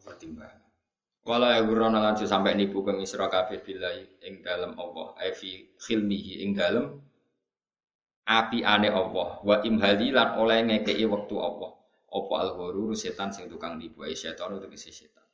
[0.02, 0.66] pertimbangan.
[1.26, 6.46] Wala ya gurana lancu sampai nipu ke misra kabeh bilai ing dalem Allah fi khilmihi
[6.46, 7.02] ing dalem
[8.26, 11.74] api ane Allah wa imhali lan oleh ngekei waktu Allah
[12.06, 12.50] apa al
[12.94, 15.25] setan sing tukang nipu ai setan kese setan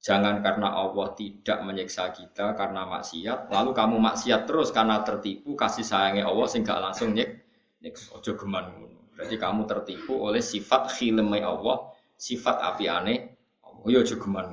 [0.00, 5.84] Jangan karena Allah tidak menyiksa kita karena maksiat, lalu kamu maksiat terus karena tertipu kasih
[5.84, 7.28] sayangnya Allah sehingga langsung nyek
[7.84, 8.64] nyek ojo geman
[9.12, 13.36] Berarti kamu tertipu oleh sifat khilmai Allah, sifat api aneh.
[13.60, 14.48] Oh ya ojo geman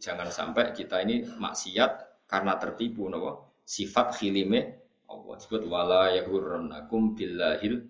[0.00, 3.62] jangan sampai kita ini maksiat karena tertipu nopo?
[3.62, 5.38] Sifat khilime Allah.
[5.38, 7.86] Sebut wala yahurrannakum billahil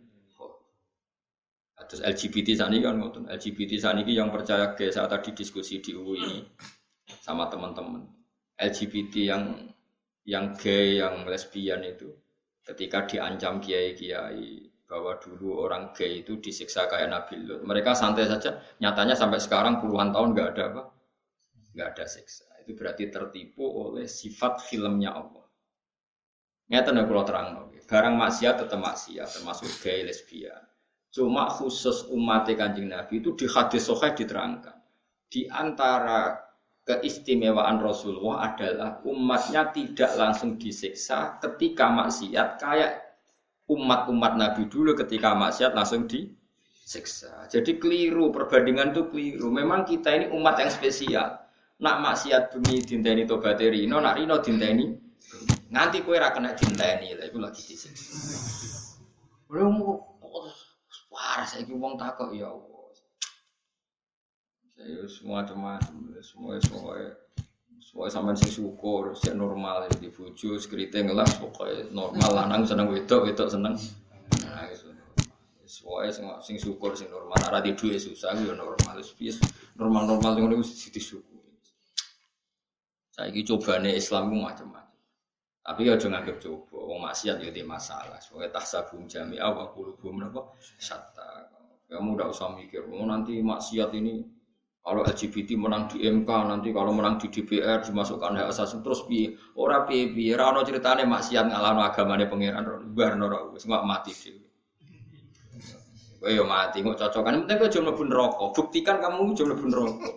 [1.91, 5.91] Terus LGBT saat ini kan LGBT saat ini yang percaya ke saat tadi diskusi di
[5.91, 6.47] UI
[7.19, 8.07] sama teman-teman
[8.55, 9.43] LGBT yang
[10.29, 12.15] yang gay yang lesbian itu
[12.63, 18.63] ketika diancam kiai-kiai bahwa dulu orang gay itu disiksa kayak Nabi Lut mereka santai saja
[18.79, 20.83] nyatanya sampai sekarang puluhan tahun nggak ada apa
[21.75, 22.47] nggak ada siksa.
[22.63, 25.47] Itu berarti tertipu oleh sifat filmnya Allah.
[26.71, 27.49] Nyata nih kalau terang
[27.91, 30.63] barang maksiat tetap maksiat, termasuk gay lesbian.
[31.11, 34.79] Cuma khusus umat kanjeng Nabi itu di hadis sohail diterangkan.
[35.27, 36.39] Di antara
[36.91, 43.15] keistimewaan Rasulullah adalah umatnya tidak langsung disiksa ketika maksiat kayak
[43.71, 47.47] umat-umat Nabi dulu ketika maksiat langsung disiksa.
[47.47, 49.47] Jadi keliru perbandingan itu keliru.
[49.55, 51.39] Memang kita ini umat yang spesial.
[51.81, 55.11] Nak maksiat bumi dinteni tobat rino, nak rino dinteni
[55.71, 57.95] nganti kue ra kena dinteni lah iku lagi disik.
[59.47, 60.19] Ora mau
[61.11, 62.80] parah saiki wong takok ya Allah.
[64.81, 65.77] Saya semua macam
[66.25, 66.97] semua semua
[67.85, 73.29] semua sama sing syukur, sing normal di bojo, skrite ngelas pokoknya normal lanang seneng wedok,
[73.29, 73.77] wedok seneng.
[74.41, 74.65] Nah,
[75.69, 79.37] semua sing sing syukur sing normal, ora di duwe susah ya normal, wis
[79.77, 81.45] normal-normal ngono wis disyukur.
[83.13, 84.97] Saiki cobane Islam ku macam-macam.
[85.61, 88.17] Tapi ya jangan coba, wong maksiat ya di masalah.
[88.17, 91.53] Soalnya tahsabum jami'a wa qulubum napa syatta.
[91.85, 94.40] Kamu udah usah mikir, oh nanti maksiat ini
[94.81, 99.37] kalau LGBT menang di MK, nanti kalau menang di DPR dimasukkan hak asasi terus piye?
[99.53, 102.65] Ora piye piye, ora ono critane maksiat ngalahno agamane pangeran
[102.97, 104.41] bar ora wis mati sih.
[106.21, 107.45] Kowe yo mati, kok cocokan.
[107.45, 108.45] Penting kowe aja mlebu neraka.
[108.57, 110.09] Buktikan kamu aja mlebu neraka.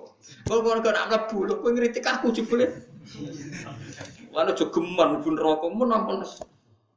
[0.48, 2.66] Kok kok nak mlebu, lho kowe aku jebule.
[4.32, 6.24] Lan aja geman pun rokok mun ampun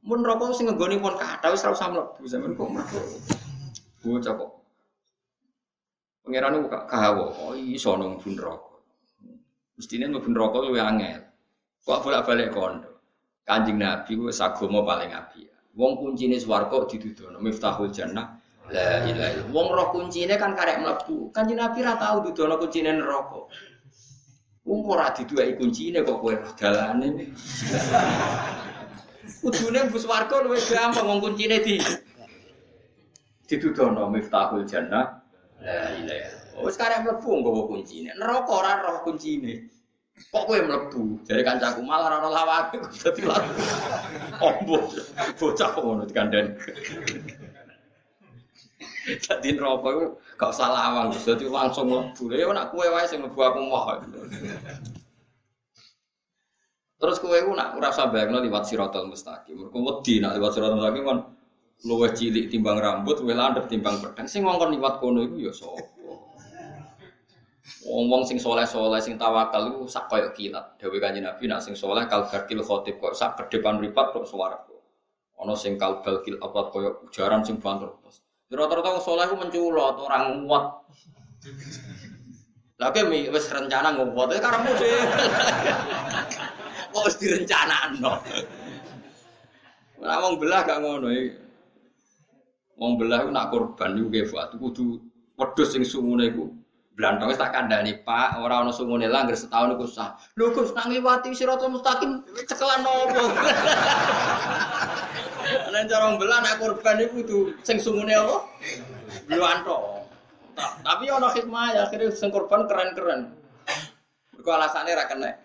[0.06, 4.55] mun rokok sing nggone pun kathah wis ora usah mlebu sampean kok mlebu.
[6.26, 8.82] Pangeran kok kahawa, oh iso nang pun rokok.
[9.78, 11.22] Mestine mlebu rokok luwih angel.
[11.86, 12.98] Kok bolak-balik kondo.
[13.46, 15.46] Kanjeng Nabi ku sagama paling apik.
[15.78, 18.42] Wong kuncine swarga didudono miftahul jannah.
[18.74, 19.54] La ilaha illallah.
[19.54, 21.30] Wong roh kuncine kan karek mlebu.
[21.30, 23.46] Kanjeng Nabi ra tau dudono kuncine neraka.
[24.66, 27.06] Wong ora diduweki kuncine kok kowe dalane.
[29.46, 31.78] Kudune bus warga luwih gampang wong kuncine di
[33.46, 35.15] ditudono miftahul jannah.
[35.66, 36.62] La ilaha.
[36.62, 38.10] Wis karek mlebu nggawa kuncine.
[38.14, 39.66] Neraka ora roh kuncine.
[40.30, 41.26] Kok kowe mlebu?
[41.26, 43.50] Jare kancaku malah ora lawake dadi lawan.
[44.46, 44.78] Ombo.
[45.36, 46.54] Bocah kok ngono dikandani.
[49.26, 50.04] Dadi neraka iku
[50.38, 52.22] gak usah lawang, dadi langsung mlebu.
[52.30, 53.84] Ya nek kowe wae sing mlebu aku moh.
[56.96, 59.60] Terus kowe ku nak ora usah bayangno liwat siratal mustaqim.
[59.60, 61.18] Mergo wedi nak liwat siratal mustaqim kan
[61.84, 64.24] luwih cilik timbang rambut, luwih landhep timbang pedang.
[64.24, 65.84] Sing ngongkon liwat kono iku ya sapa?
[67.86, 70.74] Wong-wong sing soleh-soleh sing tawakal iku sak koyo kilat.
[70.80, 74.26] Dewe Kanjeng Nabi nak sing soleh kal garkil khotib kok sak ke depan ripat kok
[74.26, 74.74] swarga.
[75.38, 77.92] Ana sing kal balkil apa koyo jaran sing banter.
[78.50, 80.64] Rata-rata wong soleh ku menculot, orang nguat.
[82.76, 85.00] Lah kowe wis rencana nguwat karepmu dhewe.
[86.90, 88.12] Kok wis direncanakno.
[90.02, 91.45] Ora wong belah gak ngono iki.
[92.76, 95.00] Wong belah ku nak korban iku kefat kudu
[95.36, 96.52] wedhus sing sungune iku
[96.96, 100.16] Blantong tak kandhani, Pak, ora ana sungune langgar setahun iku sah.
[100.40, 103.20] Lho Gus, nang liwati siratal mustaqim cekelan nopo?
[105.76, 107.38] Nek cara mbelah nak korban iku kudu
[107.68, 108.48] sing sungune apa?
[109.28, 110.08] Blantong.
[110.56, 113.28] Tapi ana hikmah ya akhirnya sing korban keren-keren.
[114.32, 115.36] Mergo alasane ra kena.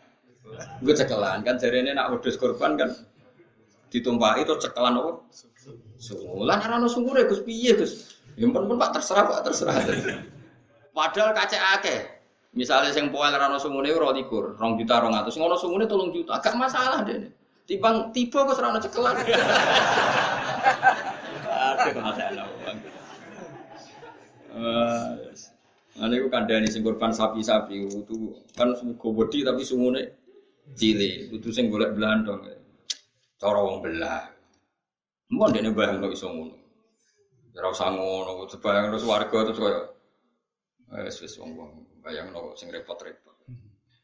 [0.79, 2.95] Gue cekelan kan jarene nak wedhus korban kan
[3.91, 5.19] ditumpaki itu cekelan apa?
[6.01, 8.17] Sungulan ana sungune Gus piye Gus?
[8.33, 9.77] Ya pun Pak terserah Pak terserah.
[10.97, 11.99] Padahal kaca akeh.
[12.57, 16.51] Misalnya sing poel rano sungune ora likur, rong juta atus, ngono sungune tolong juta, agak
[16.59, 17.31] masalah deh.
[17.63, 19.15] Timbang tiba kok serana cekelan.
[21.47, 22.43] Aduh masalah.
[24.51, 25.15] Uh,
[26.03, 30.11] Ane ku kandhani sing korban sapi-sapi itu kan gobodi tapi sungune
[30.75, 32.51] cilik, itu sing golek blandong.
[33.39, 34.27] Cara wong belah.
[35.31, 36.59] Mun dene bayangno iso ngono.
[37.55, 39.81] Ora usah ngono, bayangno warga terus koyo
[40.91, 41.71] Wes wes wong wong
[42.03, 43.47] bayangno sing repot-repot.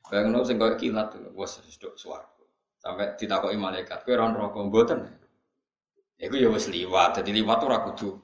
[0.07, 2.47] Bayangno sing koyo kilat wes sedok swarga.
[2.79, 4.99] Sampai ditakoki malaikat, kowe ora neraka mboten.
[6.15, 8.15] Iku ya wis liwat, dadi liwat ora kudu.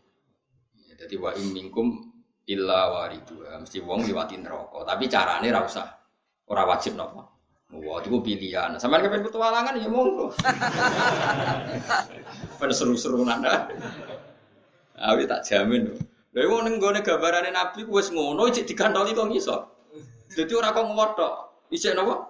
[0.88, 2.08] Ya, dadi wa minkum
[2.48, 3.44] illa waridu.
[3.44, 5.88] Mesti wong liwati neraka, tapi carane ora usah.
[6.48, 7.34] Ora wajib napa.
[7.74, 8.78] Wah, itu pilihan.
[8.78, 10.30] Sampai kepen petualangan ya monggo.
[12.64, 13.68] Pen seru-seru nanda.
[14.96, 16.00] Awi tak jamin.
[16.32, 19.68] Lha wong ning gone gambarane Nabi wis ngono cek digantoli kok iso.
[20.32, 21.34] Dadi ora kok ngotok.
[21.76, 22.24] Isih napa?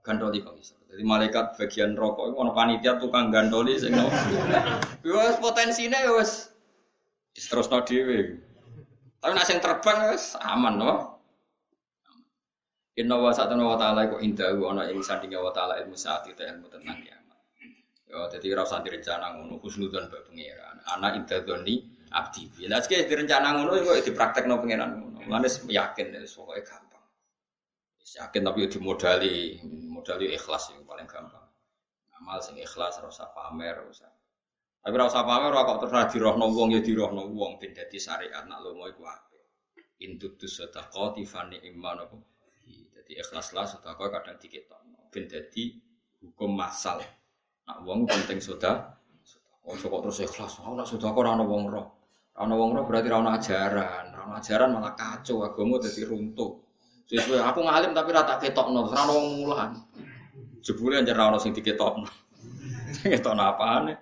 [0.00, 0.80] Gantoli kok iso.
[0.88, 4.16] Jadi malaikat bagian rokok itu ono panitia tukang gantoli sing napa.
[5.04, 6.56] Wis potensine ya wis
[7.36, 8.40] diterusno dhewe.
[9.20, 10.92] Tapi nek sing terbang wis aman no.
[12.96, 16.40] Inna wa sa'atuna wa ta'ala iku indah ana ing sandinge wa ta'ala ilmu saat itu
[16.40, 17.19] ilmu tentang kiamat.
[18.10, 20.76] Ya dadi ora usah direncana ngono husnudzon mbek pangeran.
[20.82, 21.78] Ana indah doni
[22.10, 22.66] abdi.
[22.66, 25.18] Lah sik direncana ngono kok dipraktekno pangeran ngono.
[25.30, 27.06] Mulane yakin pokoke gampang.
[28.02, 31.46] Yakin tapi dimodali, modali ikhlas yang paling gampang.
[32.18, 34.10] Amal sing ikhlas ora usah pamer, ora usah.
[34.82, 38.42] Tapi ora usah pamer ora kok terus dirohno wong ya dirohno wong ben dadi syariat
[38.50, 39.44] nak lomo iku apik.
[40.02, 42.18] Intutus sedaqati fani iman apa.
[42.66, 45.78] Jadi ikhlaslah sedekah kadang diketokno ben dadi
[46.26, 46.98] hukum masal.
[47.70, 48.98] Nak wong penting sedekah
[49.62, 50.58] Oh, kok terus ikhlas.
[50.66, 51.86] Oh, nak sedekah ora ana wong roh.
[52.34, 54.10] Ana wong ora berarti ora ajaran.
[54.10, 56.58] Ora ajaran malah kacau agama dadi runtuh.
[57.06, 59.70] Sesuai aku ngalim tapi rata ketokno, ora ana wong mulan.
[60.58, 62.10] Jebule anjir ora ana sing diketokno.
[63.06, 63.94] Ketokno apane?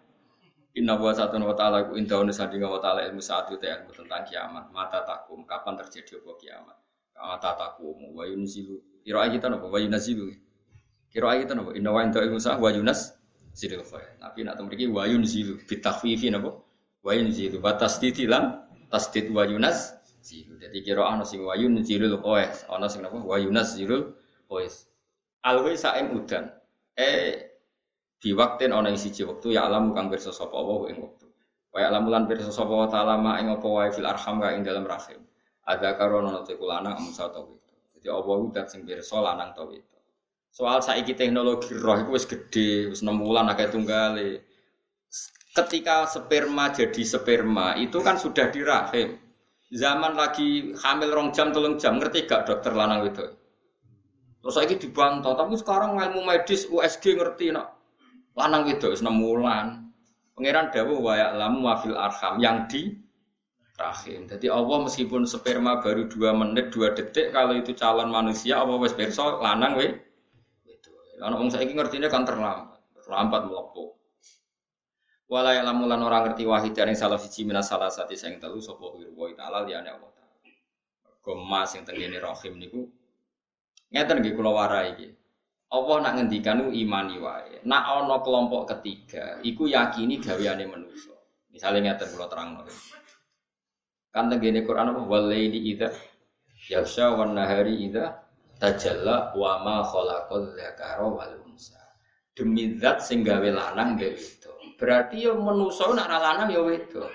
[0.81, 4.24] Inna wa satun wa ta'ala ku indahu sandinga wa ta'ala ilmu saat itu ilmu tentang
[4.24, 4.73] kiamat.
[4.73, 6.77] Mata takum, kapan terjadi apa kiamat?
[7.19, 8.81] Mata takum, wa yunzilu.
[9.05, 9.69] Kira kita napa?
[9.69, 10.32] Wa yunzilu.
[11.12, 11.74] Kira kita napa?
[11.77, 13.18] Inna wa ilmu saat wa yunas
[13.59, 14.14] sidil khair.
[14.22, 16.55] Nabi nak temriki wa yunzilu bitakhfifi napa?
[17.02, 20.55] wa yunzilu wa tasdid lan tasdid wa yunas zilu.
[20.62, 24.14] Jadi kira ana sing wa yunzilul qais, ana sing napa wa yunazilul
[24.47, 24.86] qais.
[25.43, 26.55] Alwi saim udan.
[26.94, 27.51] Eh
[28.18, 31.26] di waktu ana ing siji wektu ya alam kang pirsa sapa wa ing wektu.
[31.74, 34.55] Wa ya alam lan pirsa sapa wa ta'ala ma ing apa wae fil arham ka
[34.55, 35.22] ing dalam rahim.
[35.66, 37.43] Ada karono nate kulana amsa ta
[37.98, 39.66] Jadi apa udat sing pirsa lanang ta
[40.51, 44.49] Soal saiki teknologi roh itu wis gede, wis 6 bulan akeh tunggale
[45.59, 49.19] ketika sperma jadi sperma itu kan sudah di rahim.
[49.69, 53.20] Zaman lagi hamil rong jam tolong jam ngerti gak dokter lanang itu?
[54.41, 57.77] Terus lagi dibantah, tapi sekarang ilmu medis USG ngerti nak
[58.33, 59.66] lanang itu enam bulan.
[60.33, 62.95] Pangeran Dawu wayak lamu wafil arham yang di
[63.77, 64.31] rahim.
[64.31, 68.95] Jadi Allah meskipun sperma baru dua menit dua detik kalau itu calon manusia Allah wes
[68.97, 69.99] lanang we
[71.19, 71.23] itu.
[71.27, 73.90] Anak saya ini kan terlambat, terlambat melepuh.
[75.28, 78.81] Wala ya lamulan orang ngerti wahid dari salah siji minas salah satu sing telu sapa
[78.97, 80.40] wa taala liyane Allah taala.
[81.20, 82.89] Gemas sing tengene rahim niku
[83.93, 85.09] ngeten nggih kula warai iki.
[85.69, 87.61] Allah nak ngendikan imani wae.
[87.69, 91.12] Nak ana kelompok ketiga, iku yakini gaweane manusa.
[91.53, 92.65] Misalnya ngeten kula terangno.
[94.09, 95.93] Kan tengene Quran apa walaili idza
[96.73, 98.16] yasha wan nahari idza
[98.59, 101.78] tajalla wa ma khalaqal dzakara wal unsa.
[102.35, 104.51] Demi zat sing gawe lanang gawe itu.
[104.78, 107.10] berarti ya manusa nak lanang ya wedok.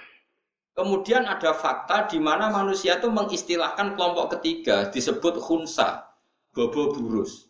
[0.74, 6.12] Kemudian ada fakta di mana manusia itu mengistilahkan kelompok ketiga disebut khunsa,
[6.52, 7.48] bobo burus.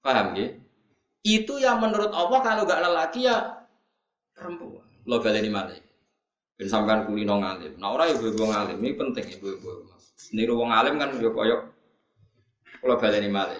[0.00, 0.54] Paham ya?
[1.26, 3.66] Itu yang menurut Allah kalau gak lelaki ya
[4.38, 4.86] perempuan.
[5.04, 5.80] Lo baleni malih.
[6.54, 7.74] Ben sampean kulino ngalim.
[7.74, 9.90] Nah ora ya ibu ngalim, ini penting ibu-ibu.
[10.30, 11.73] Niru wong alim kan yo koyok
[12.84, 13.56] kula baleni malih.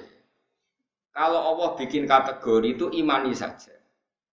[1.17, 3.73] Kalau Allah bikin kategori itu imani saja.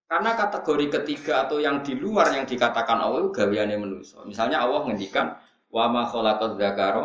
[0.04, 4.20] Karena kategori ketiga atau yang di luar yang dikatakan Allah itu gaweane manusia.
[4.28, 5.32] Misalnya Allah ngendikan
[5.72, 7.02] wa ma khalaqaz dzakara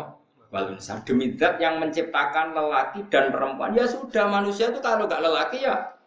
[0.52, 1.00] wal unsa.
[1.08, 3.72] Demi zat yang menciptakan lelaki dan perempuan.
[3.72, 5.98] Ya sudah manusia itu kalau gak lelaki ya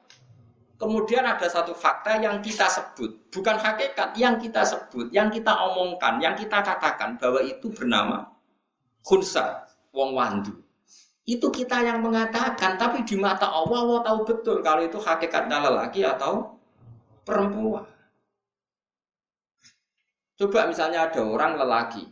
[0.82, 6.18] Kemudian ada satu fakta yang kita sebut, bukan hakikat yang kita sebut, yang kita omongkan,
[6.18, 8.26] yang kita katakan bahwa itu bernama
[9.06, 9.62] khunsa,
[9.94, 10.58] wong wandu.
[11.32, 16.04] Itu kita yang mengatakan, tapi di mata Allah, Allah tahu betul kalau itu hakikatnya lelaki
[16.04, 16.60] atau
[17.24, 17.88] perempuan.
[20.36, 22.04] Coba misalnya ada orang lelaki,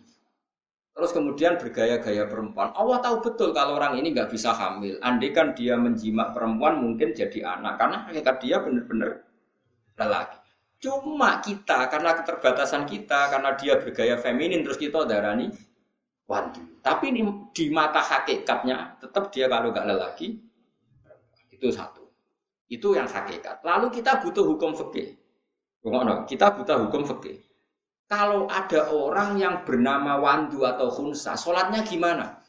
[0.95, 2.71] terus kemudian bergaya-gaya perempuan.
[2.71, 4.95] Allah tahu betul kalau orang ini nggak bisa hamil.
[5.03, 9.27] Andai kan dia menjimak perempuan mungkin jadi anak, karena hakikat dia benar-benar
[9.99, 10.39] lelaki.
[10.79, 15.51] Cuma kita karena keterbatasan kita, karena dia bergaya feminin, terus kita darani
[16.29, 16.61] wanti.
[16.85, 20.37] Tapi di, di mata hakikatnya tetap dia kalau nggak lelaki
[21.49, 22.05] itu satu.
[22.69, 23.65] Itu yang hakikat.
[23.65, 25.17] Lalu kita butuh hukum fikih.
[26.29, 27.41] Kita butuh hukum fikih.
[28.09, 32.41] Kalau ada orang yang bernama Wandu atau Hunsa, sholatnya gimana?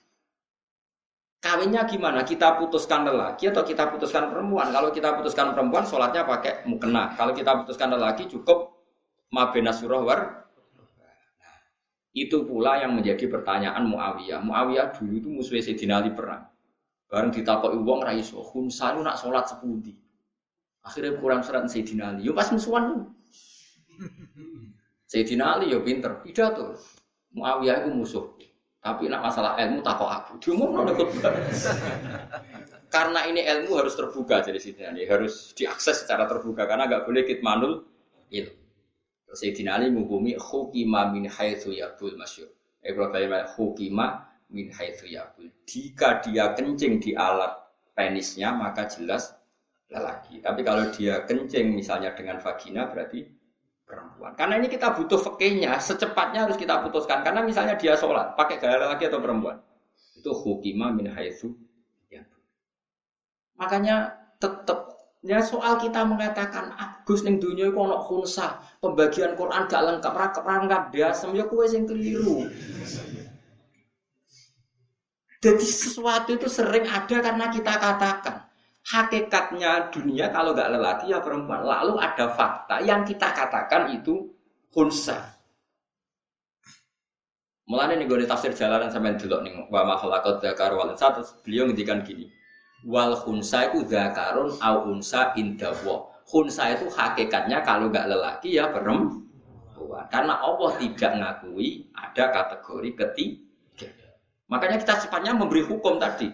[1.41, 2.21] Kawinnya gimana?
[2.25, 4.73] Kita putuskan lelaki atau kita putuskan perempuan?
[4.73, 7.17] Kalau kita putuskan perempuan, sholatnya pakai mukena.
[7.17, 8.77] Kalau kita putuskan lelaki, cukup
[9.33, 10.21] mabena surah war.
[12.11, 14.43] Itu pula yang menjadi pertanyaan Muawiyah.
[14.43, 16.43] Muawiyah dulu itu musuh Sayyidina Ali perang.
[17.07, 19.95] Bareng ditakoki wong ra iso, Hunsa nak sholat sepundi.
[20.83, 22.27] Akhirnya kurang surat Sayyidina Ali.
[22.27, 23.07] Yo pas musuhan.
[25.11, 26.79] Sayyidina Ali yo pinter, pidato.
[27.31, 28.27] Muawiyah itu musuh.
[28.81, 30.33] Tapi nak masalah ilmu takut aku.
[30.43, 31.35] Diumum ada khutbah.
[32.95, 37.23] Karena ini ilmu harus terbuka jadi Sayyidina Ali harus diakses secara terbuka karena nggak boleh
[37.23, 37.87] kitmanul
[38.35, 38.60] itu.
[39.31, 42.51] Sayyidina Ali menghukumi hukima min haitsu yaqul masyur.
[42.83, 43.15] Eh kalau
[43.55, 45.47] hukima min haitsu yaqul.
[45.67, 47.55] Jika dia kencing di alat
[47.95, 49.37] penisnya maka jelas
[49.91, 50.43] lelaki.
[50.43, 53.27] Tapi kalau dia kencing misalnya dengan vagina berarti
[53.91, 54.33] perempuan.
[54.39, 57.27] Karena ini kita butuh fakihnya, secepatnya harus kita putuskan.
[57.27, 59.59] Karena misalnya dia sholat, pakai gaya lelaki atau perempuan.
[60.15, 61.51] Itu hukima min haitsu
[62.07, 62.23] ya.
[63.59, 64.90] Makanya tetap
[65.21, 70.29] ya soal kita mengatakan Agus ning dunia iku ana khunsa, pembagian Quran gak lengkap, ra
[70.33, 72.49] lengkap dasem ya kowe sing keliru.
[75.41, 78.37] Jadi sesuatu itu sering ada karena kita katakan
[78.85, 81.65] hakikatnya dunia kalau nggak lelaki ya perempuan.
[81.65, 84.29] Lalu ada fakta yang kita katakan itu
[84.77, 85.41] hunsa.
[87.65, 92.03] Mulanya nih gue tafsir jalanan sampai dulu nih wa makhlukot zakar wal satu beliau ngendikan
[92.03, 92.27] gini
[92.87, 100.07] wal hunsa itu zakarun au unsa indawo hunsa itu hakikatnya kalau nggak lelaki ya perempuan
[100.09, 104.09] karena Allah tidak ngakui ada kategori ketiga
[104.49, 106.33] makanya kita cepatnya memberi hukum tadi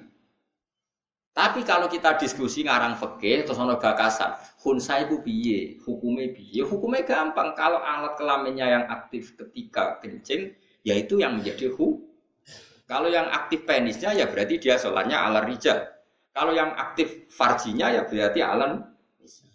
[1.36, 6.64] tapi kalau kita diskusi ngarang fikih terus ono gagasan, khunsa itu piye, hukumnya piye?
[6.64, 7.52] Hukumnya gampang.
[7.52, 12.08] Kalau alat kelaminnya yang aktif ketika kencing, yaitu yang menjadi hu.
[12.88, 15.84] Kalau yang aktif penisnya ya berarti dia sholatnya ala rijal.
[16.36, 18.84] Kalau yang aktif farjinya ya berarti alan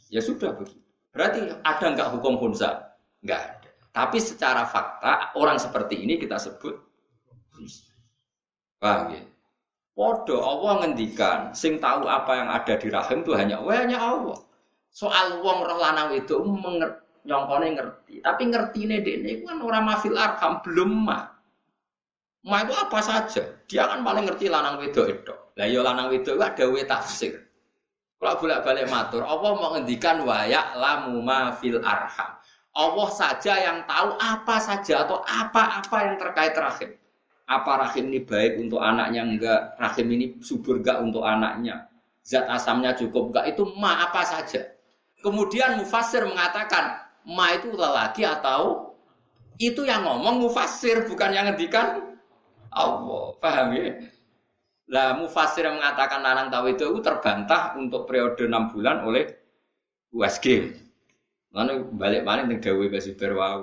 [0.09, 0.81] ya sudah begitu.
[1.13, 2.97] Berarti ada nggak hukum khunsa?
[3.21, 3.69] Nggak ada.
[3.93, 6.73] Tapi secara fakta orang seperti ini kita sebut
[8.81, 9.21] Paham ya?
[9.93, 14.39] Podo Allah ngendikan, sing tahu apa yang ada di rahim itu hanya hanya Allah.
[14.89, 16.41] Soal wong roh lanang itu
[17.21, 21.29] nyongkone ngerti, tapi ngerti ini itu kan orang mafil arham belum ma.
[22.41, 25.35] Ma itu apa saja, dia kan paling ngerti lanang wedok itu.
[25.59, 27.47] Lah iya lanang wedok ada we tafsir.
[28.21, 29.73] Kalau bolak balik matur, Allah mau
[30.29, 32.37] wayak lamu ma fil arham.
[32.71, 37.01] Allah saja yang tahu apa saja atau apa-apa yang terkait rahim
[37.51, 41.91] apa rahim ini baik untuk anaknya enggak, rahim ini subur enggak untuk anaknya,
[42.23, 44.71] zat asamnya cukup enggak, itu ma apa saja.
[45.19, 48.95] Kemudian mufasir mengatakan ma itu lelaki atau
[49.59, 52.17] itu yang ngomong mufasir bukan yang ngendikan
[52.71, 53.35] Allah.
[53.37, 53.99] Paham ya?
[54.91, 59.23] Lah mufasir yang mengatakan lanang tahu itu, itu terbantah untuk periode enam bulan oleh
[60.11, 60.75] USG.
[61.55, 63.59] Lalu balik balik dengan Dewi Basuber wow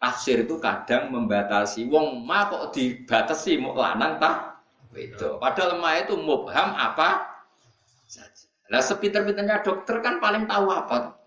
[0.00, 4.64] tafsir itu kadang membatasi wong ma kok dibatasi mau lanang tak
[4.96, 7.28] itu padahal ma itu mubham apa
[8.08, 11.20] saja lah sepinter-pinternya dokter kan paling tahu apa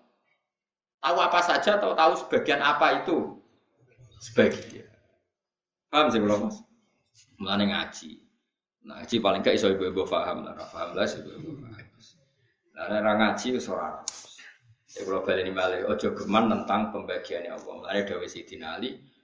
[1.04, 3.36] Tahu apa saja atau tahu sebagian apa itu?
[4.24, 4.88] Sebagian.
[5.92, 6.64] Paham sih belum mas?
[7.36, 8.24] Mulane ngaji.
[8.84, 11.88] Nah, ngaji paling gak iso ibu-ibu paham lah, paham lah ibu-ibu paham.
[12.76, 14.04] Nah, orang ngaji itu ora.
[14.94, 17.74] Ya ini balik, ojo geman tentang pembagiannya Allah.
[17.82, 18.78] Mulane Dewi Sidina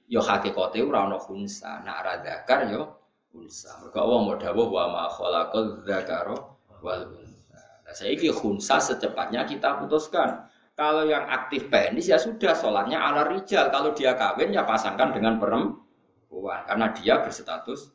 [0.09, 2.97] yo hakikate ora ana khunsa, nak ra zakar yo
[3.29, 3.77] khunsa.
[3.83, 6.35] Mergo Allah mau dawuh wa ma khalaqal dzakara
[6.81, 7.61] wal unsa.
[7.85, 10.49] Nah, saiki khunsa secepatnya kita putuskan.
[10.73, 13.67] Kalau yang aktif penis ya sudah sholatnya ala rijal.
[13.69, 17.91] Kalau dia kawin ya pasangkan dengan perempuan karena dia berstatus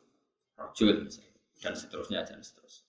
[0.55, 1.09] rojul
[1.65, 2.85] dan seterusnya dan seterusnya.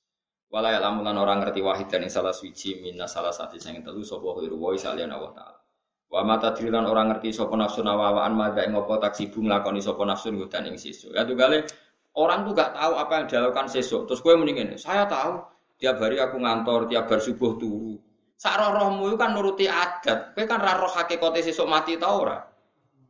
[0.53, 4.61] Walau lamulan orang ngerti wahid dan salah suci minna salah satu yang telu sopo hiru
[4.61, 5.59] woi salian Allah taala.
[6.07, 10.07] Wa mata dirilan orang ngerti sopo nafsu nawawaan mada ing opo tak sibuk nglakoni sopo
[10.07, 11.11] nafsu ngudan ing sisu.
[11.17, 11.67] Ya tuh kali
[12.15, 14.07] orang tuh gak tahu apa yang dilakukan sesuk.
[14.07, 15.43] Terus gue mendingin, saya tahu
[15.77, 17.99] tiap hari aku ngantor, tiap bar subuh turu.
[18.37, 20.37] Rohmu itu kan nuruti adat.
[20.37, 22.39] Kowe kan ra roh hakikate sesuk mati ta ora?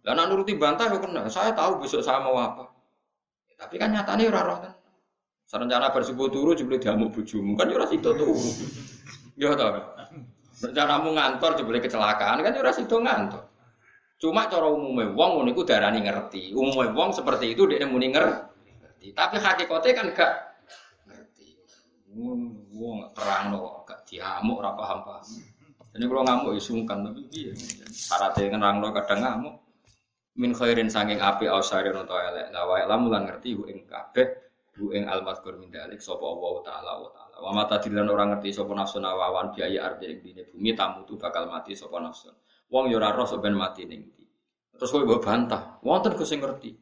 [0.06, 1.26] Lah nuruti bantah yo kena.
[1.26, 2.64] Saya tahu besok saya mau apa.
[3.50, 4.72] Ya, tapi kan nyatane ora roh kan.
[5.46, 8.34] Serencana bersubuh turu jebule diamuk bojomu kan yo ora sido turu.
[9.38, 9.78] Yo ta.
[10.58, 13.46] Rencanamu ngantor jebule kecelakaan kan yo ora sido ngantor.
[14.18, 16.50] Cuma cara umumnya wong ngono iku darani ngerti.
[16.50, 19.14] Umumnya wong seperti itu dia muni ngerti.
[19.14, 20.32] Tapi hakikatnya kan gak
[22.10, 25.24] wong terang no gak diamuk ora paham paham.
[25.94, 27.54] Ini kalau ngamuk ya sungkan tapi piye.
[27.86, 29.54] Syaratnya nerang no kadang ngamuk.
[30.42, 32.50] Min khairin sanging api au syairin utawa elek.
[32.50, 34.45] La wae lamulan ngerti ing kabeh
[34.76, 37.36] hu ing almazkur min dalik sapa Allah taala wa taala.
[37.40, 41.16] Wa mata dilan orang ngerti sapa nafsu nawawan biaya arti ing dine bumi tamu tu
[41.16, 42.28] bakal mati sapa nafsu.
[42.68, 43.26] Wong yo ora roh
[43.56, 44.24] mati ning ndi.
[44.76, 45.80] Terus kowe mbok bantah.
[45.80, 46.76] Wonten Gus sing ngerti.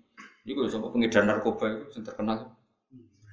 [0.44, 2.50] Iku sapa pengedar narkoba iku sing terkenal.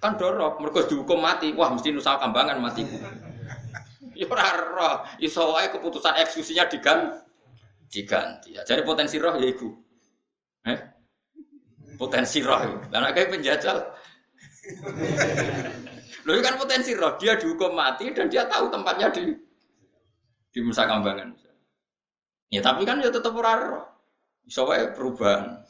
[0.02, 1.54] Kan dorok, mereka dihukum mati.
[1.54, 2.82] Wah, mesti nusa kambangan mati.
[4.18, 7.22] Ya ora roh, keputusan eksekusinya diganti.
[7.86, 8.50] Diganti.
[8.58, 9.70] Ya, jadi potensi roh ya iku.
[10.66, 10.80] Eh?
[12.02, 12.82] Potensi roh.
[12.90, 13.78] Dan kayak penjajal.
[16.26, 19.34] Loh kan potensi roh, dia dihukum mati dan dia tahu tempatnya di
[20.52, 21.34] di Nusa Kambangan.
[22.52, 23.86] Ya tapi kan ya tetap ora roh.
[24.46, 25.64] Wae perubahan.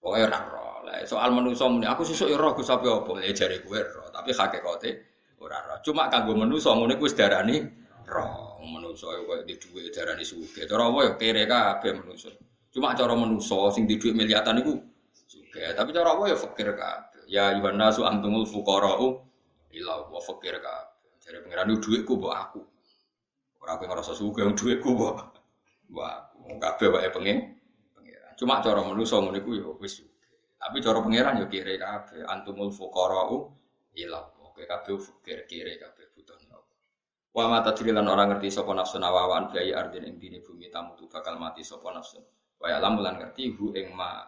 [0.00, 0.68] Pokoknya ora roh.
[1.06, 4.34] Soal manusa muni aku sesuk ya roh Gus apa apa ya jare kowe roh, tapi
[4.34, 4.90] hakikate
[5.38, 5.78] ora roh.
[5.86, 7.62] Cuma kanggo manusa ngene wis darani
[8.10, 8.58] roh.
[8.60, 10.66] Manusa koyo di dhuwit darani sugih.
[10.66, 12.32] Cara apa ya kere kabeh manusa.
[12.74, 14.74] Cuma cara manusa sing di dhuwit miliatan iku
[15.28, 15.76] sugih.
[15.76, 16.74] Tapi cara apa ya fakir.
[17.30, 19.22] Ya ayuhan nasu antumul fuqara'u
[19.78, 21.14] ila wa fakir kabeh.
[21.22, 22.60] Jare pangeran dhuwitku mbok aku.
[23.62, 25.30] Ora kowe ngrasa sugih dhuwitku mbok
[25.94, 26.36] mbok aku.
[26.58, 27.38] Kabeh wae pengen.
[28.34, 30.02] Cuma cara manusa ngene ya wis
[30.58, 33.46] tapi cara pangeran yo kire kabeh antumul fuqara'u
[33.94, 36.34] ila Oke kabeh fakir kire kabeh butuh.
[37.30, 41.06] Wa mata lan orang ngerti sapa nafsu nawawan biaya ardin ing dini bumi tamu tu
[41.06, 42.18] bakal mati sapa nafsu.
[42.58, 44.26] Wa ya lan ngerti hu ing ma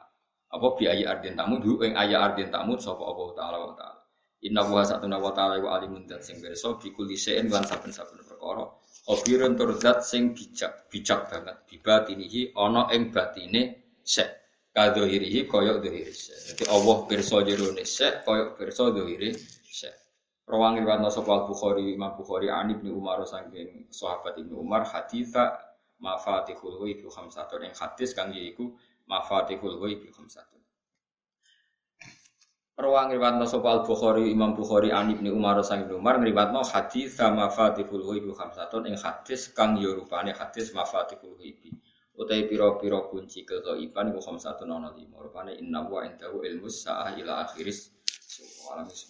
[0.53, 4.03] apa biaya ardin tamu hu ing aya ardin tamu sapa Allah taala wa taala.
[4.43, 8.27] Inna wa satuna wa ta'ala wa alimun dat sing pirsa bi kulli shay'in lan saben-saben
[8.27, 8.67] perkara.
[9.07, 11.63] Khabirun tur zat sing bijak, bijak banget.
[11.71, 14.43] Bibatinihi ana ing batine sek
[14.75, 19.31] kadohirihi koyok dohiri Jadi Allah pirsa jerone sek koyok pirsa dohiri
[19.71, 19.95] sek.
[20.51, 25.55] Rawang riwayat sapa Bukhari Imam Bukhari Ani bin Umar saking sahabat Ibnu Umar haditha
[26.03, 28.75] mafatihul ghaib khamsatun yang hadis kang yaiku
[29.13, 30.65] mafatihul ghaib khamsatun.
[32.73, 38.01] Rawang riwayat sapa Bukhari Imam Bukhari Ani bin Umar saking Ibnu Umar ngriwatno haditha mafatihul
[38.01, 41.61] ghaib khamsatun yang hadis kang yo rupane hadis mafatihul ghaib.
[42.13, 45.21] Utai piro-piro kunci kegaiban iku satu nono lima.
[45.21, 47.93] Rupane inna wa indahu ilmus sa'ah ila akhiris.
[48.73, 49.01] Alamis